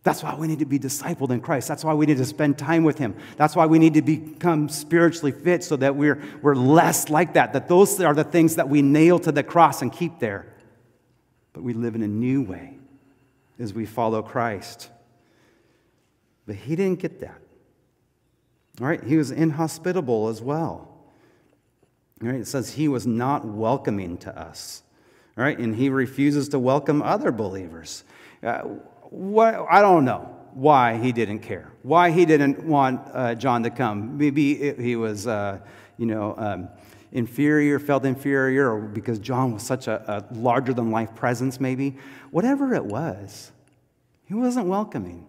That's 0.04 0.22
why 0.22 0.35
we 0.35 0.48
need 0.48 0.58
to 0.58 0.64
be 0.64 0.80
discipled 0.80 1.30
in 1.30 1.40
Christ. 1.40 1.68
That's 1.68 1.85
why 1.85 1.94
we 1.94 2.06
need 2.06 2.16
to 2.16 2.24
spend 2.24 2.58
time 2.58 2.82
with 2.82 2.98
Him. 2.98 3.14
That's 3.37 3.54
why 3.54 3.66
we 3.66 3.78
need 3.78 3.94
to 3.94 4.02
become 4.02 4.68
spiritually 4.68 5.30
fit 5.30 5.62
so 5.62 5.76
that 5.76 5.94
we're, 5.94 6.20
we're 6.42 6.56
less 6.56 7.08
like 7.08 7.35
that. 7.35 7.52
That 7.52 7.68
those 7.68 8.00
are 8.00 8.14
the 8.14 8.24
things 8.24 8.56
that 8.56 8.68
we 8.68 8.82
nail 8.82 9.20
to 9.20 9.30
the 9.30 9.44
cross 9.44 9.80
and 9.80 9.92
keep 9.92 10.18
there. 10.18 10.52
But 11.52 11.62
we 11.62 11.72
live 11.72 11.94
in 11.94 12.02
a 12.02 12.08
new 12.08 12.42
way 12.42 12.78
as 13.61 13.72
we 13.72 13.87
follow 13.87 14.22
Christ. 14.22 14.90
But 16.46 16.56
He 16.56 16.74
didn't 16.74 16.98
get 16.98 17.20
that. 17.20 17.40
All 18.80 18.88
right, 18.88 19.04
He 19.04 19.16
was 19.16 19.30
inhospitable 19.30 20.28
as 20.28 20.42
well. 20.42 20.91
Right, 22.22 22.37
it 22.37 22.46
says 22.46 22.72
He 22.74 22.88
was 22.88 23.06
not 23.06 23.44
welcoming 23.44 24.16
to 24.18 24.38
us. 24.38 24.82
Right, 25.35 25.58
and 25.58 25.74
He 25.74 25.88
refuses 25.88 26.48
to 26.50 26.58
welcome 26.58 27.02
other 27.02 27.32
believers. 27.32 28.04
Uh, 28.42 28.61
what, 29.11 29.66
I 29.70 29.82
don't 29.82 30.04
know 30.04 30.35
why 30.54 30.96
he 30.98 31.12
didn't 31.12 31.40
care, 31.40 31.70
why 31.82 32.11
he 32.11 32.24
didn't 32.24 32.64
want 32.64 33.00
uh, 33.12 33.35
John 33.35 33.62
to 33.62 33.70
come. 33.70 34.18
Maybe 34.18 34.72
he 34.74 34.96
was, 34.96 35.26
uh, 35.26 35.58
you 35.98 36.06
know, 36.06 36.35
um, 36.37 36.68
inferior, 37.12 37.78
felt 37.78 38.04
inferior, 38.04 38.74
or 38.74 38.80
because 38.80 39.18
John 39.18 39.52
was 39.52 39.62
such 39.62 39.87
a, 39.87 40.02
a 40.06 40.35
larger 40.35 40.72
than 40.72 40.90
life 40.90 41.14
presence, 41.14 41.61
maybe. 41.61 41.96
Whatever 42.30 42.74
it 42.74 42.85
was, 42.85 43.52
he 44.24 44.35
wasn't 44.35 44.66
welcoming. 44.66 45.26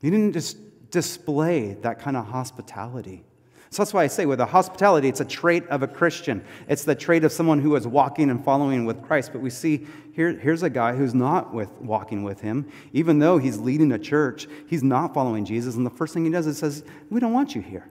He 0.00 0.10
didn't 0.10 0.32
just 0.32 0.58
display 0.90 1.74
that 1.82 1.98
kind 1.98 2.16
of 2.16 2.26
hospitality. 2.26 3.24
So 3.72 3.82
that's 3.82 3.94
why 3.94 4.04
I 4.04 4.06
say 4.08 4.26
with 4.26 4.38
a 4.38 4.44
hospitality, 4.44 5.08
it's 5.08 5.20
a 5.20 5.24
trait 5.24 5.66
of 5.68 5.82
a 5.82 5.88
Christian. 5.88 6.44
It's 6.68 6.84
the 6.84 6.94
trait 6.94 7.24
of 7.24 7.32
someone 7.32 7.58
who 7.58 7.74
is 7.74 7.86
walking 7.86 8.28
and 8.28 8.44
following 8.44 8.84
with 8.84 9.02
Christ. 9.02 9.32
But 9.32 9.40
we 9.40 9.48
see 9.48 9.86
here, 10.12 10.30
here's 10.30 10.62
a 10.62 10.68
guy 10.68 10.94
who's 10.94 11.14
not 11.14 11.54
with 11.54 11.70
walking 11.80 12.22
with 12.22 12.42
him. 12.42 12.70
Even 12.92 13.18
though 13.18 13.38
he's 13.38 13.56
leading 13.56 13.92
a 13.92 13.98
church, 13.98 14.46
he's 14.66 14.82
not 14.82 15.14
following 15.14 15.46
Jesus. 15.46 15.74
And 15.74 15.86
the 15.86 15.90
first 15.90 16.12
thing 16.12 16.26
he 16.26 16.30
does 16.30 16.46
is 16.46 16.58
says, 16.58 16.84
We 17.08 17.18
don't 17.18 17.32
want 17.32 17.54
you 17.54 17.62
here. 17.62 17.88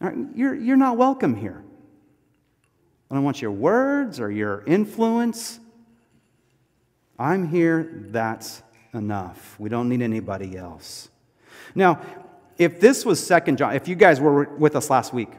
All 0.00 0.08
right, 0.08 0.16
you're, 0.34 0.54
you're 0.54 0.78
not 0.78 0.96
welcome 0.96 1.34
here. 1.36 1.62
I 3.10 3.16
don't 3.16 3.24
want 3.24 3.42
your 3.42 3.52
words 3.52 4.18
or 4.18 4.30
your 4.30 4.64
influence. 4.64 5.60
I'm 7.18 7.48
here, 7.48 8.06
that's 8.06 8.62
enough. 8.94 9.56
We 9.58 9.68
don't 9.68 9.90
need 9.90 10.00
anybody 10.00 10.56
else. 10.56 11.10
Now, 11.74 12.00
if 12.58 12.80
this 12.80 13.04
was 13.04 13.24
Second 13.24 13.58
John, 13.58 13.74
if 13.74 13.88
you 13.88 13.94
guys 13.94 14.20
were 14.20 14.44
with 14.44 14.76
us 14.76 14.90
last 14.90 15.12
week, 15.12 15.30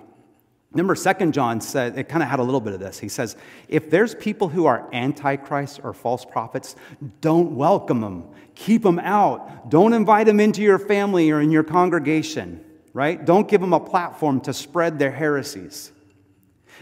remember 0.71 0.95
Second 0.95 1.33
John 1.33 1.61
said, 1.61 1.97
it 1.97 2.09
kind 2.09 2.21
of 2.21 2.29
had 2.29 2.39
a 2.39 2.43
little 2.43 2.59
bit 2.59 2.73
of 2.73 2.79
this. 2.79 2.99
He 2.99 3.09
says, 3.09 3.37
if 3.69 3.89
there's 3.89 4.13
people 4.15 4.49
who 4.49 4.65
are 4.65 4.89
antichrist 4.93 5.79
or 5.83 5.93
false 5.93 6.25
prophets, 6.25 6.75
don't 7.21 7.55
welcome 7.55 8.01
them. 8.01 8.25
Keep 8.55 8.83
them 8.83 8.99
out. 8.99 9.69
Don't 9.69 9.93
invite 9.93 10.25
them 10.25 10.39
into 10.39 10.61
your 10.61 10.79
family 10.79 11.31
or 11.31 11.41
in 11.41 11.51
your 11.51 11.63
congregation, 11.63 12.63
right? 12.93 13.23
Don't 13.23 13.47
give 13.47 13.61
them 13.61 13.73
a 13.73 13.79
platform 13.79 14.41
to 14.41 14.53
spread 14.53 14.99
their 14.99 15.11
heresies. 15.11 15.91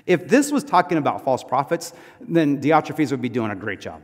If 0.08 0.28
this 0.28 0.52
was 0.52 0.64
talking 0.64 0.98
about 0.98 1.24
false 1.24 1.44
prophets, 1.44 1.94
then 2.20 2.60
Diotrephes 2.62 3.12
would 3.12 3.22
be 3.22 3.30
doing 3.30 3.52
a 3.52 3.56
great 3.56 3.80
job, 3.80 4.02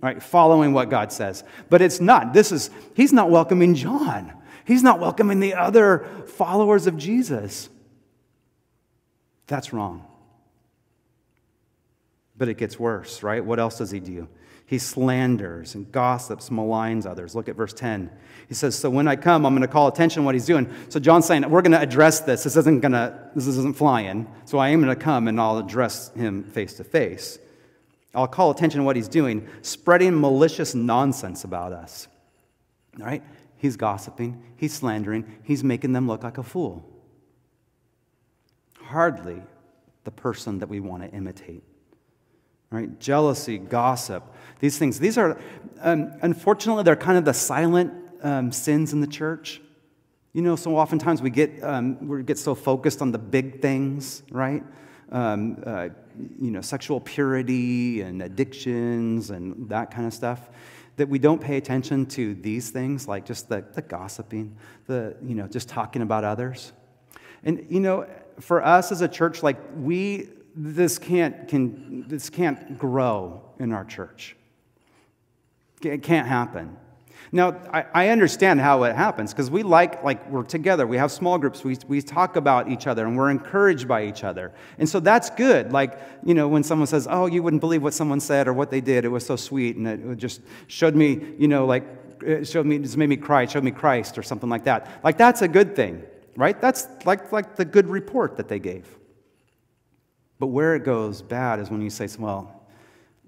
right? 0.00 0.22
Following 0.22 0.72
what 0.72 0.88
God 0.88 1.12
says. 1.12 1.42
But 1.68 1.82
it's 1.82 2.00
not. 2.00 2.32
This 2.32 2.52
is, 2.52 2.70
he's 2.94 3.12
not 3.12 3.28
welcoming 3.28 3.74
John. 3.74 4.32
He's 4.70 4.84
not 4.84 5.00
welcoming 5.00 5.40
the 5.40 5.54
other 5.54 6.06
followers 6.28 6.86
of 6.86 6.96
Jesus. 6.96 7.68
That's 9.48 9.72
wrong. 9.72 10.06
But 12.36 12.46
it 12.46 12.56
gets 12.56 12.78
worse, 12.78 13.24
right? 13.24 13.44
What 13.44 13.58
else 13.58 13.78
does 13.78 13.90
he 13.90 13.98
do? 13.98 14.28
He 14.66 14.78
slanders 14.78 15.74
and 15.74 15.90
gossips, 15.90 16.50
maligns 16.50 17.04
others. 17.04 17.34
Look 17.34 17.48
at 17.48 17.56
verse 17.56 17.72
10. 17.72 18.12
He 18.46 18.54
says, 18.54 18.76
So 18.76 18.88
when 18.88 19.08
I 19.08 19.16
come, 19.16 19.44
I'm 19.44 19.54
going 19.54 19.66
to 19.66 19.72
call 19.72 19.88
attention 19.88 20.22
to 20.22 20.24
what 20.24 20.36
he's 20.36 20.46
doing. 20.46 20.72
So 20.88 21.00
John's 21.00 21.26
saying, 21.26 21.50
We're 21.50 21.62
going 21.62 21.72
to 21.72 21.80
address 21.80 22.20
this. 22.20 22.44
This 22.44 22.56
isn't 22.56 22.78
going 22.78 22.92
to, 22.92 23.28
this 23.34 23.48
isn't 23.48 23.76
flying. 23.76 24.32
So 24.44 24.58
I 24.58 24.68
am 24.68 24.80
going 24.80 24.96
to 24.96 25.02
come 25.04 25.26
and 25.26 25.40
I'll 25.40 25.58
address 25.58 26.14
him 26.14 26.44
face 26.44 26.74
to 26.74 26.84
face. 26.84 27.40
I'll 28.14 28.28
call 28.28 28.52
attention 28.52 28.78
to 28.78 28.84
what 28.84 28.94
he's 28.94 29.08
doing, 29.08 29.48
spreading 29.62 30.20
malicious 30.20 30.76
nonsense 30.76 31.42
about 31.42 31.72
us. 31.72 32.06
All 33.00 33.06
right? 33.06 33.24
He's 33.60 33.76
gossiping, 33.76 34.42
he's 34.56 34.72
slandering, 34.72 35.38
he's 35.42 35.62
making 35.62 35.92
them 35.92 36.08
look 36.08 36.22
like 36.22 36.38
a 36.38 36.42
fool. 36.42 36.82
Hardly 38.80 39.42
the 40.04 40.10
person 40.10 40.60
that 40.60 40.70
we 40.70 40.80
want 40.80 41.02
to 41.02 41.10
imitate. 41.10 41.62
Right? 42.70 42.98
Jealousy, 42.98 43.58
gossip, 43.58 44.24
these 44.60 44.78
things. 44.78 44.98
These 44.98 45.18
are, 45.18 45.38
um, 45.82 46.10
unfortunately, 46.22 46.84
they're 46.84 46.96
kind 46.96 47.18
of 47.18 47.26
the 47.26 47.34
silent 47.34 47.92
um, 48.22 48.50
sins 48.50 48.94
in 48.94 49.02
the 49.02 49.06
church. 49.06 49.60
You 50.32 50.40
know, 50.40 50.56
so 50.56 50.78
oftentimes 50.78 51.20
we 51.20 51.28
get, 51.28 51.62
um, 51.62 52.08
we 52.08 52.22
get 52.22 52.38
so 52.38 52.54
focused 52.54 53.02
on 53.02 53.12
the 53.12 53.18
big 53.18 53.60
things, 53.60 54.22
right? 54.30 54.64
Um, 55.12 55.62
uh, 55.66 55.90
you 56.40 56.50
know, 56.50 56.62
sexual 56.62 56.98
purity 56.98 58.00
and 58.00 58.22
addictions 58.22 59.28
and 59.28 59.68
that 59.68 59.90
kind 59.90 60.06
of 60.06 60.14
stuff, 60.14 60.48
that 61.00 61.08
we 61.08 61.18
don't 61.18 61.40
pay 61.40 61.56
attention 61.56 62.04
to 62.04 62.34
these 62.34 62.68
things, 62.68 63.08
like 63.08 63.24
just 63.24 63.48
the, 63.48 63.64
the 63.72 63.80
gossiping, 63.80 64.54
the, 64.86 65.16
you 65.22 65.34
know, 65.34 65.46
just 65.46 65.66
talking 65.66 66.02
about 66.02 66.24
others. 66.24 66.72
And, 67.42 67.66
you 67.70 67.80
know, 67.80 68.06
for 68.38 68.62
us 68.62 68.92
as 68.92 69.00
a 69.00 69.08
church, 69.08 69.42
like 69.42 69.56
we, 69.74 70.28
this 70.54 70.98
can't, 70.98 71.48
can, 71.48 72.06
this 72.06 72.28
can't 72.28 72.76
grow 72.76 73.40
in 73.58 73.72
our 73.72 73.86
church. 73.86 74.36
It 75.80 76.02
can't 76.02 76.28
happen. 76.28 76.76
Now, 77.32 77.60
I, 77.72 77.84
I 77.94 78.08
understand 78.08 78.60
how 78.60 78.82
it 78.82 78.96
happens 78.96 79.32
because 79.32 79.50
we 79.50 79.62
like, 79.62 80.02
like, 80.02 80.28
we're 80.30 80.42
together. 80.42 80.84
We 80.84 80.96
have 80.96 81.12
small 81.12 81.38
groups. 81.38 81.62
We, 81.62 81.78
we 81.86 82.02
talk 82.02 82.34
about 82.34 82.68
each 82.68 82.88
other 82.88 83.06
and 83.06 83.16
we're 83.16 83.30
encouraged 83.30 83.86
by 83.86 84.04
each 84.04 84.24
other. 84.24 84.52
And 84.78 84.88
so 84.88 84.98
that's 84.98 85.30
good. 85.30 85.72
Like, 85.72 85.96
you 86.24 86.34
know, 86.34 86.48
when 86.48 86.64
someone 86.64 86.88
says, 86.88 87.06
oh, 87.08 87.26
you 87.26 87.42
wouldn't 87.42 87.60
believe 87.60 87.84
what 87.84 87.94
someone 87.94 88.18
said 88.18 88.48
or 88.48 88.52
what 88.52 88.70
they 88.70 88.80
did, 88.80 89.04
it 89.04 89.08
was 89.08 89.24
so 89.24 89.36
sweet. 89.36 89.76
And 89.76 89.86
it 89.86 90.16
just 90.16 90.40
showed 90.66 90.96
me, 90.96 91.20
you 91.38 91.46
know, 91.46 91.66
like, 91.66 91.84
it 92.22 92.48
showed 92.48 92.66
me, 92.66 92.78
just 92.78 92.96
made 92.96 93.08
me 93.08 93.16
cry, 93.16 93.46
showed 93.46 93.64
me 93.64 93.70
Christ 93.70 94.18
or 94.18 94.24
something 94.24 94.50
like 94.50 94.64
that. 94.64 95.00
Like, 95.04 95.16
that's 95.16 95.40
a 95.42 95.48
good 95.48 95.76
thing, 95.76 96.02
right? 96.36 96.60
That's 96.60 96.88
like, 97.04 97.30
like 97.30 97.54
the 97.54 97.64
good 97.64 97.86
report 97.86 98.36
that 98.38 98.48
they 98.48 98.58
gave. 98.58 98.88
But 100.40 100.48
where 100.48 100.74
it 100.74 100.84
goes 100.84 101.22
bad 101.22 101.60
is 101.60 101.70
when 101.70 101.80
you 101.80 101.90
say, 101.90 102.08
well, 102.18 102.59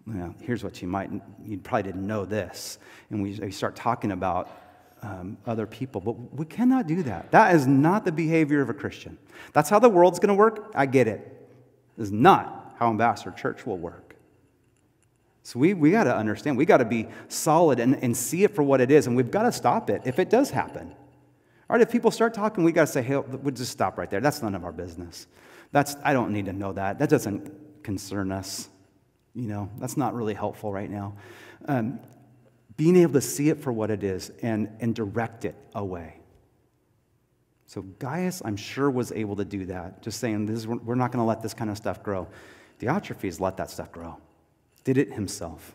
well, 0.06 0.34
here's 0.40 0.64
what 0.64 0.82
you 0.82 0.88
might, 0.88 1.10
you 1.44 1.58
probably 1.58 1.84
didn't 1.84 2.06
know 2.06 2.24
this. 2.24 2.78
And 3.10 3.22
we, 3.22 3.38
we 3.38 3.50
start 3.50 3.76
talking 3.76 4.12
about 4.12 4.50
um, 5.02 5.36
other 5.46 5.66
people, 5.66 6.00
but 6.00 6.12
we 6.34 6.44
cannot 6.46 6.86
do 6.86 7.02
that. 7.04 7.30
That 7.32 7.54
is 7.54 7.66
not 7.66 8.04
the 8.04 8.12
behavior 8.12 8.60
of 8.60 8.70
a 8.70 8.74
Christian. 8.74 9.18
That's 9.52 9.68
how 9.68 9.78
the 9.78 9.88
world's 9.88 10.18
going 10.18 10.28
to 10.28 10.34
work. 10.34 10.72
I 10.74 10.86
get 10.86 11.08
it. 11.08 11.28
Is 11.98 12.10
not 12.10 12.74
how 12.78 12.88
Ambassador 12.90 13.32
Church 13.32 13.66
will 13.66 13.78
work. 13.78 14.16
So 15.44 15.58
we, 15.58 15.74
we 15.74 15.90
got 15.90 16.04
to 16.04 16.16
understand, 16.16 16.56
we 16.56 16.64
got 16.64 16.78
to 16.78 16.84
be 16.84 17.08
solid 17.28 17.80
and, 17.80 17.96
and 18.02 18.16
see 18.16 18.44
it 18.44 18.54
for 18.54 18.62
what 18.62 18.80
it 18.80 18.90
is, 18.90 19.06
and 19.08 19.16
we've 19.16 19.30
got 19.30 19.42
to 19.42 19.52
stop 19.52 19.90
it 19.90 20.02
if 20.04 20.18
it 20.18 20.30
does 20.30 20.50
happen. 20.50 20.88
All 21.68 21.76
right, 21.76 21.80
if 21.80 21.90
people 21.90 22.10
start 22.10 22.32
talking, 22.32 22.64
we 22.64 22.70
got 22.70 22.86
to 22.86 22.92
say, 22.92 23.02
hey, 23.02 23.16
we'll 23.16 23.54
just 23.54 23.72
stop 23.72 23.98
right 23.98 24.08
there. 24.08 24.20
That's 24.20 24.42
none 24.42 24.54
of 24.54 24.64
our 24.64 24.72
business. 24.72 25.26
That's, 25.72 25.96
I 26.04 26.12
don't 26.12 26.32
need 26.32 26.46
to 26.46 26.52
know 26.52 26.72
that. 26.74 26.98
That 26.98 27.08
doesn't 27.08 27.82
concern 27.82 28.30
us. 28.30 28.68
You 29.34 29.48
know, 29.48 29.70
that's 29.78 29.96
not 29.96 30.14
really 30.14 30.34
helpful 30.34 30.72
right 30.72 30.90
now. 30.90 31.14
Um, 31.66 32.00
being 32.76 32.96
able 32.96 33.14
to 33.14 33.20
see 33.20 33.48
it 33.48 33.60
for 33.60 33.72
what 33.72 33.90
it 33.90 34.02
is 34.02 34.30
and, 34.42 34.68
and 34.80 34.94
direct 34.94 35.44
it 35.44 35.54
away. 35.74 36.16
So 37.66 37.82
Gaius, 37.82 38.42
I'm 38.44 38.56
sure, 38.56 38.90
was 38.90 39.12
able 39.12 39.36
to 39.36 39.44
do 39.44 39.66
that. 39.66 40.02
Just 40.02 40.20
saying, 40.20 40.46
this 40.46 40.58
is, 40.58 40.66
we're 40.66 40.94
not 40.94 41.10
going 41.10 41.22
to 41.22 41.26
let 41.26 41.42
this 41.42 41.54
kind 41.54 41.70
of 41.70 41.76
stuff 41.76 42.02
grow. 42.02 42.28
Diotrephes 42.80 43.40
let 43.40 43.56
that 43.56 43.70
stuff 43.70 43.92
grow, 43.92 44.18
did 44.84 44.98
it 44.98 45.12
himself. 45.12 45.74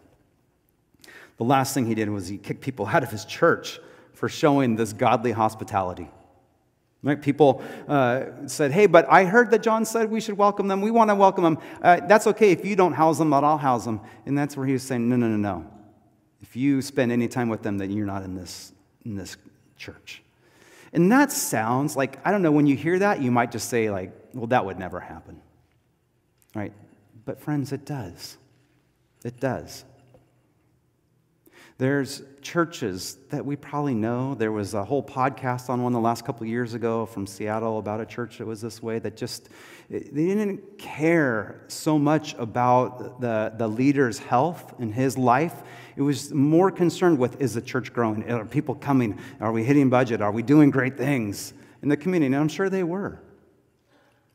The 1.38 1.43
last 1.43 1.74
thing 1.74 1.86
he 1.86 1.95
did 1.95 2.10
was 2.10 2.28
he 2.28 2.38
kicked 2.38 2.62
people 2.62 2.86
out 2.93 3.03
of 3.03 3.10
his 3.10 3.26
church 3.26 3.80
for 4.14 4.30
showing 4.30 4.76
this 4.76 4.93
godly 4.93 5.32
hospitality. 5.32 6.10
Right? 7.04 7.22
People 7.22 7.62
uh, 7.88 8.26
said, 8.48 8.72
Hey, 8.72 8.88
but 8.88 9.06
I 9.10 9.26
heard 9.26 9.52
that 9.52 9.62
John 9.62 9.86
said 9.86 10.10
we 10.10 10.20
should 10.20 10.38
welcome 10.38 10.68
them. 10.68 10.82
We 10.82 10.91
want 10.91 11.10
to 11.10 11.16
welcome 11.16 11.43
them. 11.43 11.58
Uh, 11.82 12.02
that's 12.08 12.28
okay 12.28 12.52
if 12.52 12.66
you 12.66 12.76
don't 12.76 12.93
house 12.93 13.18
them, 13.20 13.30
but 13.30 13.43
I'll 13.43 13.58
house 13.58 13.86
them. 13.86 14.02
And 14.26 14.38
that's 14.38 14.58
where 14.58 14.66
he 14.66 14.74
was 14.74 14.84
saying, 14.84 15.08
No, 15.08 15.16
no, 15.16 15.28
no, 15.28 15.38
no. 15.38 15.72
If 16.41 16.56
you 16.56 16.82
spend 16.82 17.12
any 17.12 17.28
time 17.28 17.50
with 17.50 17.64
them, 17.64 17.78
then 17.78 17.91
you're 17.91 18.06
not 18.06 18.24
in 18.24 18.36
this, 18.36 18.72
in 19.06 19.16
this 19.16 19.38
church. 19.78 20.22
And 20.93 21.12
that 21.12 21.32
sounds 21.32 21.95
like, 21.95 22.18
I 22.26 22.32
don't 22.32 22.41
know, 22.41 22.52
when 22.52 22.68
you 22.68 22.76
hear 22.76 23.00
that, 23.00 23.22
you 23.22 23.32
might 23.32 23.52
just 23.52 23.70
say, 23.70 23.89
like, 23.89 24.12
well, 24.34 24.48
that 24.48 24.66
would 24.66 24.80
never 24.80 25.00
happen. 25.00 25.41
Right? 26.56 26.74
But 27.26 27.39
friends, 27.39 27.72
it 27.74 27.86
does. 27.86 28.38
It 29.24 29.39
does. 29.39 29.84
There's 31.80 32.24
churches 32.42 33.18
that 33.30 33.46
we 33.46 33.56
probably 33.56 33.94
know. 33.94 34.34
There 34.34 34.52
was 34.52 34.74
a 34.74 34.84
whole 34.84 35.04
podcast 35.04 35.70
on 35.70 35.84
one 35.84 35.94
the 35.94 36.00
last 36.00 36.26
couple 36.26 36.48
years 36.48 36.74
ago 36.74 37.06
from 37.06 37.28
Seattle 37.28 37.78
about 37.78 38.02
a 38.02 38.06
church 38.06 38.40
that 38.40 38.48
was 38.48 38.62
this 38.62 38.82
way 38.82 38.98
that 38.98 39.16
just, 39.16 39.50
they 39.88 40.00
didn't 40.00 40.80
care 40.80 41.62
so 41.68 42.00
much 42.00 42.34
about 42.40 43.22
the, 43.22 43.54
the 43.58 43.68
leader's 43.68 44.18
health 44.18 44.74
and 44.80 44.92
his 44.92 45.20
life. 45.20 45.54
It 45.96 46.02
was 46.02 46.34
more 46.34 46.72
concerned 46.72 47.20
with 47.20 47.40
is 47.40 47.54
the 47.54 47.62
church 47.62 47.94
growing? 47.94 48.28
Are 48.32 48.46
people 48.46 48.74
coming? 48.74 49.20
Are 49.40 49.52
we 49.52 49.64
hitting 49.64 49.92
budget? 49.92 50.20
Are 50.20 50.32
we 50.32 50.42
doing 50.42 50.72
great 50.72 50.98
things 50.98 51.54
in 51.84 51.90
the 51.90 51.98
community? 51.98 52.34
And 52.34 52.36
I'm 52.36 52.50
sure 52.50 52.72
they 52.72 52.84
were. 52.84 53.20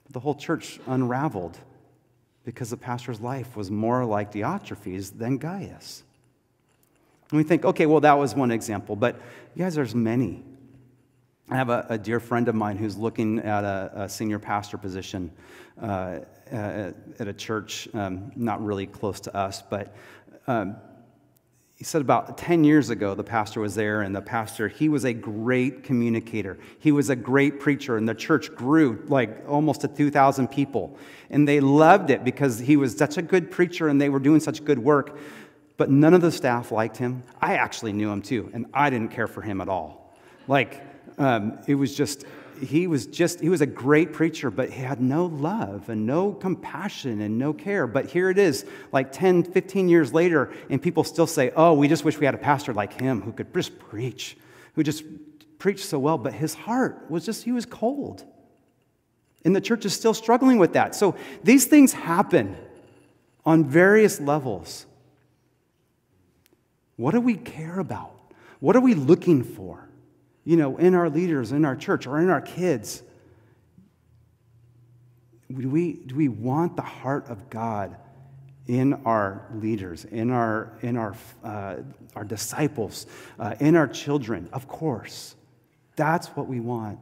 But 0.05 0.13
the 0.13 0.21
whole 0.21 0.37
church 0.37 0.79
unraveled 0.87 1.59
because 2.45 2.71
the 2.71 2.77
pastor's 2.77 3.21
life 3.21 3.57
was 3.57 3.69
more 3.69 4.05
like 4.05 4.33
Diotrephes 4.33 5.19
than 5.19 5.39
Gaius. 5.39 6.05
And 7.33 7.39
we 7.39 7.45
think, 7.45 7.65
okay, 7.65 7.87
well, 7.87 8.01
that 8.01 8.19
was 8.19 8.35
one 8.35 8.51
example, 8.51 8.95
but 8.95 9.17
you 9.55 9.65
guys, 9.65 9.75
there's 9.75 9.95
many. 9.95 10.45
I 11.49 11.57
have 11.57 11.71
a, 11.71 11.87
a 11.89 11.97
dear 11.97 12.21
friend 12.21 12.47
of 12.47 12.55
mine 12.55 12.77
who's 12.77 12.99
looking 12.99 13.39
at 13.39 13.65
a, 13.65 13.91
a 13.95 14.09
senior 14.09 14.39
pastor 14.39 14.77
position 14.77 15.33
uh, 15.81 16.19
at, 16.51 16.95
at, 17.19 17.29
a 17.29 17.33
church 17.33 17.89
um, 17.95 18.33
not 18.37 18.63
really 18.63 18.87
close 18.87 19.19
to 19.21 19.35
us, 19.35 19.63
but 19.63 19.97
um, 20.47 20.77
he 21.75 21.85
said 21.85 22.03
about 22.03 22.37
10 22.37 22.65
years 22.65 22.91
ago 22.91 23.15
the 23.15 23.25
pastor 23.25 23.61
was 23.61 23.75
there 23.75 24.03
and 24.03 24.15
the 24.15 24.21
pastor 24.21 24.69
he 24.69 24.91
was 24.91 25.05
a 25.05 25.15
great 25.15 25.83
communicator. 25.83 26.59
He 26.79 26.93
was 26.93 27.09
a 27.09 27.17
great 27.17 27.61
preacher 27.61 27.97
and 27.97 28.07
the 28.07 28.15
church 28.15 28.55
grew 28.55 29.03
like 29.09 29.43
almost 29.49 29.81
to 29.81 29.89
2000 29.89 30.49
people. 30.49 30.99
And 31.31 31.49
they 31.49 31.61
loved 31.61 32.11
it 32.11 32.25
because 32.25 32.59
he 32.59 32.77
was 32.77 32.95
such 32.95 33.17
a 33.17 33.23
good 33.23 33.51
preacher 33.51 33.89
and 33.89 33.99
they 33.99 34.11
were 34.11 34.21
doing 34.21 34.39
such 34.39 34.65
good 34.65 34.79
work 34.79 35.19
but 35.83 35.91
none 35.91 36.15
of 36.15 36.21
the 36.21 36.31
staff 36.31 36.71
liked 36.71 36.97
him. 36.97 37.25
I 37.41 37.57
actually 37.57 37.93
knew 37.93 38.09
him 38.13 38.23
too, 38.23 38.49
and 38.55 38.67
I 38.73 38.89
didn't 38.89 39.09
care 39.09 39.27
for 39.27 39.43
him 39.43 39.61
at 39.61 39.69
all. 39.69 40.15
Like, 40.47 40.81
um, 41.19 41.59
it 41.67 41.75
was 41.75 41.97
just, 41.97 42.25
he 42.65 42.87
was 42.87 43.09
just, 43.09 43.41
he 43.41 43.49
was 43.49 43.63
a 43.63 43.67
great 43.67 44.13
preacher, 44.13 44.49
but 44.49 44.71
he 44.71 44.81
had 44.81 45.01
no 45.01 45.27
love 45.27 45.89
and 45.89 46.07
no 46.07 46.35
compassion 46.35 47.21
and 47.21 47.37
no 47.37 47.53
care. 47.53 47.89
But 47.89 48.09
here 48.09 48.31
it 48.31 48.39
is, 48.39 48.65
like 48.93 49.11
10, 49.11 49.43
15 49.43 49.89
years 49.89 50.15
later, 50.15 50.53
and 50.71 50.81
people 50.81 51.03
still 51.03 51.27
say, 51.27 51.51
oh, 51.57 51.73
we 51.73 51.89
just 51.89 52.05
wish 52.05 52.17
we 52.17 52.27
had 52.27 52.37
a 52.37 52.39
pastor 52.39 52.73
like 52.73 53.01
him 53.01 53.21
who 53.21 53.33
could 53.33 53.53
just 53.53 53.77
preach, 53.81 54.37
who 54.77 54.85
just 54.85 55.03
preached 55.59 55.87
so 55.87 55.99
well, 55.99 56.17
but 56.17 56.33
his 56.33 56.55
heart 56.55 57.11
was 57.11 57.27
just, 57.27 57.43
he 57.43 57.51
was 57.51 57.67
cold. 57.67 58.25
And 59.45 59.57
the 59.57 59.61
church 59.61 59.85
is 59.85 59.93
still 59.95 60.15
struggling 60.15 60.59
with 60.59 60.75
that. 60.75 60.95
So 60.95 61.17
these 61.43 61.65
things 61.65 61.93
happen 61.93 62.57
on 63.45 63.65
various 63.65 64.21
levels. 64.21 64.87
What 66.97 67.13
do 67.13 67.21
we 67.21 67.35
care 67.35 67.79
about? 67.79 68.15
What 68.61 68.77
are 68.77 68.81
we 68.81 68.95
looking 68.95 69.43
for? 69.43 69.89
You 70.45 70.57
know, 70.57 70.77
in 70.77 70.95
our 70.95 71.09
leaders, 71.09 71.53
in 71.53 71.65
our 71.65 71.77
church, 71.77 72.07
or 72.07 72.21
in 72.21 72.31
our 72.31 72.41
kids? 72.41 73.03
Do 75.53 75.69
we, 75.69 75.95
do 75.95 76.15
we 76.15 76.29
want 76.29 76.77
the 76.77 76.83
heart 76.83 77.29
of 77.29 77.51
God 77.51 77.97
in 78.67 78.95
our 79.05 79.47
leaders, 79.55 80.05
in 80.05 80.31
our, 80.31 80.73
in 80.83 80.97
our, 80.97 81.15
uh, 81.45 81.77
our 82.15 82.25
disciples, 82.25 83.07
uh, 83.39 83.55
in 83.61 83.77
our 83.77 83.89
children? 83.89 84.49
Of 84.53 84.69
course. 84.69 85.35
That's 85.97 86.29
what 86.29 86.47
we 86.47 86.61
want. 86.61 86.99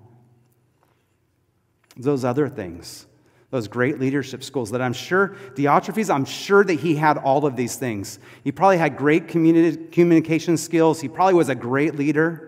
Those 1.96 2.24
other 2.24 2.48
things 2.48 3.06
those 3.50 3.66
great 3.66 3.98
leadership 3.98 4.44
schools 4.44 4.70
that 4.70 4.80
I'm 4.80 4.92
sure, 4.92 5.36
Diotrephes, 5.54 6.08
I'm 6.08 6.24
sure 6.24 6.62
that 6.62 6.74
he 6.74 6.94
had 6.94 7.18
all 7.18 7.44
of 7.44 7.56
these 7.56 7.76
things. 7.76 8.18
He 8.44 8.52
probably 8.52 8.78
had 8.78 8.96
great 8.96 9.28
communication 9.28 10.56
skills. 10.56 11.00
He 11.00 11.08
probably 11.08 11.34
was 11.34 11.48
a 11.48 11.54
great 11.54 11.96
leader. 11.96 12.46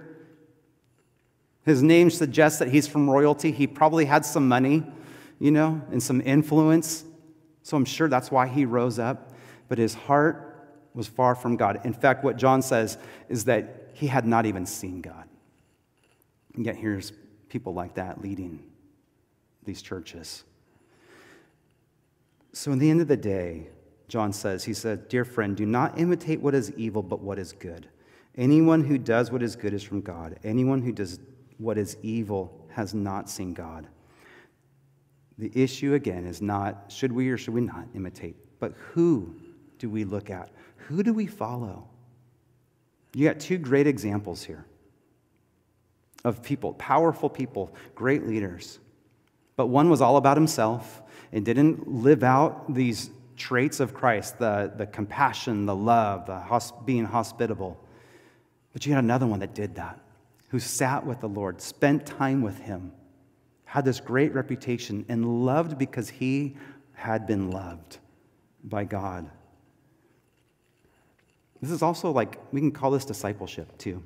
His 1.65 1.83
name 1.83 2.11
suggests 2.11 2.59
that 2.61 2.69
he's 2.69 2.87
from 2.87 3.11
royalty. 3.11 3.51
He 3.51 3.67
probably 3.67 4.05
had 4.05 4.25
some 4.25 4.49
money, 4.49 4.85
you 5.39 5.51
know, 5.51 5.83
and 5.91 6.03
some 6.03 6.21
influence. 6.21 7.05
So 7.65 7.77
I'm 7.77 7.85
sure 7.85 8.09
that's 8.09 8.31
why 8.31 8.47
he 8.47 8.65
rose 8.65 8.99
up. 8.99 9.33
But 9.69 9.79
his 9.79 9.95
heart 9.95 10.49
was 10.95 11.09
far 11.09 11.35
from 11.35 11.57
God. 11.57 11.81
In 11.85 11.93
fact, 11.93 12.23
what 12.23 12.37
John 12.37 12.63
says 12.63 12.99
is 13.29 13.45
that 13.47 13.91
he 13.95 14.07
had 14.07 14.27
not 14.27 14.47
even 14.47 14.67
seen 14.67 15.01
God. 15.01 15.25
And 16.55 16.67
yet 16.67 16.77
here's 16.77 17.13
people 17.49 17.75
like 17.75 17.95
that 17.95 18.21
leading 18.21 18.63
these 19.65 19.83
churches. 19.83 20.45
So, 22.53 22.73
in 22.73 22.79
the 22.79 22.91
end 22.91 23.01
of 23.01 23.09
the 23.09 23.17
day, 23.17 23.69
John 24.09 24.33
says, 24.33 24.65
he 24.65 24.75
said, 24.75 25.09
Dear 25.09 25.25
friend, 25.25 25.57
do 25.57 25.65
not 25.67 25.99
imitate 25.99 26.41
what 26.41 26.55
is 26.55 26.71
evil, 26.73 27.03
but 27.03 27.21
what 27.21 27.39
is 27.39 27.53
good. 27.53 27.89
Anyone 28.37 28.85
who 28.85 28.99
does 28.99 29.31
what 29.31 29.43
is 29.43 29.57
good 29.57 29.73
is 29.73 29.83
from 29.83 30.01
God. 30.01 30.39
Anyone 30.45 30.83
who 30.83 30.93
does 30.93 31.19
what 31.59 31.79
is 31.79 31.97
evil 32.03 32.67
has 32.71 32.93
not 32.95 33.31
seen 33.31 33.55
God. 33.55 33.87
The 35.39 35.51
issue, 35.55 35.95
again, 35.95 36.27
is 36.27 36.43
not 36.43 36.85
should 36.89 37.13
we 37.13 37.29
or 37.31 37.39
should 37.39 37.55
we 37.55 37.63
not 37.63 37.87
imitate, 37.95 38.37
but 38.59 38.75
who 38.93 39.35
do 39.79 39.89
we 39.89 40.05
look 40.05 40.31
at? 40.31 40.51
Who 40.77 41.03
do 41.03 41.13
we 41.15 41.27
follow? 41.27 41.89
You 43.15 43.29
got 43.29 43.41
two 43.41 43.59
great 43.59 43.87
examples 43.87 44.43
here. 44.43 44.67
of 46.25 46.43
people, 46.43 46.75
powerful 46.75 47.29
people, 47.29 47.75
great 47.95 48.27
leaders. 48.27 48.79
But 49.57 49.67
one 49.67 49.91
was 49.91 50.01
all 50.01 50.17
about 50.17 50.37
himself 50.37 51.03
and 51.33 51.45
didn't 51.45 51.89
live 51.89 52.23
out 52.23 52.73
these 52.73 53.11
traits 53.37 53.81
of 53.81 53.95
Christ 53.95 54.39
the, 54.39 54.73
the 54.77 54.87
compassion, 54.87 55.67
the 55.67 55.77
love, 55.77 56.27
the 56.27 56.39
hosp- 56.39 56.87
being 56.87 57.05
hospitable. 57.05 57.83
But 58.73 58.87
you 58.87 58.93
had 58.93 59.05
another 59.05 59.27
one 59.27 59.41
that 59.41 59.55
did 59.55 59.75
that, 59.77 59.99
who 60.49 60.59
sat 60.59 61.05
with 61.05 61.21
the 61.21 61.29
Lord, 61.29 61.61
spent 61.61 62.07
time 62.07 62.43
with 62.43 62.59
him, 62.59 62.93
had 63.65 63.85
this 63.85 64.01
great 64.01 64.33
reputation, 64.33 65.05
and 65.09 65.45
loved 65.45 65.79
because 65.79 66.09
he 66.09 66.57
had 66.95 67.27
been 67.27 67.51
loved 67.51 67.99
by 68.65 68.85
God. 68.85 69.31
This 71.61 71.71
is 71.71 71.83
also 71.83 72.11
like, 72.11 72.39
we 72.53 72.61
can 72.61 72.73
call 72.73 72.91
this 72.91 73.05
discipleship 73.05 73.77
too, 73.79 74.03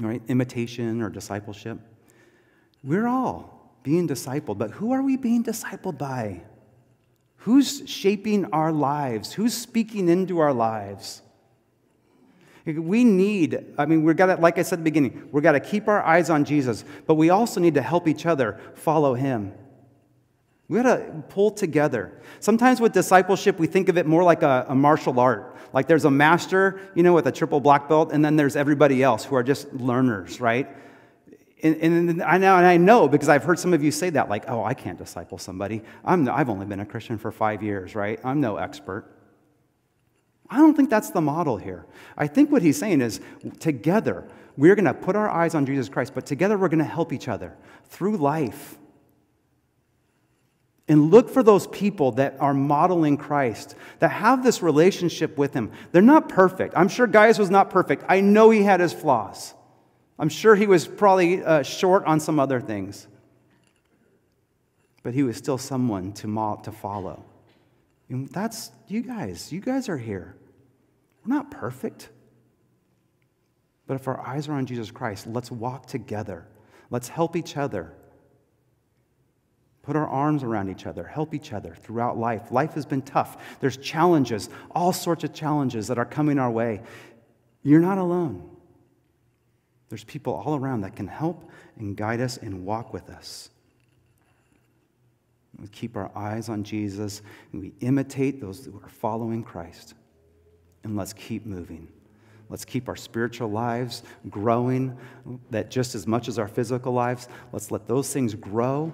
right? 0.00 0.22
Imitation 0.28 1.02
or 1.02 1.10
discipleship. 1.10 1.78
We're 2.82 3.06
all 3.06 3.53
being 3.84 4.08
discipled, 4.08 4.58
but 4.58 4.72
who 4.72 4.90
are 4.92 5.02
we 5.02 5.16
being 5.16 5.44
discipled 5.44 5.98
by? 5.98 6.42
Who's 7.38 7.82
shaping 7.86 8.46
our 8.46 8.72
lives? 8.72 9.32
Who's 9.34 9.54
speaking 9.54 10.08
into 10.08 10.40
our 10.40 10.54
lives? 10.54 11.22
We 12.64 13.04
need, 13.04 13.74
I 13.76 13.84
mean, 13.84 14.02
we've 14.02 14.16
got 14.16 14.26
to, 14.26 14.36
like 14.36 14.58
I 14.58 14.62
said 14.62 14.78
at 14.78 14.78
the 14.78 14.90
beginning, 14.90 15.28
we've 15.30 15.42
got 15.42 15.52
to 15.52 15.60
keep 15.60 15.86
our 15.86 16.02
eyes 16.02 16.30
on 16.30 16.46
Jesus, 16.46 16.82
but 17.06 17.16
we 17.16 17.28
also 17.28 17.60
need 17.60 17.74
to 17.74 17.82
help 17.82 18.08
each 18.08 18.24
other 18.24 18.58
follow 18.74 19.12
him. 19.12 19.52
We 20.68 20.80
got 20.80 20.96
to 20.96 21.22
pull 21.28 21.50
together. 21.50 22.18
Sometimes 22.40 22.80
with 22.80 22.92
discipleship, 22.94 23.58
we 23.58 23.66
think 23.66 23.90
of 23.90 23.98
it 23.98 24.06
more 24.06 24.24
like 24.24 24.42
a, 24.42 24.64
a, 24.70 24.74
martial 24.74 25.20
art. 25.20 25.54
Like 25.74 25.88
there's 25.88 26.06
a 26.06 26.10
master, 26.10 26.80
you 26.94 27.02
know, 27.02 27.12
with 27.12 27.26
a 27.26 27.32
triple 27.32 27.60
black 27.60 27.86
belt, 27.86 28.12
and 28.12 28.24
then 28.24 28.36
there's 28.36 28.56
everybody 28.56 29.02
else 29.02 29.26
who 29.26 29.36
are 29.36 29.42
just 29.42 29.70
learners, 29.74 30.40
right? 30.40 30.74
And, 31.64 31.76
and 31.76 32.22
I 32.22 32.36
know, 32.36 32.56
and 32.58 32.66
I 32.66 32.76
know 32.76 33.08
because 33.08 33.30
I've 33.30 33.42
heard 33.42 33.58
some 33.58 33.72
of 33.72 33.82
you 33.82 33.90
say 33.90 34.10
that, 34.10 34.28
like, 34.28 34.44
oh, 34.48 34.62
I 34.62 34.74
can't 34.74 34.98
disciple 34.98 35.38
somebody. 35.38 35.82
I'm, 36.04 36.28
I've 36.28 36.50
only 36.50 36.66
been 36.66 36.80
a 36.80 36.84
Christian 36.84 37.16
for 37.16 37.32
five 37.32 37.62
years, 37.62 37.94
right? 37.94 38.20
I'm 38.22 38.40
no 38.42 38.58
expert. 38.58 39.10
I 40.50 40.58
don't 40.58 40.76
think 40.76 40.90
that's 40.90 41.08
the 41.08 41.22
model 41.22 41.56
here. 41.56 41.86
I 42.18 42.26
think 42.26 42.52
what 42.52 42.60
he's 42.60 42.78
saying 42.78 43.00
is 43.00 43.18
together, 43.60 44.28
we're 44.58 44.74
going 44.74 44.84
to 44.84 44.92
put 44.92 45.16
our 45.16 45.28
eyes 45.28 45.54
on 45.54 45.64
Jesus 45.64 45.88
Christ, 45.88 46.14
but 46.14 46.26
together 46.26 46.58
we're 46.58 46.68
going 46.68 46.80
to 46.80 46.84
help 46.84 47.14
each 47.14 47.28
other 47.28 47.56
through 47.86 48.18
life 48.18 48.76
and 50.86 51.10
look 51.10 51.30
for 51.30 51.42
those 51.42 51.66
people 51.68 52.12
that 52.12 52.36
are 52.40 52.52
modeling 52.52 53.16
Christ, 53.16 53.74
that 54.00 54.10
have 54.10 54.42
this 54.42 54.62
relationship 54.62 55.38
with 55.38 55.54
Him. 55.54 55.72
They're 55.92 56.02
not 56.02 56.28
perfect. 56.28 56.74
I'm 56.76 56.88
sure 56.88 57.06
Gaius 57.06 57.38
was 57.38 57.48
not 57.48 57.70
perfect. 57.70 58.04
I 58.06 58.20
know 58.20 58.50
he 58.50 58.64
had 58.64 58.80
his 58.80 58.92
flaws. 58.92 59.54
I'm 60.18 60.28
sure 60.28 60.54
he 60.54 60.66
was 60.66 60.86
probably 60.86 61.42
uh, 61.42 61.62
short 61.62 62.04
on 62.04 62.20
some 62.20 62.38
other 62.38 62.60
things. 62.60 63.06
But 65.02 65.14
he 65.14 65.22
was 65.22 65.36
still 65.36 65.58
someone 65.58 66.12
to, 66.14 66.28
mo- 66.28 66.60
to 66.62 66.72
follow. 66.72 67.24
And 68.08 68.28
that's 68.28 68.70
you 68.88 69.02
guys. 69.02 69.52
You 69.52 69.60
guys 69.60 69.88
are 69.88 69.98
here. 69.98 70.36
We're 71.24 71.34
not 71.34 71.50
perfect. 71.50 72.10
But 73.86 73.94
if 73.94 74.08
our 74.08 74.20
eyes 74.20 74.48
are 74.48 74.54
on 74.54 74.66
Jesus 74.66 74.90
Christ, 74.90 75.26
let's 75.26 75.50
walk 75.50 75.86
together. 75.86 76.46
Let's 76.90 77.08
help 77.08 77.36
each 77.36 77.56
other 77.56 77.92
put 79.84 79.96
our 79.96 80.08
arms 80.08 80.42
around 80.42 80.70
each 80.70 80.86
other, 80.86 81.04
help 81.04 81.34
each 81.34 81.52
other 81.52 81.74
throughout 81.74 82.16
life. 82.16 82.50
Life 82.50 82.72
has 82.72 82.86
been 82.86 83.02
tough. 83.02 83.58
There's 83.60 83.76
challenges, 83.76 84.48
all 84.70 84.92
sorts 84.92 85.24
of 85.24 85.34
challenges 85.34 85.88
that 85.88 85.98
are 85.98 86.06
coming 86.06 86.38
our 86.38 86.50
way. 86.50 86.80
You're 87.62 87.80
not 87.80 87.98
alone. 87.98 88.50
There's 89.94 90.02
people 90.02 90.32
all 90.32 90.56
around 90.56 90.80
that 90.80 90.96
can 90.96 91.06
help 91.06 91.48
and 91.78 91.96
guide 91.96 92.20
us 92.20 92.36
and 92.36 92.66
walk 92.66 92.92
with 92.92 93.08
us. 93.10 93.50
We 95.56 95.68
keep 95.68 95.96
our 95.96 96.10
eyes 96.16 96.48
on 96.48 96.64
Jesus 96.64 97.22
and 97.52 97.62
we 97.62 97.74
imitate 97.78 98.40
those 98.40 98.64
who 98.64 98.80
are 98.82 98.88
following 98.88 99.44
Christ. 99.44 99.94
And 100.82 100.96
let's 100.96 101.12
keep 101.12 101.46
moving. 101.46 101.86
Let's 102.48 102.64
keep 102.64 102.88
our 102.88 102.96
spiritual 102.96 103.52
lives 103.52 104.02
growing, 104.28 104.98
that 105.50 105.70
just 105.70 105.94
as 105.94 106.08
much 106.08 106.26
as 106.26 106.40
our 106.40 106.48
physical 106.48 106.92
lives, 106.92 107.28
let's 107.52 107.70
let 107.70 107.86
those 107.86 108.12
things 108.12 108.34
grow 108.34 108.92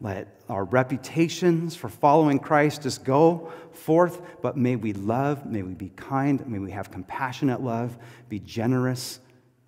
let 0.00 0.40
our 0.48 0.64
reputations 0.64 1.76
for 1.76 1.88
following 1.88 2.40
Christ 2.40 2.82
just 2.82 3.04
go 3.04 3.52
forth, 3.70 4.20
but 4.42 4.56
may 4.56 4.74
we 4.74 4.94
love, 4.94 5.46
may 5.46 5.62
we 5.62 5.74
be 5.74 5.90
kind, 5.90 6.44
may 6.48 6.58
we 6.58 6.72
have 6.72 6.90
compassionate 6.90 7.60
love, 7.60 7.96
be 8.28 8.40
generous 8.40 9.20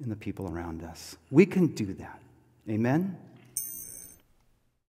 in 0.02 0.08
the 0.08 0.16
people 0.16 0.48
around 0.48 0.82
us. 0.82 1.16
We 1.30 1.46
can 1.46 1.68
do 1.68 1.94
that. 1.94 2.20
Amen? 2.68 3.16